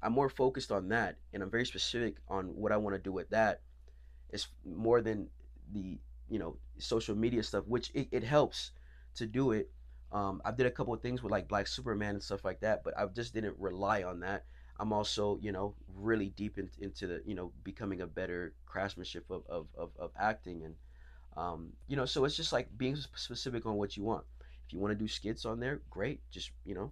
i'm 0.04 0.14
more 0.14 0.30
focused 0.30 0.72
on 0.72 0.90
that 0.90 1.18
and 1.34 1.44
i'm 1.44 1.52
very 1.52 1.66
specific 1.66 2.16
on 2.30 2.48
what 2.56 2.72
i 2.72 2.78
want 2.78 2.96
to 2.96 3.02
do 3.02 3.12
with 3.12 3.30
that 3.30 3.62
it's 4.30 4.48
more 4.66 5.02
than 5.02 5.28
the 5.74 6.00
you 6.30 6.40
know 6.40 6.58
social 6.78 7.16
media 7.16 7.44
stuff 7.44 7.64
which 7.68 7.92
it, 7.94 8.08
it 8.12 8.24
helps 8.24 8.72
to 9.16 9.26
do 9.26 9.52
it 9.52 9.72
um, 10.12 10.42
i 10.46 10.52
did 10.52 10.66
a 10.66 10.72
couple 10.72 10.94
of 10.94 11.02
things 11.02 11.22
with 11.24 11.32
like 11.32 11.48
black 11.48 11.68
superman 11.68 12.16
and 12.16 12.24
stuff 12.24 12.46
like 12.46 12.60
that 12.62 12.84
but 12.84 12.98
i 12.98 13.06
just 13.08 13.34
didn't 13.34 13.56
rely 13.60 14.04
on 14.04 14.20
that 14.22 14.46
I'm 14.78 14.92
also, 14.92 15.40
you 15.42 15.54
know, 15.54 15.74
really 15.96 16.32
deep 16.32 16.58
in, 16.58 16.70
into 16.80 17.08
the, 17.08 17.22
you 17.26 17.34
know, 17.34 17.54
becoming 17.64 18.02
a 18.02 18.08
better 18.08 18.54
craftsmanship 18.66 19.30
of, 19.30 19.44
of, 19.48 19.68
of, 19.78 19.92
of 19.98 20.12
acting. 20.20 20.66
And, 20.66 20.76
um, 21.38 21.74
you 21.88 21.96
know, 21.96 22.06
so 22.06 22.26
it's 22.26 22.36
just 22.36 22.54
like 22.54 22.68
being 22.78 22.98
specific 22.98 23.66
on 23.66 23.76
what 23.76 23.96
you 23.98 24.04
want. 24.04 24.26
If 24.68 24.74
you 24.74 24.80
want 24.80 24.92
to 24.92 24.96
do 24.98 25.08
skits 25.08 25.46
on 25.46 25.60
there, 25.60 25.82
great. 25.90 26.22
Just, 26.32 26.52
you 26.66 26.74
know, 26.76 26.92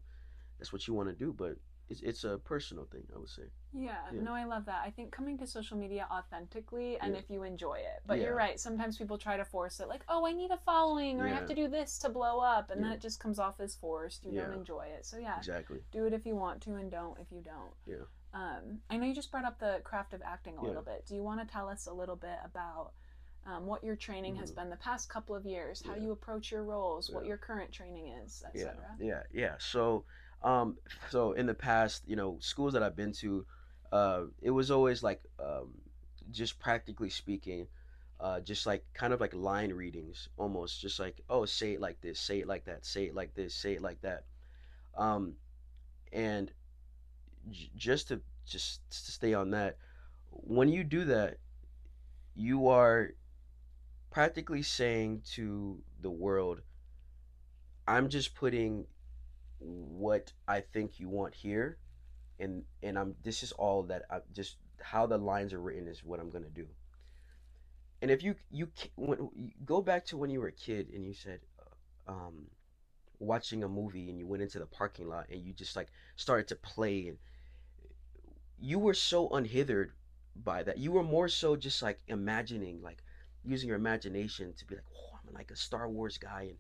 that's 0.60 0.72
what 0.72 0.88
you 0.88 0.94
want 0.94 1.10
to 1.10 1.16
do. 1.16 1.34
But 1.34 1.56
it's, 1.90 2.02
it's 2.02 2.24
a 2.24 2.38
personal 2.38 2.86
thing, 2.86 3.04
I 3.14 3.20
would 3.20 3.30
say. 3.30 3.44
Yeah, 3.74 3.98
Yeah. 4.14 4.22
no, 4.22 4.34
I 4.34 4.44
love 4.46 4.66
that. 4.66 4.82
I 4.86 4.92
think 4.92 5.12
coming 5.12 5.38
to 5.40 5.48
social 5.48 5.78
media 5.78 6.08
authentically 6.12 6.98
and 7.00 7.14
Yeah. 7.14 7.20
if 7.20 7.30
you 7.30 7.44
enjoy 7.44 7.76
it. 7.80 8.02
But 8.06 8.20
Yeah. 8.20 8.26
you're 8.26 8.36
right, 8.36 8.60
sometimes 8.60 8.98
people 8.98 9.18
try 9.18 9.36
to 9.38 9.44
force 9.46 9.80
it, 9.80 9.88
like, 9.88 10.04
oh, 10.08 10.26
I 10.26 10.32
need 10.32 10.52
a 10.52 10.58
following 10.58 11.20
or 11.20 11.26
I 11.26 11.30
have 11.30 11.48
to 11.48 11.56
do 11.56 11.68
this 11.68 11.98
to 12.00 12.10
blow 12.10 12.40
up. 12.40 12.70
And 12.70 12.84
then 12.84 12.92
it 12.92 13.02
just 13.02 13.20
comes 13.20 13.40
off 13.40 13.60
as 13.60 13.76
forced. 13.76 14.24
You 14.26 14.40
don't 14.40 14.54
enjoy 14.54 14.86
it. 14.98 15.06
So, 15.06 15.18
yeah, 15.18 15.38
Exactly. 15.38 15.80
do 15.92 16.06
it 16.06 16.14
if 16.14 16.26
you 16.26 16.36
want 16.36 16.62
to 16.64 16.76
and 16.76 16.90
don't 16.92 17.20
if 17.20 17.32
you 17.32 17.42
don't. 17.42 17.74
Yeah. 17.86 18.06
Um, 18.34 18.82
I 18.90 18.98
know 18.98 19.06
you 19.06 19.14
just 19.14 19.30
brought 19.30 19.46
up 19.46 19.60
the 19.60 19.82
craft 19.84 20.14
of 20.14 20.22
acting 20.24 20.58
a 20.58 20.64
little 20.64 20.82
bit. 20.82 21.06
Do 21.06 21.14
you 21.16 21.22
want 21.22 21.40
to 21.46 21.52
tell 21.52 21.68
us 21.70 21.86
a 21.86 21.94
little 21.94 22.16
bit 22.16 22.40
about 22.44 22.94
um, 23.46 23.66
what 23.66 23.84
your 23.84 23.96
training 23.96 24.36
has 24.36 24.52
Mhm. 24.52 24.56
been 24.56 24.70
the 24.70 24.78
past 24.78 25.10
couple 25.10 25.36
of 25.36 25.46
years, 25.46 25.82
how 25.82 25.96
Yeah. 25.96 26.02
you 26.02 26.12
approach 26.12 26.52
your 26.52 26.64
roles, 26.64 27.10
what 27.12 27.26
your 27.26 27.38
current 27.38 27.72
training 27.72 28.08
is, 28.10 28.44
yeah 28.54 28.66
etc.? 28.66 28.98
yeah 29.00 29.24
yeah 29.32 29.56
so 29.58 30.04
um 30.44 30.78
so 31.10 31.32
in 31.34 31.46
the 31.46 31.54
past 31.54 32.04
you 32.08 32.16
know 32.16 32.38
schools 32.40 32.74
that 32.74 32.84
i've 32.84 32.96
been 32.96 33.12
to 33.12 33.46
uh 33.92 34.24
it 34.42 34.52
was 34.52 34.70
always 34.72 35.04
like 35.04 35.22
um 35.40 35.70
just 36.32 36.60
practically 36.60 37.10
speaking 37.10 37.68
uh 38.20 38.40
just 38.40 38.66
like 38.66 38.84
kind 38.94 39.14
of 39.14 39.20
like 39.20 39.34
line 39.34 39.74
readings 39.74 40.30
almost 40.38 40.80
just 40.80 41.00
like 41.00 41.22
oh 41.30 41.46
say 41.46 41.74
it 41.74 41.82
like 41.82 42.00
this 42.02 42.20
say 42.20 42.40
it 42.40 42.48
like 42.48 42.66
that 42.66 42.86
say 42.86 43.06
it 43.06 43.16
like 43.16 43.34
this 43.36 43.54
say 43.56 43.74
it 43.74 43.82
like 43.82 44.02
that 44.02 44.24
um 44.98 45.34
and 46.12 46.52
j- 47.50 47.70
just 47.76 48.08
to 48.10 48.22
just 48.46 48.82
to 48.90 49.12
stay 49.12 49.34
on 49.34 49.52
that 49.52 49.78
when 50.32 50.70
you 50.70 50.84
do 50.84 51.06
that 51.06 51.38
you 52.36 52.68
are 52.68 53.12
practically 54.14 54.64
saying 54.64 55.24
to 55.36 55.82
the 56.02 56.12
world 56.12 56.62
I'm 57.88 58.10
just 58.10 58.36
putting 58.36 58.86
what 59.60 60.34
I 60.48 60.62
think 60.62 61.00
you 61.00 61.10
want 61.10 61.36
here, 61.36 61.78
and 62.40 62.64
and 62.82 62.98
I'm 62.98 63.16
this 63.24 63.44
is 63.44 63.52
all 63.54 63.84
that 63.84 64.04
I 64.10 64.20
just 64.34 64.58
how 64.82 65.06
the 65.06 65.18
lines 65.18 65.54
are 65.54 65.62
written 65.62 65.88
is 65.88 66.04
what 66.04 66.20
I'm 66.20 66.30
gonna 66.30 66.50
do. 66.50 66.68
And 68.02 68.12
if 68.12 68.24
you 68.24 68.36
you 68.52 68.70
when 68.96 69.30
you 69.36 69.52
go 69.66 69.82
back 69.82 70.06
to 70.08 70.18
when 70.18 70.30
you 70.30 70.42
were 70.42 70.48
a 70.48 70.52
kid 70.52 70.90
and 70.94 71.06
you 71.06 71.14
said, 71.14 71.40
uh, 72.08 72.12
um, 72.12 72.48
watching 73.20 73.64
a 73.64 73.70
movie 73.70 74.10
and 74.10 74.20
you 74.20 74.28
went 74.28 74.44
into 74.44 74.60
the 74.60 74.66
parking 74.68 75.10
lot 75.10 75.28
and 75.32 75.42
you 75.42 75.54
just 75.54 75.76
like 75.76 75.90
started 76.18 76.48
to 76.50 76.56
play 76.56 77.08
and 77.08 77.18
you 78.60 78.80
were 78.80 78.94
so 78.94 79.30
unhindered 79.30 79.92
by 80.36 80.64
that. 80.64 80.78
You 80.78 80.92
were 80.92 81.04
more 81.04 81.28
so 81.28 81.56
just 81.56 81.82
like 81.82 82.00
imagining, 82.08 82.82
like 82.82 83.04
using 83.46 83.68
your 83.70 83.78
imagination 83.78 84.54
to 84.58 84.66
be 84.66 84.76
like, 84.76 84.86
oh, 84.96 85.18
I'm 85.28 85.34
like 85.34 85.52
a 85.52 85.56
Star 85.56 85.90
Wars 85.90 86.18
guy, 86.18 86.44
and 86.44 86.58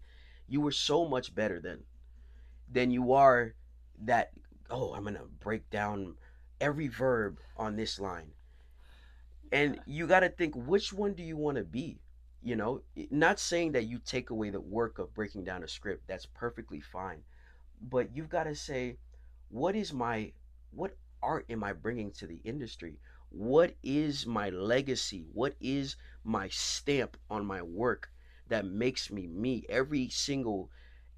you 0.48 0.62
were 0.62 0.72
so 0.72 1.08
much 1.08 1.34
better 1.34 1.60
than 1.60 1.84
than 2.72 2.92
you 2.92 3.14
are 3.14 3.56
that. 4.06 4.32
Oh, 4.70 4.94
I'm 4.94 5.04
gonna 5.04 5.26
break 5.40 5.70
down 5.70 6.16
every 6.62 6.88
verb 6.88 7.40
on 7.58 7.76
this 7.76 8.00
line, 8.00 8.32
and 9.52 9.80
you 9.86 10.08
got 10.08 10.22
to 10.22 10.30
think 10.30 10.56
which 10.56 10.92
one 10.94 11.14
do 11.14 11.24
you 11.24 11.38
want 11.38 11.58
to 11.58 11.64
be. 11.64 12.00
You 12.42 12.56
know, 12.58 12.82
not 13.10 13.40
saying 13.40 13.72
that 13.72 13.86
you 13.86 14.00
take 14.00 14.30
away 14.30 14.50
the 14.50 14.60
work 14.60 15.00
of 15.00 15.14
breaking 15.14 15.46
down 15.46 15.64
a 15.64 15.68
script. 15.68 16.04
That's 16.08 16.26
perfectly 16.26 16.82
fine, 16.82 17.24
but 17.82 18.16
you've 18.16 18.30
got 18.30 18.46
to 18.46 18.56
say, 18.56 18.98
what 19.50 19.76
is 19.76 19.94
my 19.94 20.34
what 20.72 20.98
art 21.22 21.46
am 21.50 21.64
I 21.64 21.74
bringing 21.74 22.12
to 22.14 22.28
the 22.28 22.42
industry? 22.44 22.98
What 23.36 23.76
is 23.82 24.28
my 24.28 24.50
legacy? 24.50 25.26
What 25.34 25.56
is 25.60 25.96
my 26.24 26.50
stamp 26.50 27.18
on 27.30 27.46
my 27.46 27.64
work 27.64 28.12
that 28.48 28.64
makes 28.64 29.12
me 29.12 29.28
me? 29.28 29.66
Every 29.68 30.08
single 30.10 30.70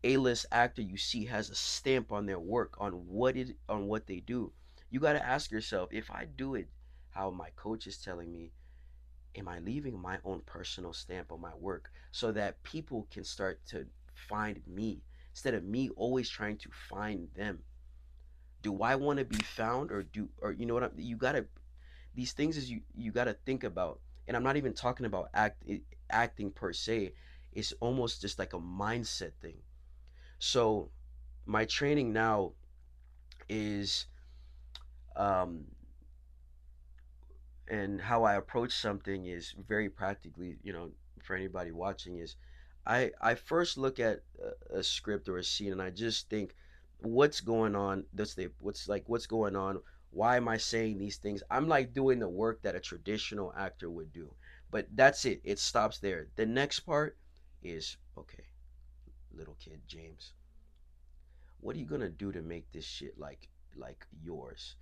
A-list 0.04 0.46
actor 0.52 0.82
you 0.82 0.98
see 0.98 1.26
has 1.26 1.50
a 1.50 1.56
stamp 1.56 2.12
on 2.14 2.26
their 2.26 2.40
work 2.40 2.76
on 2.80 3.08
what 3.08 3.36
it 3.36 3.58
on 3.68 3.88
what 3.88 4.08
they 4.08 4.22
do. 4.22 4.54
You 4.90 5.02
got 5.02 5.14
to 5.14 5.26
ask 5.26 5.52
yourself, 5.52 5.90
if 5.92 6.10
I 6.10 6.26
do 6.26 6.56
it 6.56 6.70
how 7.10 7.32
my 7.32 7.50
coach 7.52 7.86
is 7.86 7.98
telling 7.98 8.32
me, 8.32 8.54
am 9.36 9.48
I 9.50 9.60
leaving 9.60 10.00
my 10.00 10.20
own 10.24 10.42
personal 10.46 10.94
stamp 10.94 11.32
on 11.32 11.42
my 11.42 11.54
work 11.56 11.92
so 12.12 12.32
that 12.32 12.64
people 12.64 13.08
can 13.12 13.26
start 13.26 13.66
to 13.68 13.88
find 14.14 14.66
me 14.66 15.04
instead 15.32 15.54
of 15.54 15.66
me 15.66 15.90
always 15.90 16.30
trying 16.30 16.58
to 16.60 16.70
find 16.72 17.30
them? 17.36 17.64
do 18.62 18.82
I 18.82 18.96
want 18.96 19.20
to 19.20 19.26
be 19.26 19.44
found 19.44 19.92
or 19.92 20.02
do 20.04 20.28
or 20.42 20.52
you 20.52 20.66
know 20.66 20.74
what 20.74 20.84
I'm, 20.84 20.92
you 20.98 21.16
gotta 21.18 21.46
these 22.16 22.34
things 22.34 22.58
is 22.58 22.70
you 22.70 22.82
you 22.96 23.12
gotta 23.12 23.34
think 23.46 23.64
about 23.64 24.00
and 24.28 24.36
I'm 24.36 24.44
not 24.44 24.58
even 24.58 24.74
talking 24.74 25.06
about 25.06 25.30
act 25.34 25.64
acting 26.10 26.52
per 26.52 26.74
se 26.74 27.14
it's 27.56 27.74
almost 27.80 28.22
just 28.22 28.38
like 28.38 28.54
a 28.54 28.60
mindset 28.60 29.32
thing. 29.42 29.58
So 30.40 30.90
my 31.46 31.66
training 31.66 32.12
now 32.14 32.52
is 33.48 34.08
um 35.16 35.66
and 37.68 38.02
how 38.02 38.24
I 38.24 38.36
approach 38.36 38.74
something 38.74 39.26
is 39.26 39.54
very 39.68 39.90
practically 39.90 40.58
you 40.64 40.74
know 40.74 40.92
for 41.24 41.36
anybody 41.36 41.72
watching 41.72 42.18
is 42.18 42.36
I 42.86 43.12
I 43.22 43.36
first 43.36 43.78
look 43.78 44.00
at 44.00 44.22
a, 44.72 44.80
a 44.80 44.84
script 44.84 45.30
or 45.30 45.38
a 45.38 45.44
scene 45.44 45.72
and 45.72 45.82
I 45.82 45.90
just 45.90 46.30
think 46.30 46.56
what's 47.00 47.42
going 47.42 47.76
on 47.76 48.06
that's 48.14 48.34
the 48.36 48.50
what's 48.60 48.88
like 48.88 49.04
what's 49.08 49.28
going 49.28 49.56
on 49.56 49.80
why 50.16 50.38
am 50.38 50.48
i 50.48 50.58
saying 50.58 50.98
these 50.98 51.18
things? 51.18 51.44
I'm 51.52 51.68
like 51.68 51.94
doing 51.94 52.20
the 52.20 52.30
work 52.30 52.62
that 52.64 52.76
a 52.76 52.80
traditional 52.80 53.54
actor 53.56 53.90
would 53.90 54.12
do. 54.14 54.34
But 54.72 54.88
that's 54.96 55.26
it. 55.26 55.42
It 55.44 55.60
stops 55.60 56.00
there. 56.00 56.28
The 56.36 56.46
next 56.46 56.82
part 56.82 57.18
is 57.62 57.98
okay 58.18 58.46
little 59.38 59.58
kid 59.60 59.82
james 59.88 60.32
what 61.66 61.76
are 61.76 61.80
you 61.80 61.86
gonna 61.86 62.10
do 62.10 62.32
to 62.32 62.42
make 62.42 62.72
this 62.72 62.86
shit 62.86 63.18
like 63.20 63.50
like 63.76 64.06
yours? 64.24 64.76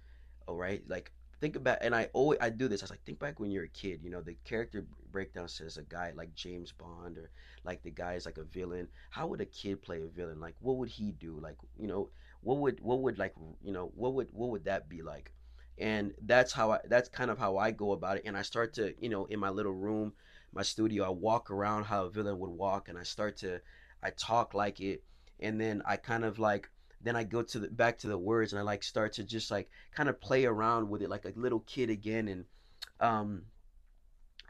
All 0.47 0.55
right? 0.57 0.83
Like 0.87 1.11
think 1.39 1.55
about 1.55 1.79
and 1.81 1.95
i 1.95 2.09
always 2.13 2.39
i 2.41 2.49
do 2.49 2.67
this. 2.67 2.81
I 2.81 2.85
was 2.85 2.91
like 2.91 3.03
think 3.05 3.19
back 3.19 3.39
when 3.39 3.51
you're 3.51 3.63
a 3.63 3.69
kid 3.69 4.01
you 4.03 4.09
know 4.09 4.21
the 4.21 4.35
character 4.43 4.85
breakdown 5.11 5.47
says 5.47 5.77
a 5.77 5.83
guy 5.83 6.11
like 6.15 6.35
james 6.35 6.71
bond 6.71 7.17
or 7.17 7.29
like 7.63 7.83
the 7.83 7.91
guy 7.91 8.15
is 8.15 8.25
like 8.25 8.37
a 8.37 8.43
villain. 8.43 8.89
How 9.09 9.27
would 9.27 9.41
a 9.41 9.45
kid 9.45 9.81
play 9.81 10.01
a 10.01 10.07
villain? 10.07 10.39
Like 10.41 10.55
what 10.59 10.77
would 10.77 10.89
he 10.89 11.11
do? 11.13 11.39
Like 11.41 11.55
you 11.79 11.87
know 11.87 12.09
what 12.43 12.59
would 12.59 12.79
what 12.81 13.01
would 13.01 13.17
like 13.17 13.33
you 13.63 13.71
know 13.71 13.91
what 13.95 14.13
would 14.13 14.27
what 14.31 14.49
would 14.49 14.65
that 14.65 14.89
be 14.89 15.01
like? 15.01 15.31
And 15.77 16.13
that's 16.21 16.53
how 16.53 16.71
i 16.71 16.79
that's 16.87 17.09
kind 17.09 17.31
of 17.31 17.39
how 17.39 17.57
i 17.57 17.71
go 17.71 17.93
about 17.93 18.17
it 18.17 18.23
and 18.25 18.37
i 18.37 18.43
start 18.43 18.73
to 18.75 18.93
you 18.99 19.09
know 19.09 19.25
in 19.25 19.39
my 19.39 19.49
little 19.49 19.71
room 19.73 20.13
my 20.53 20.61
studio 20.61 21.03
i 21.03 21.09
walk 21.09 21.49
around 21.49 21.85
how 21.85 22.05
a 22.05 22.09
villain 22.11 22.37
would 22.37 22.51
walk 22.51 22.89
and 22.89 22.97
i 22.97 23.03
start 23.03 23.37
to 23.37 23.59
i 24.03 24.11
talk 24.11 24.53
like 24.53 24.79
it 24.79 25.03
and 25.39 25.59
then 25.59 25.81
i 25.85 25.97
kind 25.97 26.23
of 26.23 26.37
like 26.37 26.69
then 27.01 27.15
i 27.15 27.23
go 27.23 27.41
to 27.41 27.57
the 27.57 27.69
back 27.69 27.97
to 27.97 28.07
the 28.07 28.17
words 28.17 28.53
and 28.53 28.59
i 28.59 28.63
like 28.63 28.83
start 28.83 29.13
to 29.13 29.23
just 29.23 29.49
like 29.49 29.67
kind 29.95 30.09
of 30.09 30.21
play 30.21 30.45
around 30.45 30.87
with 30.87 31.01
it 31.01 31.09
like 31.09 31.25
a 31.25 31.33
little 31.35 31.61
kid 31.61 31.89
again 31.89 32.27
and 32.27 32.45
um 32.99 33.41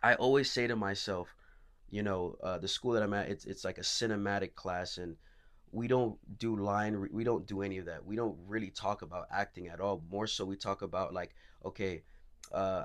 i 0.03 0.13
always 0.15 0.51
say 0.51 0.67
to 0.67 0.75
myself 0.75 1.33
you 1.89 2.03
know 2.03 2.35
uh, 2.43 2.57
the 2.57 2.67
school 2.67 2.91
that 2.91 3.03
i'm 3.03 3.13
at 3.13 3.29
it's, 3.29 3.45
it's 3.45 3.63
like 3.63 3.77
a 3.77 3.81
cinematic 3.81 4.55
class 4.55 4.97
and 4.97 5.15
we 5.73 5.87
don't 5.87 6.17
do 6.37 6.55
line 6.55 6.93
re- 6.93 7.09
we 7.11 7.23
don't 7.23 7.47
do 7.47 7.63
any 7.63 7.79
of 7.79 7.85
that. 7.85 8.05
We 8.05 8.15
don't 8.15 8.37
really 8.47 8.69
talk 8.69 9.01
about 9.01 9.27
acting 9.31 9.67
at 9.67 9.81
all. 9.81 10.03
More 10.09 10.27
so 10.27 10.45
we 10.45 10.55
talk 10.55 10.83
about 10.83 11.13
like 11.13 11.33
okay 11.65 12.03
uh 12.51 12.83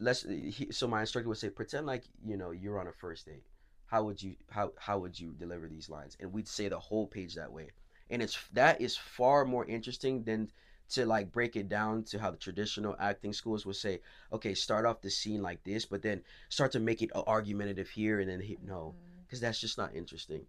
let's 0.00 0.22
he, 0.22 0.68
so 0.70 0.88
my 0.88 1.00
instructor 1.00 1.28
would 1.28 1.38
say 1.38 1.50
pretend 1.50 1.86
like 1.86 2.04
you 2.24 2.36
know 2.36 2.50
you're 2.52 2.80
on 2.80 2.88
a 2.88 2.92
first 2.92 3.26
date. 3.26 3.44
How 3.86 4.02
would 4.04 4.22
you 4.22 4.34
how 4.50 4.72
how 4.78 4.98
would 4.98 5.20
you 5.20 5.32
deliver 5.32 5.68
these 5.68 5.90
lines? 5.90 6.16
And 6.18 6.32
we'd 6.32 6.48
say 6.48 6.68
the 6.68 6.78
whole 6.78 7.06
page 7.06 7.34
that 7.34 7.52
way. 7.52 7.70
And 8.08 8.22
it's 8.22 8.38
that 8.54 8.80
is 8.80 8.96
far 8.96 9.44
more 9.44 9.66
interesting 9.66 10.24
than 10.24 10.50
to 10.90 11.04
like 11.04 11.32
break 11.32 11.54
it 11.56 11.68
down 11.68 12.04
to 12.04 12.18
how 12.18 12.30
the 12.30 12.36
traditional 12.36 12.96
acting 12.98 13.32
schools 13.32 13.64
would 13.64 13.76
say 13.76 14.00
okay 14.30 14.52
start 14.52 14.84
off 14.84 15.00
the 15.00 15.10
scene 15.10 15.40
like 15.40 15.64
this 15.64 15.86
but 15.86 16.02
then 16.02 16.22
start 16.50 16.70
to 16.72 16.78
make 16.78 17.00
it 17.00 17.10
argumentative 17.26 17.88
here 17.88 18.20
and 18.20 18.28
then 18.28 18.38
hit 18.38 18.62
no 18.62 18.94
because 19.24 19.40
that's 19.40 19.58
just 19.58 19.78
not 19.78 19.94
interesting 19.94 20.44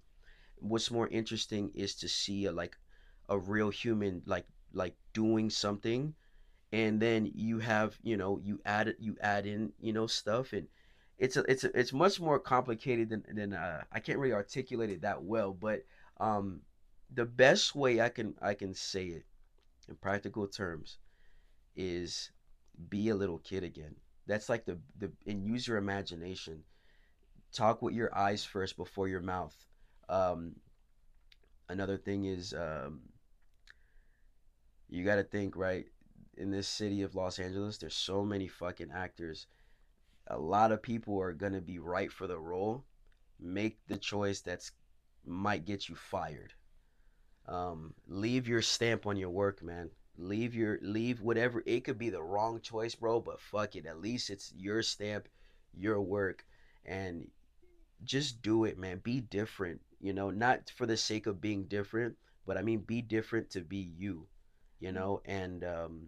what's 0.59 0.91
more 0.91 1.07
interesting 1.09 1.71
is 1.75 1.95
to 1.95 2.07
see 2.07 2.45
a, 2.45 2.51
like 2.51 2.77
a 3.29 3.37
real 3.37 3.69
human 3.69 4.21
like 4.25 4.45
like 4.73 4.95
doing 5.13 5.49
something 5.49 6.13
and 6.71 6.99
then 6.99 7.31
you 7.33 7.59
have 7.59 7.97
you 8.03 8.17
know 8.17 8.39
you 8.43 8.59
add 8.65 8.95
you 8.99 9.15
add 9.21 9.45
in 9.45 9.71
you 9.79 9.93
know 9.93 10.07
stuff 10.07 10.53
and 10.53 10.67
it's 11.17 11.37
a, 11.37 11.43
it's 11.49 11.63
a, 11.63 11.79
it's 11.79 11.93
much 11.93 12.19
more 12.19 12.39
complicated 12.39 13.09
than 13.09 13.23
than 13.33 13.53
uh, 13.53 13.83
I 13.91 13.99
can't 13.99 14.19
really 14.19 14.33
articulate 14.33 14.89
it 14.89 15.01
that 15.01 15.23
well 15.23 15.53
but 15.53 15.83
um 16.19 16.61
the 17.13 17.25
best 17.25 17.75
way 17.75 18.01
I 18.01 18.09
can 18.09 18.35
I 18.41 18.53
can 18.53 18.73
say 18.73 19.05
it 19.07 19.25
in 19.87 19.95
practical 19.95 20.47
terms 20.47 20.97
is 21.75 22.31
be 22.89 23.09
a 23.09 23.15
little 23.15 23.39
kid 23.39 23.63
again. 23.63 23.95
That's 24.27 24.49
like 24.49 24.65
the 24.65 24.79
the 24.97 25.11
and 25.27 25.45
use 25.45 25.67
your 25.67 25.77
imagination. 25.77 26.63
Talk 27.53 27.81
with 27.81 27.93
your 27.93 28.15
eyes 28.17 28.43
first 28.43 28.75
before 28.75 29.07
your 29.07 29.21
mouth 29.21 29.55
um 30.09 30.55
another 31.69 31.97
thing 31.97 32.25
is 32.25 32.53
um 32.53 33.01
you 34.89 35.03
got 35.03 35.15
to 35.15 35.23
think 35.23 35.55
right 35.55 35.85
in 36.37 36.51
this 36.51 36.67
city 36.67 37.01
of 37.01 37.15
Los 37.15 37.39
Angeles, 37.39 37.77
there's 37.77 37.95
so 37.95 38.23
many 38.23 38.47
fucking 38.47 38.91
actors. 38.93 39.47
A 40.27 40.37
lot 40.37 40.71
of 40.71 40.81
people 40.81 41.19
are 41.21 41.33
gonna 41.33 41.61
be 41.61 41.79
right 41.79 42.11
for 42.11 42.27
the 42.27 42.39
role. 42.39 42.85
Make 43.39 43.79
the 43.87 43.97
choice 43.97 44.41
that's 44.41 44.71
might 45.25 45.65
get 45.65 45.89
you 45.89 45.95
fired. 45.95 46.53
Um, 47.47 47.93
leave 48.07 48.47
your 48.47 48.61
stamp 48.61 49.05
on 49.05 49.17
your 49.17 49.29
work, 49.29 49.63
man. 49.63 49.91
Leave 50.17 50.55
your 50.55 50.79
leave 50.81 51.21
whatever. 51.21 51.63
It 51.65 51.83
could 51.83 51.97
be 51.97 52.09
the 52.09 52.23
wrong 52.23 52.61
choice, 52.61 52.95
bro, 52.95 53.19
but 53.19 53.41
fuck 53.41 53.75
it. 53.75 53.85
At 53.85 54.01
least 54.01 54.29
it's 54.29 54.53
your 54.55 54.81
stamp, 54.83 55.27
your 55.73 56.01
work, 56.01 56.45
and 56.85 57.29
just 58.03 58.41
do 58.41 58.65
it, 58.65 58.77
man. 58.77 58.99
Be 58.99 59.21
different. 59.21 59.81
You 60.01 60.13
know, 60.13 60.29
not 60.29 60.71
for 60.75 60.85
the 60.85 60.97
sake 60.97 61.27
of 61.27 61.41
being 61.41 61.65
different, 61.65 62.15
but 62.45 62.57
I 62.57 62.61
mean 62.61 62.79
be 62.79 63.01
different 63.01 63.49
to 63.51 63.61
be 63.61 63.91
you. 63.97 64.27
You 64.79 64.91
know, 64.91 65.21
and 65.25 65.63
um, 65.63 66.07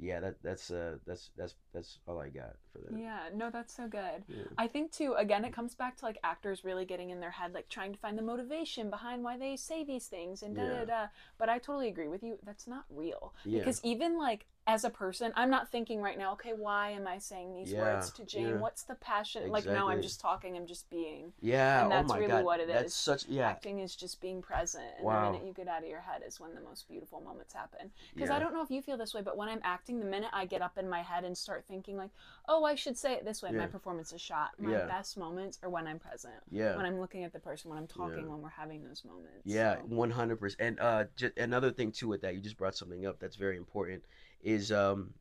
yeah, 0.00 0.18
that 0.20 0.36
that's 0.42 0.70
uh 0.70 0.96
that's 1.06 1.30
that's 1.36 1.54
that's 1.74 1.98
all 2.08 2.18
I 2.18 2.30
got 2.30 2.56
for 2.72 2.78
that. 2.78 2.98
Yeah, 2.98 3.28
no, 3.34 3.50
that's 3.50 3.74
so 3.76 3.86
good. 3.86 4.24
Yeah. 4.28 4.44
I 4.56 4.66
think 4.66 4.92
too, 4.92 5.12
again, 5.14 5.44
it 5.44 5.52
comes 5.52 5.74
back 5.74 5.98
to 5.98 6.06
like 6.06 6.18
actors 6.24 6.64
really 6.64 6.86
getting 6.86 7.10
in 7.10 7.20
their 7.20 7.30
head, 7.30 7.52
like 7.52 7.68
trying 7.68 7.92
to 7.92 7.98
find 7.98 8.16
the 8.16 8.22
motivation 8.22 8.88
behind 8.88 9.22
why 9.22 9.36
they 9.36 9.56
say 9.56 9.84
these 9.84 10.06
things 10.06 10.42
and 10.42 10.56
da 10.56 10.62
da 10.62 10.84
da. 10.86 11.06
But 11.38 11.50
I 11.50 11.58
totally 11.58 11.88
agree 11.88 12.08
with 12.08 12.22
you. 12.22 12.38
That's 12.44 12.66
not 12.66 12.84
real. 12.88 13.34
Yeah. 13.44 13.58
Because 13.58 13.80
even 13.84 14.18
like 14.18 14.46
as 14.70 14.84
a 14.84 14.90
person, 14.90 15.32
I'm 15.34 15.50
not 15.50 15.68
thinking 15.68 16.00
right 16.00 16.16
now, 16.16 16.32
okay, 16.34 16.52
why 16.56 16.90
am 16.90 17.06
I 17.08 17.18
saying 17.18 17.54
these 17.54 17.72
Yeah, 17.72 17.80
words 17.80 18.10
to 18.12 18.24
Jane? 18.24 18.46
yeah. 18.46 18.56
What's 18.58 18.84
the 18.84 18.94
passion? 18.94 19.50
Like, 19.50 19.66
no, 19.66 19.88
I'm 19.90 20.00
just 20.00 20.20
talking, 20.20 20.56
I'm 20.56 20.66
just 20.66 20.88
being. 20.90 21.32
Yeah, 21.40 21.82
And 21.82 21.90
that's 21.90 22.08
oh 22.08 22.14
my 22.14 22.18
really 22.20 22.28
god, 22.28 22.44
what 22.44 22.60
it 22.60 22.68
that's 22.68 22.92
is. 22.92 22.94
such 22.94 23.26
yeah, 23.26 23.48
Acting 23.48 23.80
is 23.80 23.96
just 23.96 24.20
being 24.20 24.40
present. 24.40 24.84
And 24.98 25.04
Wow. 25.06 25.26
the 25.26 25.32
minute 25.32 25.46
you 25.48 25.52
get 25.52 25.66
out 25.66 25.82
of 25.82 25.88
your 25.88 26.00
head 26.00 26.22
is 26.24 26.38
when 26.38 26.54
the 26.54 26.60
most 26.60 26.88
beautiful 26.88 27.20
moments 27.20 27.52
happen. 27.52 27.90
Because 28.14 28.30
yeah, 28.30 28.36
I 28.36 28.38
don't 28.38 28.54
know 28.54 28.62
if 28.62 28.70
you 28.70 28.80
feel 28.80 28.96
this 28.96 29.12
way, 29.12 29.22
but 29.22 29.36
when 29.36 29.48
I'm 29.48 29.60
acting, 29.64 29.98
the 29.98 30.06
minute 30.06 30.30
I 30.32 30.46
get 30.46 30.62
up 30.62 30.78
in 30.78 30.88
my 30.88 31.02
head 31.02 31.24
and 31.24 31.36
start 31.36 31.64
thinking, 31.66 31.96
like, 31.96 32.10
oh, 32.48 32.62
I 32.64 32.76
should 32.76 32.96
say 32.96 33.14
it 33.14 33.24
this 33.24 33.42
way, 33.42 33.50
my 33.50 33.66
performance 33.66 34.12
is 34.12 34.20
shot. 34.20 34.50
My 34.58 34.76
best 34.86 35.18
moments 35.18 35.58
are 35.64 35.68
when 35.68 35.88
I'm 35.88 35.98
present, 35.98 36.34
yeah, 36.50 36.76
when 36.76 36.86
I'm 36.86 37.00
looking 37.00 37.24
at 37.24 37.32
the 37.32 37.40
person, 37.40 37.70
when 37.70 37.78
I'm 37.78 37.88
talking, 37.88 38.28
when 38.30 38.40
we're 38.40 38.50
having 38.50 38.84
those 38.84 39.04
moments. 39.04 39.42
yeah, 39.44 39.74
So- 39.76 39.80
one 39.86 40.10
hundred 40.12 40.38
percent. 40.38 40.60
And 40.60 40.80
uh, 40.80 41.04
just 41.16 41.36
another 41.38 41.72
thing 41.72 41.90
too 41.90 42.06
with 42.06 42.20
that, 42.22 42.34
you 42.36 42.40
just 42.40 42.56
brought 42.56 42.76
something 42.76 43.04
up 43.04 43.18
that's 43.18 43.36
very 43.36 43.56
important. 43.56 44.04
Is 44.42 44.72
um, 44.72 45.14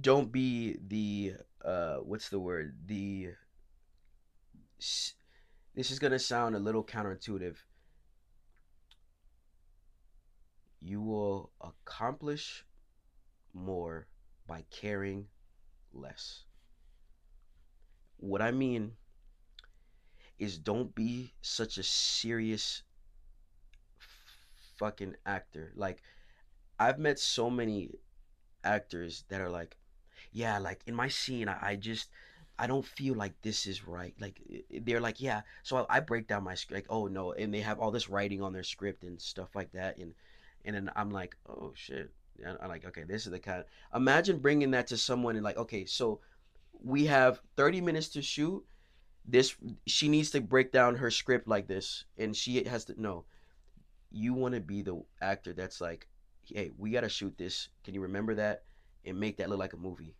don't 0.00 0.30
be 0.30 0.78
the 0.86 1.34
uh, 1.64 1.96
what's 1.96 2.28
the 2.28 2.38
word? 2.38 2.76
The 2.86 3.30
this 5.74 5.90
is 5.90 5.98
gonna 5.98 6.18
sound 6.18 6.54
a 6.54 6.60
little 6.60 6.84
counterintuitive. 6.84 7.56
You 10.80 11.02
will 11.02 11.50
accomplish 11.60 12.64
more 13.52 14.06
by 14.46 14.64
caring 14.70 15.26
less. 15.92 16.44
What 18.18 18.40
I 18.40 18.52
mean 18.52 18.92
is 20.38 20.58
don't 20.58 20.94
be 20.94 21.34
such 21.42 21.78
a 21.78 21.82
serious 21.82 22.82
fucking 24.76 25.16
actor. 25.26 25.72
Like 25.74 26.02
I've 26.78 26.98
met 26.98 27.18
so 27.18 27.50
many 27.50 27.90
actors 28.64 29.24
that 29.28 29.40
are 29.40 29.50
like, 29.50 29.76
yeah, 30.32 30.58
like 30.58 30.80
in 30.86 30.94
my 30.94 31.08
scene, 31.08 31.48
I, 31.48 31.70
I 31.70 31.76
just 31.76 32.08
I 32.58 32.66
don't 32.66 32.84
feel 32.84 33.14
like 33.14 33.40
this 33.42 33.66
is 33.66 33.86
right. 33.86 34.14
Like 34.20 34.40
they're 34.70 35.00
like, 35.00 35.20
yeah. 35.20 35.42
So 35.62 35.86
I, 35.88 35.96
I 35.96 36.00
break 36.00 36.26
down 36.26 36.44
my 36.44 36.54
script, 36.54 36.88
like, 36.88 36.96
oh 36.96 37.06
no, 37.06 37.32
and 37.32 37.54
they 37.54 37.60
have 37.60 37.78
all 37.78 37.90
this 37.90 38.08
writing 38.08 38.42
on 38.42 38.52
their 38.52 38.64
script 38.64 39.04
and 39.04 39.20
stuff 39.20 39.54
like 39.54 39.72
that, 39.72 39.98
and 39.98 40.14
and 40.64 40.74
then 40.74 40.90
I'm 40.96 41.10
like, 41.10 41.36
oh 41.48 41.72
shit. 41.74 42.10
And 42.44 42.56
I'm 42.60 42.68
like, 42.68 42.84
okay, 42.86 43.02
this 43.02 43.26
is 43.26 43.32
the 43.32 43.38
kind. 43.38 43.64
Imagine 43.94 44.38
bringing 44.38 44.70
that 44.72 44.86
to 44.88 44.96
someone 44.96 45.34
and 45.34 45.44
like, 45.44 45.56
okay, 45.56 45.84
so 45.84 46.20
we 46.84 47.06
have 47.06 47.40
30 47.56 47.80
minutes 47.80 48.08
to 48.10 48.22
shoot. 48.22 48.64
This 49.24 49.56
she 49.86 50.08
needs 50.08 50.30
to 50.30 50.40
break 50.40 50.72
down 50.72 50.96
her 50.96 51.10
script 51.10 51.48
like 51.48 51.66
this, 51.68 52.04
and 52.16 52.36
she 52.36 52.62
has 52.64 52.84
to 52.86 53.00
know. 53.00 53.24
You 54.10 54.34
want 54.34 54.54
to 54.54 54.60
be 54.60 54.82
the 54.82 55.02
actor 55.20 55.52
that's 55.52 55.80
like, 55.80 56.08
hey, 56.54 56.70
we 56.76 56.90
got 56.90 57.02
to 57.02 57.08
shoot 57.08 57.36
this. 57.38 57.68
Can 57.84 57.94
you 57.94 58.00
remember 58.02 58.34
that 58.36 58.64
and 59.04 59.18
make 59.18 59.38
that 59.38 59.48
look 59.50 59.58
like 59.58 59.72
a 59.72 59.76
movie? 59.78 60.16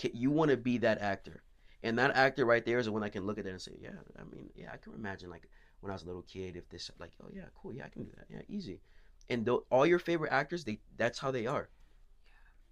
Ca- 0.00 0.12
You 0.14 0.30
want 0.30 0.50
to 0.50 0.56
be 0.56 0.78
that 0.78 1.00
actor, 1.00 1.42
and 1.82 1.98
that 1.98 2.14
actor 2.16 2.44
right 2.44 2.64
there 2.64 2.78
is 2.78 2.86
the 2.86 2.92
one 2.92 3.02
that 3.02 3.10
can 3.12 3.26
look 3.26 3.38
at 3.38 3.44
that 3.44 3.50
and 3.50 3.62
say, 3.62 3.76
yeah, 3.80 3.90
I 4.18 4.24
mean, 4.24 4.50
yeah, 4.54 4.70
I 4.72 4.76
can 4.78 4.94
imagine 4.94 5.30
like 5.30 5.48
when 5.80 5.90
I 5.90 5.94
was 5.94 6.02
a 6.02 6.06
little 6.06 6.22
kid, 6.22 6.56
if 6.56 6.68
this 6.68 6.90
like, 6.98 7.12
oh 7.22 7.28
yeah, 7.32 7.46
cool, 7.54 7.72
yeah, 7.72 7.84
I 7.86 7.88
can 7.88 8.04
do 8.04 8.12
that, 8.16 8.26
yeah, 8.30 8.42
easy. 8.48 8.80
And 9.28 9.44
tho- 9.46 9.64
all 9.70 9.86
your 9.86 9.98
favorite 9.98 10.32
actors, 10.32 10.64
they 10.64 10.80
that's 10.96 11.18
how 11.18 11.30
they 11.30 11.46
are. 11.46 11.70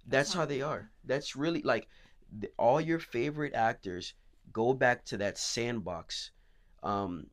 That's 0.06 0.32
how 0.32 0.44
they 0.46 0.60
are. 0.62 0.90
That's 1.04 1.36
really 1.36 1.62
like 1.62 1.88
th- 2.40 2.52
all 2.58 2.80
your 2.80 2.98
favorite 2.98 3.54
actors 3.54 4.14
go 4.52 4.74
back 4.74 5.04
to 5.06 5.16
that 5.18 5.38
sandbox 5.38 6.30
um 6.82 7.28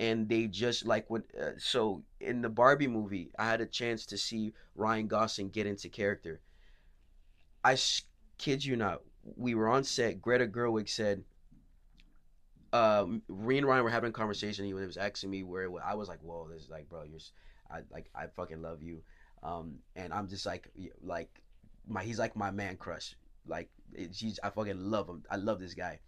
and 0.00 0.30
they 0.30 0.46
just 0.46 0.86
like 0.86 1.08
when 1.10 1.22
uh, 1.40 1.50
so 1.58 2.02
in 2.20 2.40
the 2.40 2.48
barbie 2.48 2.88
movie 2.88 3.30
i 3.38 3.44
had 3.44 3.60
a 3.60 3.66
chance 3.66 4.06
to 4.06 4.16
see 4.16 4.52
ryan 4.74 5.06
gosling 5.06 5.50
get 5.50 5.66
into 5.66 5.88
character. 5.88 6.40
I 7.62 7.76
kid 8.38 8.64
you 8.64 8.74
not 8.74 9.02
we 9.36 9.54
were 9.54 9.68
on 9.68 9.84
set 9.84 10.22
greta 10.22 10.46
gerwig 10.46 10.88
said 10.88 11.22
um 12.72 13.20
me 13.28 13.58
and 13.58 13.66
ryan 13.66 13.84
were 13.84 13.90
having 13.90 14.08
a 14.08 14.12
conversation 14.12 14.64
he 14.64 14.72
was 14.72 14.96
asking 14.96 15.28
me 15.28 15.42
where 15.42 15.68
i 15.84 15.94
was 15.94 16.08
like 16.08 16.20
whoa 16.22 16.48
this 16.50 16.62
is 16.64 16.70
like 16.70 16.88
bro 16.88 17.02
you're 17.02 17.20
I 17.70 17.82
like 17.92 18.10
i 18.14 18.26
fucking 18.26 18.62
love 18.62 18.82
you. 18.82 19.02
Um 19.42 19.78
and 19.94 20.12
i'm 20.12 20.26
just 20.28 20.46
like 20.46 20.70
like 21.02 21.30
my 21.86 22.02
he's 22.02 22.18
like 22.18 22.34
my 22.34 22.50
man 22.50 22.76
crush 22.76 23.14
like 23.46 23.68
he's 23.94 24.40
i 24.42 24.48
fucking 24.48 24.90
love 24.90 25.08
him 25.08 25.22
i 25.30 25.36
love 25.36 25.60
this 25.60 25.74
guy. 25.74 26.00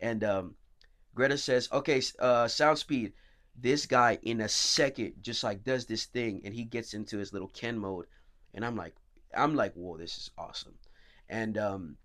And 0.00 0.24
um 0.24 0.56
greta 1.14 1.38
says 1.38 1.68
okay 1.72 2.02
uh 2.18 2.48
sound 2.48 2.78
speed 2.78 3.12
this 3.58 3.86
guy 3.86 4.18
in 4.22 4.40
a 4.40 4.48
second 4.48 5.14
just 5.22 5.42
like 5.42 5.64
does 5.64 5.86
this 5.86 6.04
thing 6.06 6.42
and 6.44 6.54
he 6.54 6.64
gets 6.64 6.94
into 6.94 7.18
his 7.18 7.32
little 7.32 7.48
ken 7.48 7.78
mode. 7.78 8.06
And 8.54 8.64
i'm 8.64 8.76
like 8.76 8.94
i'm 9.36 9.54
like 9.54 9.74
whoa 9.74 9.96
this 9.96 10.16
is 10.16 10.30
awesome. 10.38 10.74
And 11.28 11.58
um 11.58 11.96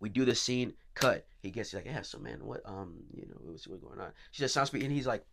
we 0.00 0.08
do 0.08 0.24
the 0.24 0.34
scene 0.34 0.74
cut. 0.94 1.26
He 1.42 1.50
gets 1.50 1.74
like 1.74 1.86
yeah 1.86 2.02
so 2.02 2.18
man 2.18 2.44
what 2.44 2.62
um 2.64 2.94
you 3.12 3.26
know 3.26 3.36
what's, 3.40 3.66
what's 3.68 3.82
going 3.82 4.00
on? 4.00 4.12
She 4.30 4.42
says 4.42 4.52
sound 4.52 4.68
speed 4.68 4.82
and 4.82 4.92
he's 4.92 5.06
like 5.06 5.24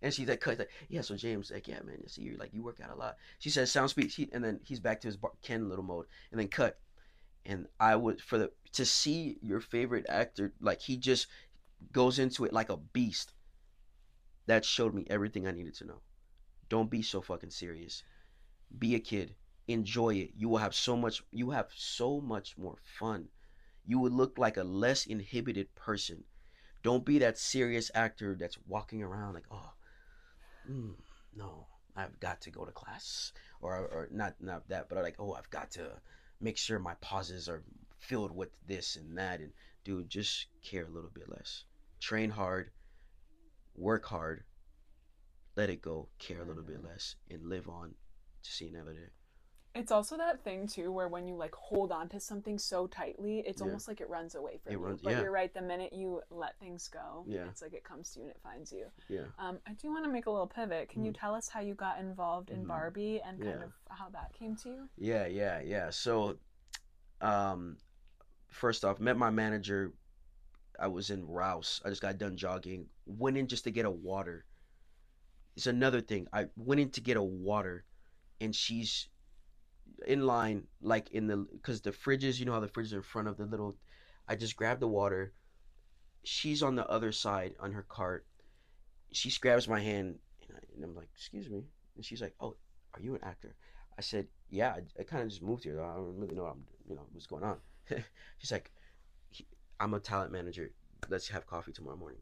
and 0.00 0.12
she's 0.12 0.28
like 0.28 0.40
cut 0.40 0.58
like 0.58 0.70
yeah 0.88 1.00
so 1.00 1.16
james 1.16 1.52
like 1.52 1.68
yeah 1.68 1.80
man 1.84 1.98
you 2.02 2.08
see 2.08 2.22
you 2.22 2.36
like 2.38 2.52
you 2.52 2.62
work 2.62 2.80
out 2.82 2.90
a 2.90 2.98
lot. 2.98 3.16
She 3.38 3.50
says 3.50 3.70
sound 3.70 3.90
speed 3.90 4.10
she, 4.10 4.28
and 4.32 4.42
then 4.42 4.60
he's 4.64 4.80
back 4.80 5.00
to 5.02 5.08
his 5.08 5.16
bar, 5.16 5.32
ken 5.42 5.68
little 5.68 5.84
mode 5.84 6.06
and 6.30 6.40
then 6.40 6.48
cut. 6.48 6.78
And 7.44 7.66
i 7.78 7.94
would 7.94 8.20
for 8.20 8.38
the 8.38 8.50
to 8.72 8.86
see 8.86 9.38
your 9.42 9.60
favorite 9.60 10.06
actor 10.08 10.52
like 10.60 10.80
he 10.80 10.96
just 10.96 11.26
goes 11.92 12.18
into 12.18 12.44
it 12.44 12.52
like 12.52 12.70
a 12.70 12.76
beast 12.76 13.32
that 14.46 14.64
showed 14.64 14.94
me 14.94 15.06
everything 15.08 15.46
i 15.46 15.52
needed 15.52 15.74
to 15.74 15.84
know. 15.84 16.00
Don't 16.68 16.90
be 16.90 17.02
so 17.02 17.20
fucking 17.20 17.50
serious. 17.50 18.02
Be 18.78 18.94
a 18.94 18.98
kid. 18.98 19.34
Enjoy 19.68 20.14
it. 20.14 20.30
You 20.34 20.48
will 20.48 20.58
have 20.58 20.74
so 20.74 20.96
much 20.96 21.22
you 21.30 21.50
have 21.50 21.70
so 21.74 22.20
much 22.20 22.56
more 22.56 22.76
fun. 22.98 23.28
You 23.84 23.98
would 23.98 24.12
look 24.12 24.38
like 24.38 24.56
a 24.56 24.64
less 24.64 25.06
inhibited 25.06 25.74
person. 25.74 26.24
Don't 26.82 27.04
be 27.04 27.18
that 27.18 27.38
serious 27.38 27.90
actor 27.94 28.34
that's 28.38 28.58
walking 28.66 29.02
around 29.02 29.34
like 29.34 29.46
oh 29.50 29.72
mm, 30.68 30.94
no 31.36 31.66
i've 31.94 32.18
got 32.20 32.40
to 32.40 32.50
go 32.50 32.64
to 32.64 32.72
class. 32.72 33.32
Or 33.60 33.76
or 33.76 34.08
not 34.10 34.34
not 34.40 34.68
that 34.68 34.88
but 34.88 35.02
like 35.02 35.16
oh 35.18 35.34
i've 35.34 35.50
got 35.50 35.70
to 35.72 36.00
make 36.40 36.56
sure 36.56 36.78
my 36.78 36.94
pauses 36.94 37.48
are 37.48 37.62
filled 37.98 38.34
with 38.34 38.50
this 38.66 38.96
and 38.96 39.16
that. 39.18 39.40
And 39.40 39.52
dude 39.84 40.08
just 40.08 40.46
care 40.62 40.86
a 40.86 40.90
little 40.90 41.10
bit 41.12 41.28
less. 41.28 41.64
Train 42.00 42.30
hard 42.30 42.70
work 43.74 44.04
hard 44.06 44.44
let 45.56 45.68
it 45.70 45.82
go 45.82 46.08
care 46.18 46.40
a 46.40 46.44
little 46.44 46.62
bit 46.62 46.82
less 46.82 47.16
and 47.30 47.48
live 47.48 47.68
on 47.68 47.94
to 48.42 48.50
see 48.52 48.68
another 48.68 48.92
day 48.94 49.10
It's 49.74 49.92
also 49.92 50.16
that 50.18 50.42
thing 50.44 50.66
too 50.66 50.90
where 50.92 51.08
when 51.08 51.26
you 51.26 51.34
like 51.36 51.54
hold 51.54 51.92
on 51.92 52.08
to 52.10 52.20
something 52.20 52.58
so 52.58 52.86
tightly, 52.86 53.40
it's 53.46 53.60
Yeah. 53.60 53.66
almost 53.68 53.88
like 53.88 54.00
it 54.02 54.08
runs 54.10 54.34
away 54.34 54.58
from 54.58 54.72
It 54.72 54.76
you. 54.76 54.84
runs- 54.84 55.00
but 55.02 55.12
yeah. 55.12 55.20
you're 55.22 55.30
right, 55.30 55.52
the 55.54 55.62
minute 55.62 55.92
you 55.94 56.20
let 56.30 56.58
things 56.58 56.88
go, 56.88 57.24
Yeah. 57.26 57.48
it's 57.48 57.62
like 57.62 57.72
it 57.72 57.82
comes 57.84 58.10
to 58.12 58.18
you 58.20 58.26
and 58.26 58.34
it 58.34 58.40
finds 58.42 58.70
you. 58.72 58.90
yeah 59.08 59.26
Um, 59.38 59.60
I 59.66 59.72
do 59.74 59.88
want 59.90 60.04
to 60.04 60.10
make 60.10 60.26
a 60.26 60.30
little 60.30 60.46
pivot. 60.46 60.88
Can 60.90 61.04
you 61.06 61.12
tell 61.12 61.34
us 61.34 61.48
how 61.48 61.60
you 61.60 61.74
got 61.74 61.98
involved 62.00 62.50
in 62.50 62.64
Mhm. 62.64 62.68
Barbie 62.68 63.20
and 63.22 63.40
kind 63.40 63.60
Yeah. 63.60 63.64
of 63.64 63.72
how 63.88 64.10
that 64.10 64.32
came 64.34 64.56
to 64.56 64.68
you? 64.68 64.88
Yeah, 64.96 65.26
yeah, 65.26 65.60
yeah. 65.60 65.88
So, 65.90 66.38
um, 67.22 67.78
first 68.48 68.84
off, 68.84 69.00
met 69.00 69.16
my 69.16 69.30
manager. 69.30 69.92
I 70.78 70.88
was 70.88 71.10
in 71.10 71.26
Rouse. 71.26 71.80
I 71.84 71.88
just 71.90 72.02
got 72.02 72.18
done 72.18 72.36
jogging. 72.36 72.86
Went 73.06 73.36
in 73.36 73.46
just 73.48 73.64
to 73.64 73.70
get 73.70 73.84
a 73.86 73.90
water. 73.90 74.44
It's 75.56 75.66
another 75.66 76.00
thing. 76.00 76.28
I 76.32 76.48
went 76.56 76.80
in 76.80 76.90
to 76.90 77.00
get 77.00 77.16
a 77.16 77.22
water, 77.22 77.84
and 78.40 78.54
she's 78.54 79.08
in 80.06 80.26
line, 80.26 80.66
like 80.80 81.10
in 81.10 81.26
the, 81.26 81.36
because 81.36 81.80
the 81.82 81.92
fridges, 81.92 82.38
you 82.38 82.46
know 82.46 82.52
how 82.52 82.60
the 82.60 82.68
fridges 82.68 82.92
in 82.92 83.02
front 83.02 83.28
of 83.28 83.36
the 83.36 83.46
little. 83.46 83.76
I 84.28 84.36
just 84.36 84.56
grabbed 84.56 84.80
the 84.80 84.88
water. 84.88 85.34
She's 86.24 86.62
on 86.62 86.76
the 86.76 86.86
other 86.88 87.12
side 87.12 87.54
on 87.60 87.72
her 87.72 87.82
cart. 87.82 88.26
She 89.12 89.30
grabs 89.40 89.68
my 89.68 89.80
hand, 89.80 90.18
and, 90.48 90.58
I, 90.58 90.84
I'm 90.84 90.94
like, 90.94 91.10
"Excuse 91.14 91.50
me," 91.50 91.64
and 91.96 92.04
she's 92.04 92.22
like, 92.22 92.34
"Oh, 92.40 92.56
are 92.94 93.00
you 93.00 93.14
an 93.14 93.24
actor?" 93.24 93.54
I 93.98 94.02
said, 94.02 94.28
"Yeah, 94.50 94.70
I, 94.70 94.82
I 95.00 95.04
kind 95.04 95.22
of 95.22 95.28
just 95.28 95.42
moved 95.42 95.64
here. 95.64 95.80
I 95.82 95.96
don't 95.96 96.16
really 96.18 96.34
know 96.34 96.44
what 96.44 96.52
I'm, 96.52 96.64
you 96.88 96.94
know, 96.96 97.06
what's 97.12 97.26
going 97.26 97.44
on." 97.44 97.58
She's 98.38 98.52
like, 98.52 98.72
"He- 98.74 98.81
"I'm 99.82 99.94
a 99.94 100.00
talent 100.00 100.30
manager. 100.30 100.70
Let's 101.08 101.28
have 101.28 101.46
coffee 101.46 101.72
tomorrow 101.72 101.96
morning." 101.96 102.20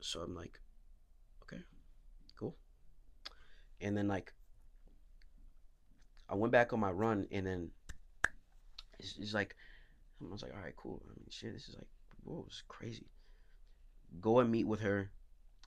So 0.00 0.20
I'm 0.20 0.34
like, 0.36 0.60
"Okay, 1.42 1.62
cool." 2.38 2.56
And 3.80 3.96
then 3.96 4.06
like, 4.06 4.32
I 6.28 6.36
went 6.36 6.52
back 6.52 6.72
on 6.72 6.78
my 6.80 6.90
run, 6.90 7.26
and 7.32 7.44
then 7.44 7.70
it's, 9.00 9.16
it's 9.18 9.34
like, 9.34 9.56
I 10.20 10.30
was 10.30 10.42
like, 10.42 10.54
"All 10.54 10.60
right, 10.60 10.76
cool." 10.76 11.02
I 11.04 11.10
mean, 11.18 11.26
shit, 11.28 11.52
this 11.52 11.68
is 11.68 11.74
like, 11.74 11.88
whoa, 12.22 12.44
it's 12.46 12.62
crazy. 12.68 13.06
Go 14.20 14.38
and 14.38 14.50
meet 14.50 14.68
with 14.68 14.80
her, 14.80 15.10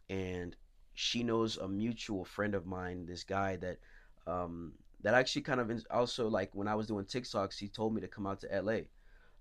and 0.09 0.55
she 0.93 1.21
knows 1.21 1.57
a 1.57 1.67
mutual 1.67 2.23
friend 2.23 2.55
of 2.55 2.65
mine. 2.65 3.05
This 3.05 3.23
guy 3.23 3.57
that 3.57 3.79
um, 4.25 4.73
that 5.01 5.13
actually 5.13 5.43
kind 5.43 5.59
of 5.59 5.85
also 5.91 6.27
like 6.27 6.49
when 6.53 6.67
I 6.67 6.75
was 6.75 6.87
doing 6.87 7.05
TikToks, 7.05 7.57
he 7.57 7.67
told 7.67 7.93
me 7.93 8.01
to 8.01 8.07
come 8.07 8.25
out 8.25 8.39
to 8.41 8.61
LA. 8.61 8.79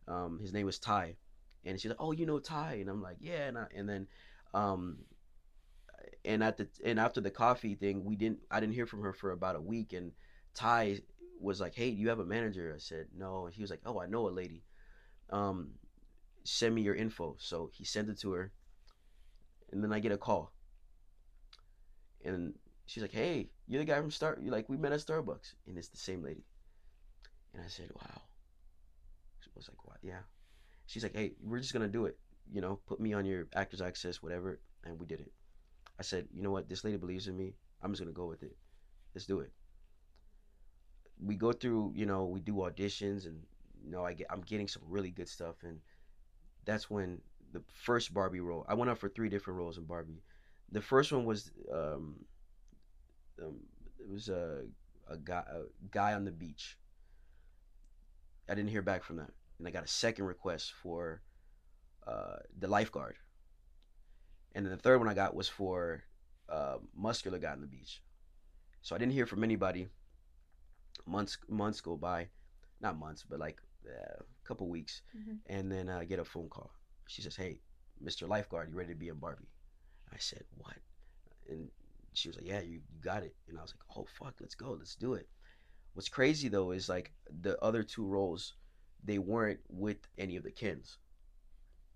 Um, 0.09 0.39
his 0.41 0.53
name 0.53 0.67
was 0.67 0.79
Ty, 0.79 1.17
and 1.65 1.81
she's 1.81 1.89
like, 1.91 2.01
"Oh, 2.01 2.13
you 2.13 2.27
know 2.27 2.39
Ty," 2.39 2.75
and 2.75 2.89
I'm 2.89 3.03
like, 3.03 3.17
"Yeah," 3.21 3.49
and 3.49 3.59
I, 3.59 3.67
and 3.75 3.89
then, 3.89 4.07
um, 4.55 4.99
and 6.25 6.43
at 6.43 6.57
the 6.57 6.69
and 6.85 6.99
after 6.99 7.21
the 7.21 7.31
coffee 7.31 7.75
thing, 7.75 8.05
we 8.05 8.17
didn't 8.17 8.41
I 8.51 8.61
didn't 8.61 8.75
hear 8.75 8.87
from 8.87 9.03
her 9.03 9.13
for 9.13 9.33
about 9.33 9.57
a 9.57 9.61
week, 9.61 9.93
and 9.93 10.13
Ty 10.55 11.01
was 11.41 11.61
like, 11.61 11.75
"Hey, 11.75 11.91
do 11.91 11.97
you 11.97 12.09
have 12.09 12.21
a 12.21 12.25
manager?" 12.25 12.73
I 12.75 12.79
said, 12.79 13.09
"No," 13.17 13.47
and 13.47 13.55
he 13.55 13.63
was 13.63 13.71
like, 13.71 13.83
"Oh, 13.87 14.01
I 14.01 14.07
know 14.07 14.29
a 14.29 14.31
lady. 14.31 14.65
Um, 15.31 15.73
send 16.45 16.75
me 16.75 16.83
your 16.83 16.95
info." 16.95 17.37
So 17.39 17.71
he 17.73 17.85
sent 17.85 18.09
it 18.09 18.19
to 18.21 18.33
her, 18.33 18.53
and 19.73 19.83
then 19.83 19.93
I 19.93 20.01
get 20.01 20.13
a 20.13 20.19
call, 20.19 20.53
and 22.25 22.55
she's 22.87 23.03
like, 23.03 23.13
"Hey, 23.13 23.51
you're 23.67 23.81
the 23.81 23.85
guy 23.85 24.01
from 24.01 24.11
Star. 24.11 24.39
You 24.41 24.51
like 24.51 24.69
we 24.69 24.77
met 24.77 24.93
at 24.93 25.01
Starbucks, 25.01 25.55
and 25.67 25.77
it's 25.79 25.89
the 25.89 25.97
same 25.99 26.23
lady." 26.23 26.45
And 27.55 27.63
I 27.63 27.69
said, 27.69 27.91
"Wow." 27.95 28.23
I 29.45 29.49
was 29.55 29.69
like, 29.69 29.85
"What?" 29.87 29.99
Yeah. 30.03 30.23
She's 30.87 31.03
like, 31.03 31.15
"Hey, 31.15 31.35
we're 31.41 31.61
just 31.61 31.73
gonna 31.73 31.89
do 31.89 32.07
it. 32.07 32.19
You 32.53 32.61
know, 32.61 32.81
put 32.87 33.01
me 33.01 33.13
on 33.13 33.25
your 33.27 33.49
Actors 33.55 33.81
Access, 33.83 34.23
whatever." 34.23 34.61
And 34.85 34.99
we 35.01 35.07
did 35.07 35.21
it. 35.21 35.33
I 35.99 36.03
said, 36.03 36.29
"You 36.33 36.43
know 36.43 36.53
what? 36.53 36.69
This 36.69 36.85
lady 36.85 36.97
believes 36.99 37.29
in 37.29 37.37
me. 37.37 37.57
I'm 37.83 37.93
just 37.93 38.03
gonna 38.03 38.13
go 38.13 38.27
with 38.27 38.43
it. 38.43 38.57
Let's 39.15 39.27
do 39.27 39.41
it." 39.41 39.53
We 41.19 41.37
go 41.37 41.53
through, 41.53 41.93
you 41.95 42.05
know, 42.07 42.27
we 42.27 42.41
do 42.41 42.55
auditions, 42.55 43.27
and 43.27 43.43
you 43.83 43.91
know, 43.91 44.05
I 44.05 44.13
get, 44.13 44.27
I'm 44.31 44.43
getting 44.43 44.69
some 44.69 44.83
really 44.87 45.11
good 45.11 45.29
stuff, 45.29 45.57
and 45.63 45.81
that's 46.65 46.91
when 46.91 47.23
the 47.53 47.63
first 47.69 48.15
Barbie 48.15 48.41
role. 48.41 48.67
I 48.69 48.75
went 48.75 48.91
up 48.91 48.99
for 48.99 49.09
three 49.09 49.29
different 49.31 49.59
roles 49.59 49.79
in 49.79 49.85
Barbie. 49.85 50.23
The 50.73 50.83
first 50.83 51.13
one 51.13 51.25
was 51.27 51.53
um, 51.73 52.25
um 53.43 53.57
it 53.99 54.09
was 54.09 54.29
a 54.29 54.65
a 55.09 55.17
guy 55.17 55.45
a 55.49 55.63
guy 55.91 56.15
on 56.15 56.25
the 56.25 56.31
beach. 56.33 56.79
I 58.49 58.55
didn't 58.55 58.71
hear 58.71 58.83
back 58.83 59.05
from 59.05 59.17
that, 59.17 59.31
and 59.59 59.67
I 59.67 59.71
got 59.71 59.85
a 59.85 59.89
second 59.89 60.25
request 60.27 60.73
for 60.83 61.23
uh, 62.07 62.37
the 62.59 62.69
lifeguard, 62.69 63.17
and 64.55 64.65
then 64.65 64.71
the 64.73 64.79
third 64.79 64.99
one 64.99 65.09
I 65.09 65.15
got 65.15 65.35
was 65.35 65.49
for 65.49 66.05
uh, 66.49 66.79
muscular 66.95 67.39
guy 67.39 67.53
on 67.53 67.61
the 67.61 67.67
beach. 67.67 68.03
So 68.83 68.95
I 68.95 68.99
didn't 68.99 69.13
hear 69.13 69.27
from 69.27 69.43
anybody. 69.45 69.89
Months 71.07 71.39
months 71.49 71.81
go 71.81 71.97
by, 71.97 72.29
not 72.81 72.99
months, 72.99 73.25
but 73.29 73.39
like 73.39 73.61
uh, 73.87 74.23
a 74.23 74.49
couple 74.49 74.69
weeks, 74.69 75.03
Mhm. 75.17 75.39
and 75.47 75.71
then 75.71 75.89
uh, 75.89 75.99
I 75.99 76.05
get 76.05 76.19
a 76.19 76.25
phone 76.25 76.49
call. 76.49 76.71
She 77.07 77.23
says, 77.23 77.37
"Hey, 77.37 77.61
Mr. 78.03 78.27
Lifeguard, 78.29 78.71
you 78.71 78.77
ready 78.77 78.93
to 78.93 78.99
be 78.99 79.09
in 79.09 79.17
Barbie?" 79.19 79.51
I 80.13 80.19
said, 80.19 80.45
"What?" 80.57 80.79
And 81.49 81.71
she 82.15 82.29
was 82.29 82.37
like, 82.37 82.47
"Yeah, 82.47 82.61
you, 82.61 82.81
you 82.93 83.01
got 83.01 83.23
it." 83.23 83.37
And 83.49 83.59
I 83.59 83.63
was 83.63 83.73
like, 83.75 83.97
"Oh 83.97 84.07
fuck, 84.19 84.35
let's 84.41 84.55
go, 84.57 84.73
let's 84.73 84.97
do 84.97 85.15
it." 85.15 85.29
What's 85.93 86.09
crazy 86.09 86.49
though 86.49 86.73
is 86.73 86.89
like 86.89 87.13
the 87.43 87.61
other 87.63 87.83
two 87.83 88.07
roles, 88.07 88.55
they 89.05 89.19
weren't 89.19 89.61
with 89.69 89.99
any 90.19 90.37
of 90.37 90.43
the 90.45 90.51
Kens, 90.51 90.99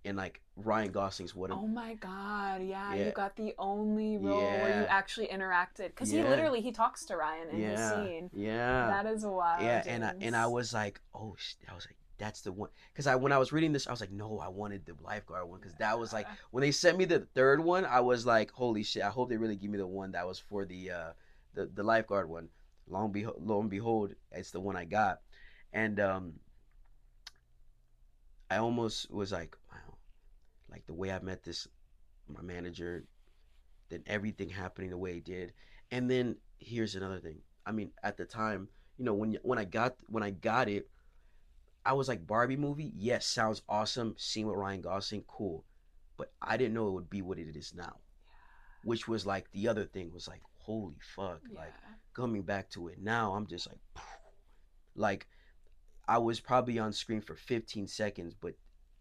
and 0.05 0.17
like 0.17 0.41
Ryan 0.57 0.93
Gosling's 0.93 1.35
what? 1.35 1.51
Oh 1.51 1.67
my 1.67 1.95
god, 1.95 2.63
yeah, 2.63 2.95
Yeah. 2.95 3.07
you 3.07 3.13
got 3.13 3.37
the 3.37 3.55
only 3.59 4.17
role 4.19 4.39
where 4.39 4.81
you 4.81 4.87
actually 4.87 5.29
interacted 5.29 5.89
because 5.89 6.11
he 6.11 6.23
literally 6.23 6.61
he 6.61 6.73
talks 6.73 7.05
to 7.07 7.17
Ryan 7.17 7.49
in 7.49 7.57
his 7.57 7.79
yeah, 7.79 8.05
scene. 8.05 8.31
yeah, 8.33 8.87
That 8.89 9.07
is 9.07 9.25
wild. 9.25 9.63
yeah, 9.63 9.83
and 9.87 10.05
I, 10.05 10.15
and 10.21 10.37
I 10.37 10.47
was 10.47 10.73
like, 10.73 11.01
oh, 11.15 11.37
I 11.71 11.75
was 11.75 11.87
like, 11.87 11.97
that's 12.19 12.43
the 12.43 12.53
one, 12.53 12.69
because 12.93 13.07
I 13.07 13.15
when 13.17 13.33
I 13.33 13.39
was 13.39 13.51
reading 13.53 13.73
this, 13.73 13.87
I 13.87 13.91
was 13.91 14.01
like, 14.01 14.13
no, 14.13 14.39
I 14.39 14.49
wanted 14.49 14.85
the 14.85 14.95
lifeguard 15.03 15.49
one, 15.49 15.59
because 15.61 15.75
that 15.79 15.99
was 15.99 16.13
like 16.13 16.27
when 16.51 16.61
they 16.61 16.71
sent 16.71 16.99
me 16.99 17.07
the 17.07 17.21
third 17.35 17.61
one, 17.61 17.85
I 17.87 18.01
was 18.01 18.27
like, 18.27 18.51
holy 18.53 18.83
shit, 18.83 19.03
I 19.03 19.09
hope 19.09 19.31
they 19.31 19.39
really 19.39 19.57
give 19.57 19.71
me 19.71 19.79
the 19.79 19.87
one 19.87 20.13
that 20.13 20.27
was 20.27 20.39
for 20.39 20.65
the 20.67 20.91
uh 20.91 21.13
the, 21.55 21.67
the 21.75 21.83
lifeguard 21.83 22.29
one. 22.29 22.49
Long 22.87 23.11
behold, 23.13 23.37
lo 23.41 23.61
and 23.61 23.71
behold, 23.71 24.15
it's 24.33 24.51
the 24.51 24.61
one 24.61 24.77
I 24.77 24.85
got, 24.85 25.21
and 25.73 25.99
um, 26.01 26.33
I 28.51 28.57
almost 28.57 29.11
was 29.13 29.33
like, 29.33 29.57
wow, 29.71 29.97
like 30.71 30.87
the 30.87 30.95
way 30.95 31.11
I 31.13 31.21
met 31.21 31.43
this 31.45 31.69
my 32.29 32.43
manager, 32.43 33.05
then 33.89 34.03
everything 34.07 34.49
happening 34.49 34.91
the 34.91 34.99
way 34.99 35.17
it 35.17 35.25
did, 35.25 35.53
and 35.91 36.11
then 36.11 36.37
here's 36.59 36.95
another 36.95 37.19
thing. 37.19 37.41
I 37.67 37.73
mean, 37.73 37.91
at 38.03 38.17
the 38.17 38.25
time, 38.25 38.69
you 38.99 39.05
know, 39.05 39.15
when 39.15 39.39
when 39.43 39.59
I 39.59 39.65
got 39.65 39.97
when 40.09 40.23
I 40.23 40.31
got 40.31 40.69
it, 40.69 40.89
I 41.85 41.93
was 41.93 42.09
like 42.09 42.27
Barbie 42.27 42.57
movie. 42.57 42.93
Yes, 42.97 43.27
sounds 43.27 43.63
awesome. 43.69 44.15
Seeing 44.19 44.47
with 44.47 44.57
Ryan 44.57 44.81
Gosling, 44.81 45.25
cool, 45.29 45.65
but 46.17 46.33
I 46.43 46.57
didn't 46.57 46.75
know 46.75 46.89
it 46.89 46.93
would 46.93 47.11
be 47.11 47.23
what 47.23 47.39
it 47.39 47.57
is 47.57 47.73
now, 47.75 47.85
yeah. 47.85 48.35
which 48.85 49.09
was 49.09 49.27
like 49.27 49.51
the 49.53 49.69
other 49.69 49.85
thing 49.85 50.13
was 50.13 50.29
like, 50.29 50.43
holy 50.59 50.99
fuck, 51.15 51.41
yeah. 51.53 51.61
like 51.61 51.75
coming 52.15 52.43
back 52.43 52.71
to 52.71 52.89
it 52.89 52.99
now, 53.01 53.35
I'm 53.35 53.47
just 53.47 53.69
like, 53.69 53.79
like 54.95 55.27
I 56.09 56.19
was 56.19 56.41
probably 56.41 56.79
on 56.79 56.93
screen 56.93 57.21
for 57.21 57.35
15 57.35 57.87
seconds, 57.87 58.35
but 58.35 58.55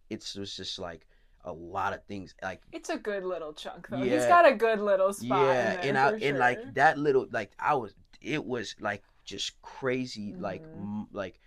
it's 0.10 0.36
was 0.36 0.56
just 0.56 0.80
like 0.80 1.06
a 1.46 1.52
lot 1.54 1.94
of 1.94 2.04
things 2.06 2.36
like 2.44 2.62
it's 2.74 2.90
a 2.90 2.98
good 2.98 3.24
little 3.24 3.54
chunk 3.54 3.88
though. 3.90 3.98
He's 4.02 4.26
got 4.26 4.48
a 4.48 4.54
good 4.54 4.80
little 4.80 5.14
spot. 5.14 5.56
yeah, 5.56 5.78
and 5.84 5.98
I 5.98 6.12
for 6.12 6.26
and 6.26 6.40
like 6.40 6.60
that 6.76 6.98
little 6.98 7.28
like 7.32 7.52
I 7.60 7.76
was 7.76 7.94
it 8.22 8.44
was 8.44 8.76
like 8.80 9.04
just 9.26 9.62
crazy 9.62 10.34
like 10.38 10.64
Mhm. 10.64 10.82
m- 11.02 11.08
like 11.12 11.40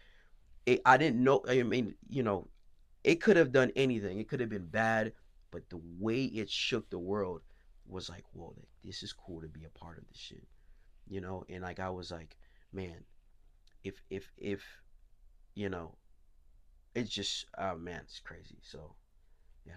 it, 0.66 0.80
I 0.86 0.96
didn't 0.96 1.22
know 1.22 1.42
I 1.48 1.62
mean 1.62 1.94
you 2.08 2.22
know 2.22 2.48
it 3.04 3.16
could 3.16 3.36
have 3.36 3.52
done 3.52 3.72
anything 3.76 4.18
it 4.18 4.28
could 4.28 4.40
have 4.40 4.48
been 4.48 4.66
bad 4.66 5.12
but 5.50 5.68
the 5.68 5.80
way 5.98 6.24
it 6.24 6.48
shook 6.48 6.88
the 6.88 6.98
world 6.98 7.42
was 7.86 8.08
like 8.08 8.24
whoa 8.32 8.54
like, 8.56 8.68
this 8.84 9.02
is 9.02 9.12
cool 9.12 9.40
to 9.42 9.48
be 9.48 9.64
a 9.64 9.70
part 9.70 9.98
of 9.98 10.06
this 10.08 10.16
shit 10.16 10.46
you 11.08 11.20
know 11.20 11.44
and 11.48 11.62
like 11.62 11.80
I 11.80 11.90
was 11.90 12.10
like 12.10 12.36
man 12.72 13.04
if 13.82 14.02
if 14.08 14.30
if 14.38 14.64
you 15.54 15.68
know 15.68 15.94
it's 16.94 17.10
just 17.10 17.46
oh 17.58 17.76
man 17.76 18.00
it's 18.04 18.20
crazy 18.20 18.58
so 18.62 18.94
yeah. 19.66 19.74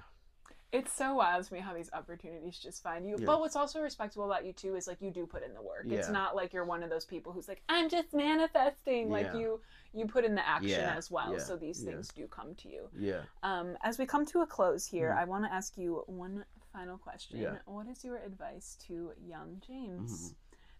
It's 0.72 0.92
so 0.92 1.14
wild 1.16 1.46
to 1.46 1.54
me 1.54 1.60
how 1.62 1.74
these 1.74 1.90
opportunities 1.94 2.58
just 2.60 2.84
find 2.84 3.08
you. 3.08 3.16
Yeah. 3.18 3.26
But 3.26 3.40
what's 3.40 3.56
also 3.56 3.80
respectable 3.82 4.26
about 4.26 4.46
you 4.46 4.52
too 4.52 4.76
is 4.76 4.88
like 4.88 5.02
you 5.02 5.10
do 5.12 5.26
put 5.26 5.42
in 5.44 5.54
the 5.54 5.62
work. 5.62 5.84
Yeah. 5.86 6.00
It's 6.00 6.10
not 6.10 6.36
like 6.36 6.52
you're 6.54 6.66
one 6.66 6.84
of 6.84 6.90
those 6.90 7.06
people 7.06 7.32
who's 7.32 7.48
like, 7.48 7.62
I'm 7.70 7.88
just 7.88 8.14
manifesting. 8.14 9.10
Like 9.10 9.34
you 9.36 9.62
you 9.94 10.06
put 10.06 10.26
in 10.26 10.36
the 10.36 10.46
action 10.46 10.72
Yeah, 10.82 10.96
as 10.98 11.10
well. 11.10 11.32
yeah, 11.34 11.38
So 11.40 11.56
these 11.56 11.82
yeah. 11.82 11.92
things 11.92 12.10
do 12.10 12.28
come 12.28 12.56
to 12.56 12.68
you. 12.70 12.90
yeah 12.98 13.22
Um, 13.44 13.78
as 13.84 13.98
we 13.98 14.06
come 14.06 14.26
to 14.26 14.42
a 14.42 14.48
close 14.48 14.86
here, 14.86 15.12
Mhm. 15.12 15.22
I 15.22 15.24
want 15.26 15.46
to 15.46 15.54
ask 15.54 15.78
you 15.78 16.04
one 16.08 16.44
final 16.74 16.98
question. 16.98 17.40
Yeah. 17.40 17.60
What 17.66 17.88
is 17.88 18.04
your 18.04 18.18
advice 18.18 18.76
to 18.88 19.14
young 19.22 19.62
James? 19.66 20.12
Mhm. 20.32 20.36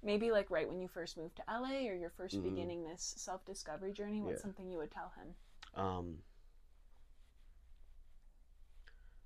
Maybe 0.06 0.30
like 0.30 0.52
right 0.52 0.70
when 0.70 0.80
you 0.80 0.88
first 0.88 1.18
moved 1.18 1.36
to 1.38 1.44
LA 1.52 1.90
or 1.90 1.96
you're 1.96 2.12
1st 2.12 2.36
Mhm. 2.36 2.44
beginning 2.44 2.84
this 2.84 3.16
self 3.18 3.44
discovery 3.44 3.92
journey, 3.92 4.22
what's 4.22 4.38
Yeah. 4.38 4.42
something 4.44 4.70
you 4.70 4.78
would 4.78 4.92
tell 4.92 5.10
him? 5.18 5.36
Um, 5.74 6.24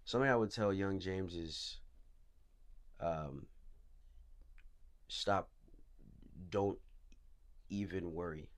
something 0.05 0.29
I 0.29 0.37
would 0.37 0.51
tell 0.51 0.73
young 0.73 0.99
James 1.01 1.35
is, 1.35 1.81
um, 3.01 3.49
stop. 5.09 5.51
Don't 6.49 6.79
even 7.69 8.13
worry. 8.13 8.49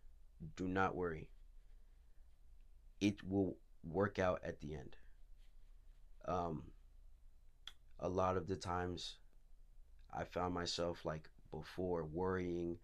Do 0.56 0.68
not 0.68 0.96
worry. 0.96 1.28
It 3.00 3.24
will 3.24 3.58
work 3.84 4.20
out 4.20 4.44
at 4.44 4.60
the 4.62 4.76
end. 4.76 4.96
Um, 6.26 6.72
a 8.00 8.08
lot 8.08 8.38
of 8.38 8.46
the 8.48 8.56
times, 8.56 9.18
I 10.14 10.24
found 10.24 10.54
myself 10.54 11.04
like 11.04 11.28
before 11.52 12.06
worrying 12.06 12.78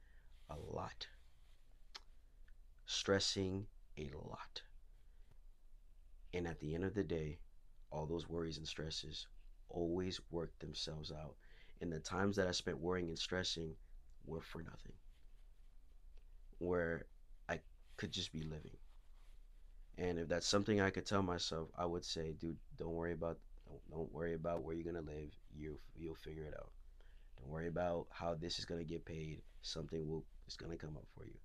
a 0.50 0.56
lot, 0.58 1.08
stressing 2.86 3.68
a 3.98 4.12
lot. 4.16 4.62
And 6.34 6.48
at 6.48 6.60
the 6.60 6.74
end 6.74 6.86
of 6.86 6.94
the 6.94 7.04
day, 7.04 7.40
all 7.92 8.06
those 8.06 8.30
worries 8.30 8.58
and 8.58 8.68
stresses 8.68 9.28
always 9.70 10.22
work 10.32 10.58
themselves 10.60 11.12
out. 11.12 11.36
And 11.82 11.92
the 11.92 12.00
times 12.00 12.36
that 12.38 12.48
I 12.48 12.52
spent 12.52 12.80
worrying 12.80 13.10
and 13.10 13.20
stressing 13.20 13.76
were 14.26 14.42
for 14.42 14.62
nothing. 14.64 14.94
Where 16.60 17.08
I 17.50 17.62
could 17.98 18.12
just 18.12 18.32
be 18.32 18.44
living. 18.44 18.78
And 19.98 20.18
if 20.20 20.28
that's 20.28 20.48
something 20.48 20.80
I 20.80 20.92
could 20.92 21.06
tell 21.06 21.22
myself, 21.24 21.70
I 21.78 21.86
would 21.86 22.06
say, 22.06 22.34
dude, 22.34 22.58
don't 22.78 22.94
worry 22.94 23.14
about 23.14 23.40
don't, 23.68 23.90
don't 23.90 24.14
worry 24.14 24.34
about 24.34 24.64
where 24.64 24.76
you're 24.76 24.86
gonna 24.92 25.06
live. 25.06 25.36
You 25.54 25.80
you'll 25.96 26.16
figure 26.16 26.46
it 26.46 26.54
out. 26.54 26.72
Don't 27.38 27.50
worry 27.50 27.68
about 27.68 28.08
how 28.10 28.36
this 28.36 28.60
is 28.60 28.66
gonna 28.66 28.84
get 28.84 29.06
paid. 29.06 29.42
Something 29.62 30.08
will 30.08 30.26
is 30.48 30.56
gonna 30.56 30.78
come 30.78 30.98
up 30.98 31.08
for 31.16 31.26
you. 31.26 31.38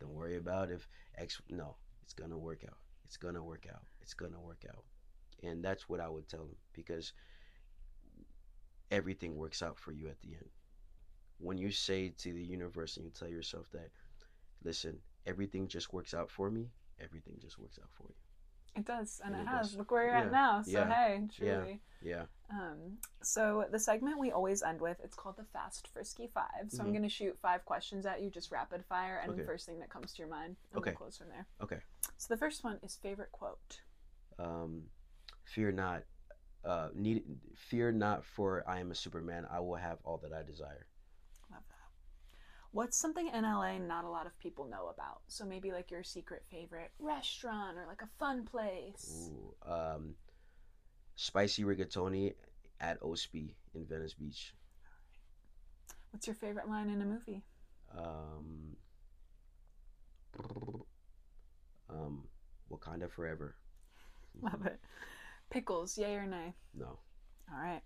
Don't 0.00 0.14
worry 0.14 0.36
about 0.36 0.70
if 0.70 0.88
X. 1.16 1.40
No, 1.50 1.76
it's 2.02 2.12
gonna 2.14 2.38
work 2.38 2.64
out. 2.66 2.78
It's 3.04 3.16
gonna 3.16 3.42
work 3.42 3.66
out. 3.72 3.82
It's 4.00 4.14
gonna 4.14 4.40
work 4.40 4.64
out. 4.68 4.84
And 5.42 5.62
that's 5.64 5.88
what 5.88 6.00
I 6.00 6.08
would 6.08 6.28
tell 6.28 6.40
them 6.40 6.56
because 6.72 7.12
everything 8.90 9.36
works 9.36 9.62
out 9.62 9.78
for 9.78 9.92
you 9.92 10.08
at 10.08 10.20
the 10.20 10.28
end. 10.34 10.48
When 11.38 11.56
you 11.58 11.70
say 11.70 12.10
to 12.18 12.32
the 12.32 12.42
universe 12.42 12.96
and 12.96 13.06
you 13.06 13.12
tell 13.12 13.28
yourself 13.28 13.70
that, 13.72 13.90
listen, 14.62 14.98
everything 15.26 15.68
just 15.68 15.92
works 15.92 16.12
out 16.12 16.30
for 16.30 16.50
me, 16.50 16.68
everything 17.00 17.38
just 17.40 17.58
works 17.58 17.78
out 17.80 17.88
for 17.92 18.04
you. 18.08 18.14
It 18.76 18.84
does, 18.84 19.20
and 19.24 19.34
And 19.34 19.42
it, 19.42 19.50
it 19.50 19.54
has. 19.56 19.68
does. 19.70 19.76
Look 19.76 19.90
where 19.90 20.04
you're 20.04 20.14
Yeah. 20.14 20.26
at 20.26 20.32
now. 20.32 20.62
So 20.62 20.70
Yeah. 20.70 20.92
hey, 20.92 21.28
Yeah. 21.38 21.54
truly. 21.56 21.80
Yeah. 22.02 22.26
Um, 22.50 22.98
so 23.22 23.64
the 23.70 23.78
segment 23.78 24.18
we 24.18 24.32
always 24.32 24.62
end 24.62 24.80
with, 24.80 24.98
it's 25.04 25.14
called 25.14 25.36
the 25.36 25.44
Fast 25.52 25.88
Frisky 25.88 26.26
Five. 26.34 26.68
So 26.68 26.82
I'm 26.82 26.90
Mhm. 26.90 26.94
gonna 26.94 27.08
shoot 27.08 27.38
five 27.40 27.64
questions 27.64 28.06
at 28.06 28.22
you, 28.22 28.30
just 28.30 28.50
rapid 28.50 28.84
fire, 28.86 29.18
and 29.18 29.32
Okay. 29.32 29.44
first 29.44 29.66
thing 29.66 29.78
that 29.78 29.90
comes 29.90 30.12
to 30.14 30.18
your 30.18 30.28
mind, 30.28 30.56
and 30.72 30.78
Okay. 30.78 30.90
we'll 30.90 30.96
close 30.96 31.18
from 31.18 31.28
there. 31.28 31.46
Okay. 31.60 31.80
So 32.16 32.34
the 32.34 32.38
first 32.38 32.64
one 32.64 32.78
is 32.82 32.96
favorite 32.96 33.30
quote. 33.30 33.82
Um, 34.38 34.90
fear 35.44 35.70
not. 35.70 36.04
Uh, 36.64 36.90
need 36.92 37.40
fear 37.56 37.92
not, 37.92 38.24
for 38.24 38.68
I 38.68 38.80
am 38.80 38.90
a 38.90 38.94
Superman. 38.94 39.46
I 39.46 39.60
will 39.60 39.76
have 39.76 39.98
all 40.04 40.18
that 40.18 40.32
I 40.32 40.42
desire. 40.42 40.86
Love 41.50 41.62
that. 41.68 41.76
What's 42.72 42.96
something 42.98 43.28
in 43.28 43.44
LA 43.44 43.78
not 43.78 44.04
a 44.04 44.10
lot 44.10 44.26
of 44.26 44.38
people 44.38 44.66
know 44.66 44.88
about? 44.88 45.22
So 45.28 45.44
maybe 45.44 45.72
like 45.72 45.90
your 45.90 46.02
secret 46.04 46.44
favorite 46.50 46.92
restaurant 46.98 47.78
or 47.78 47.86
like 47.86 48.02
a 48.02 48.08
fun 48.18 48.44
place. 48.44 49.30
Ooh, 49.32 49.54
um, 49.62 50.16
spicy 51.20 51.64
rigatoni 51.64 52.32
at 52.80 52.98
Ospi 53.02 53.52
in 53.74 53.84
Venice 53.84 54.14
Beach. 54.14 54.54
What's 56.12 56.26
your 56.26 56.34
favorite 56.34 56.66
line 56.66 56.88
in 56.88 57.02
a 57.02 57.04
movie? 57.04 57.42
Um, 57.96 58.76
um, 61.90 62.24
Wakanda 62.72 63.10
forever. 63.10 63.54
Love 64.40 64.64
it. 64.64 64.80
Pickles, 65.50 65.98
yay 65.98 66.14
or 66.14 66.24
nay? 66.24 66.54
No. 66.74 66.98
All 67.52 67.62
right. 67.62 67.82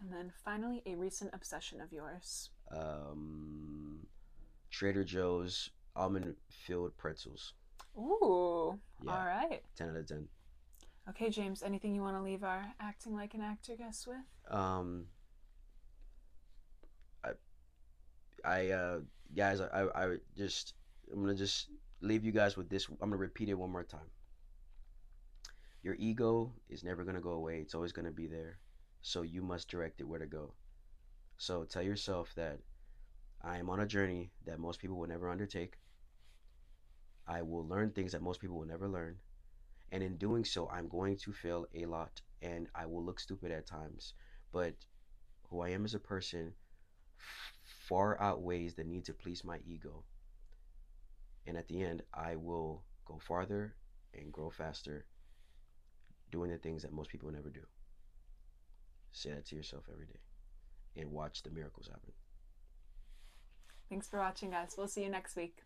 And 0.00 0.12
then 0.12 0.30
finally, 0.44 0.82
a 0.84 0.94
recent 0.94 1.30
obsession 1.32 1.80
of 1.80 1.90
yours. 1.90 2.50
Um, 2.70 4.06
Trader 4.70 5.04
Joe's 5.04 5.70
almond 5.96 6.34
filled 6.50 6.96
pretzels. 6.98 7.54
Ooh. 7.96 8.78
Yeah. 9.02 9.10
All 9.10 9.24
right. 9.24 9.62
Ten 9.74 9.88
out 9.88 9.96
of 9.96 10.06
ten. 10.06 10.28
Okay, 11.10 11.30
James, 11.30 11.62
anything 11.62 11.94
you 11.94 12.02
want 12.02 12.16
to 12.16 12.22
leave 12.22 12.44
our 12.44 12.66
acting 12.80 13.14
like 13.14 13.32
an 13.32 13.40
actor 13.40 13.74
guests 13.76 14.06
with? 14.06 14.16
Um, 14.50 15.06
I, 17.24 17.30
I, 18.44 18.68
uh, 18.70 18.98
guys, 19.34 19.60
I, 19.60 19.86
I 19.94 20.16
just, 20.36 20.74
I'm 21.10 21.20
gonna 21.20 21.34
just 21.34 21.68
leave 22.02 22.24
you 22.24 22.32
guys 22.32 22.56
with 22.56 22.68
this. 22.68 22.88
I'm 22.88 23.08
gonna 23.08 23.16
repeat 23.16 23.48
it 23.48 23.54
one 23.54 23.70
more 23.70 23.84
time. 23.84 24.10
Your 25.82 25.94
ego 25.94 26.52
is 26.68 26.84
never 26.84 27.04
gonna 27.04 27.22
go 27.22 27.30
away. 27.30 27.60
It's 27.60 27.74
always 27.74 27.92
gonna 27.92 28.10
be 28.10 28.26
there. 28.26 28.58
So 29.00 29.22
you 29.22 29.40
must 29.40 29.68
direct 29.68 30.00
it 30.00 30.04
where 30.04 30.18
to 30.18 30.26
go. 30.26 30.52
So 31.38 31.64
tell 31.64 31.82
yourself 31.82 32.34
that 32.36 32.58
I 33.42 33.56
am 33.58 33.70
on 33.70 33.80
a 33.80 33.86
journey 33.86 34.30
that 34.44 34.58
most 34.58 34.78
people 34.78 34.98
will 34.98 35.08
never 35.08 35.30
undertake. 35.30 35.78
I 37.26 37.40
will 37.42 37.66
learn 37.66 37.92
things 37.92 38.12
that 38.12 38.22
most 38.22 38.40
people 38.40 38.58
will 38.58 38.66
never 38.66 38.88
learn. 38.88 39.16
And 39.90 40.02
in 40.02 40.16
doing 40.16 40.44
so, 40.44 40.68
I'm 40.68 40.88
going 40.88 41.16
to 41.18 41.32
fail 41.32 41.66
a 41.74 41.86
lot 41.86 42.20
and 42.42 42.68
I 42.74 42.86
will 42.86 43.04
look 43.04 43.20
stupid 43.20 43.50
at 43.50 43.66
times. 43.66 44.14
But 44.52 44.74
who 45.50 45.60
I 45.60 45.70
am 45.70 45.84
as 45.84 45.94
a 45.94 45.98
person 45.98 46.52
far 47.88 48.20
outweighs 48.20 48.74
the 48.74 48.84
need 48.84 49.04
to 49.06 49.14
please 49.14 49.44
my 49.44 49.58
ego. 49.66 50.04
And 51.46 51.56
at 51.56 51.68
the 51.68 51.82
end, 51.82 52.02
I 52.12 52.36
will 52.36 52.84
go 53.06 53.18
farther 53.18 53.74
and 54.14 54.32
grow 54.32 54.50
faster 54.50 55.06
doing 56.30 56.50
the 56.50 56.58
things 56.58 56.82
that 56.82 56.92
most 56.92 57.10
people 57.10 57.30
never 57.30 57.48
do. 57.48 57.62
Say 59.12 59.30
that 59.30 59.46
to 59.46 59.56
yourself 59.56 59.84
every 59.90 60.06
day 60.06 60.20
and 60.96 61.10
watch 61.10 61.42
the 61.42 61.50
miracles 61.50 61.88
happen. 61.88 62.12
Thanks 63.88 64.06
for 64.06 64.18
watching, 64.18 64.50
guys. 64.50 64.74
We'll 64.76 64.88
see 64.88 65.02
you 65.02 65.08
next 65.08 65.34
week. 65.34 65.62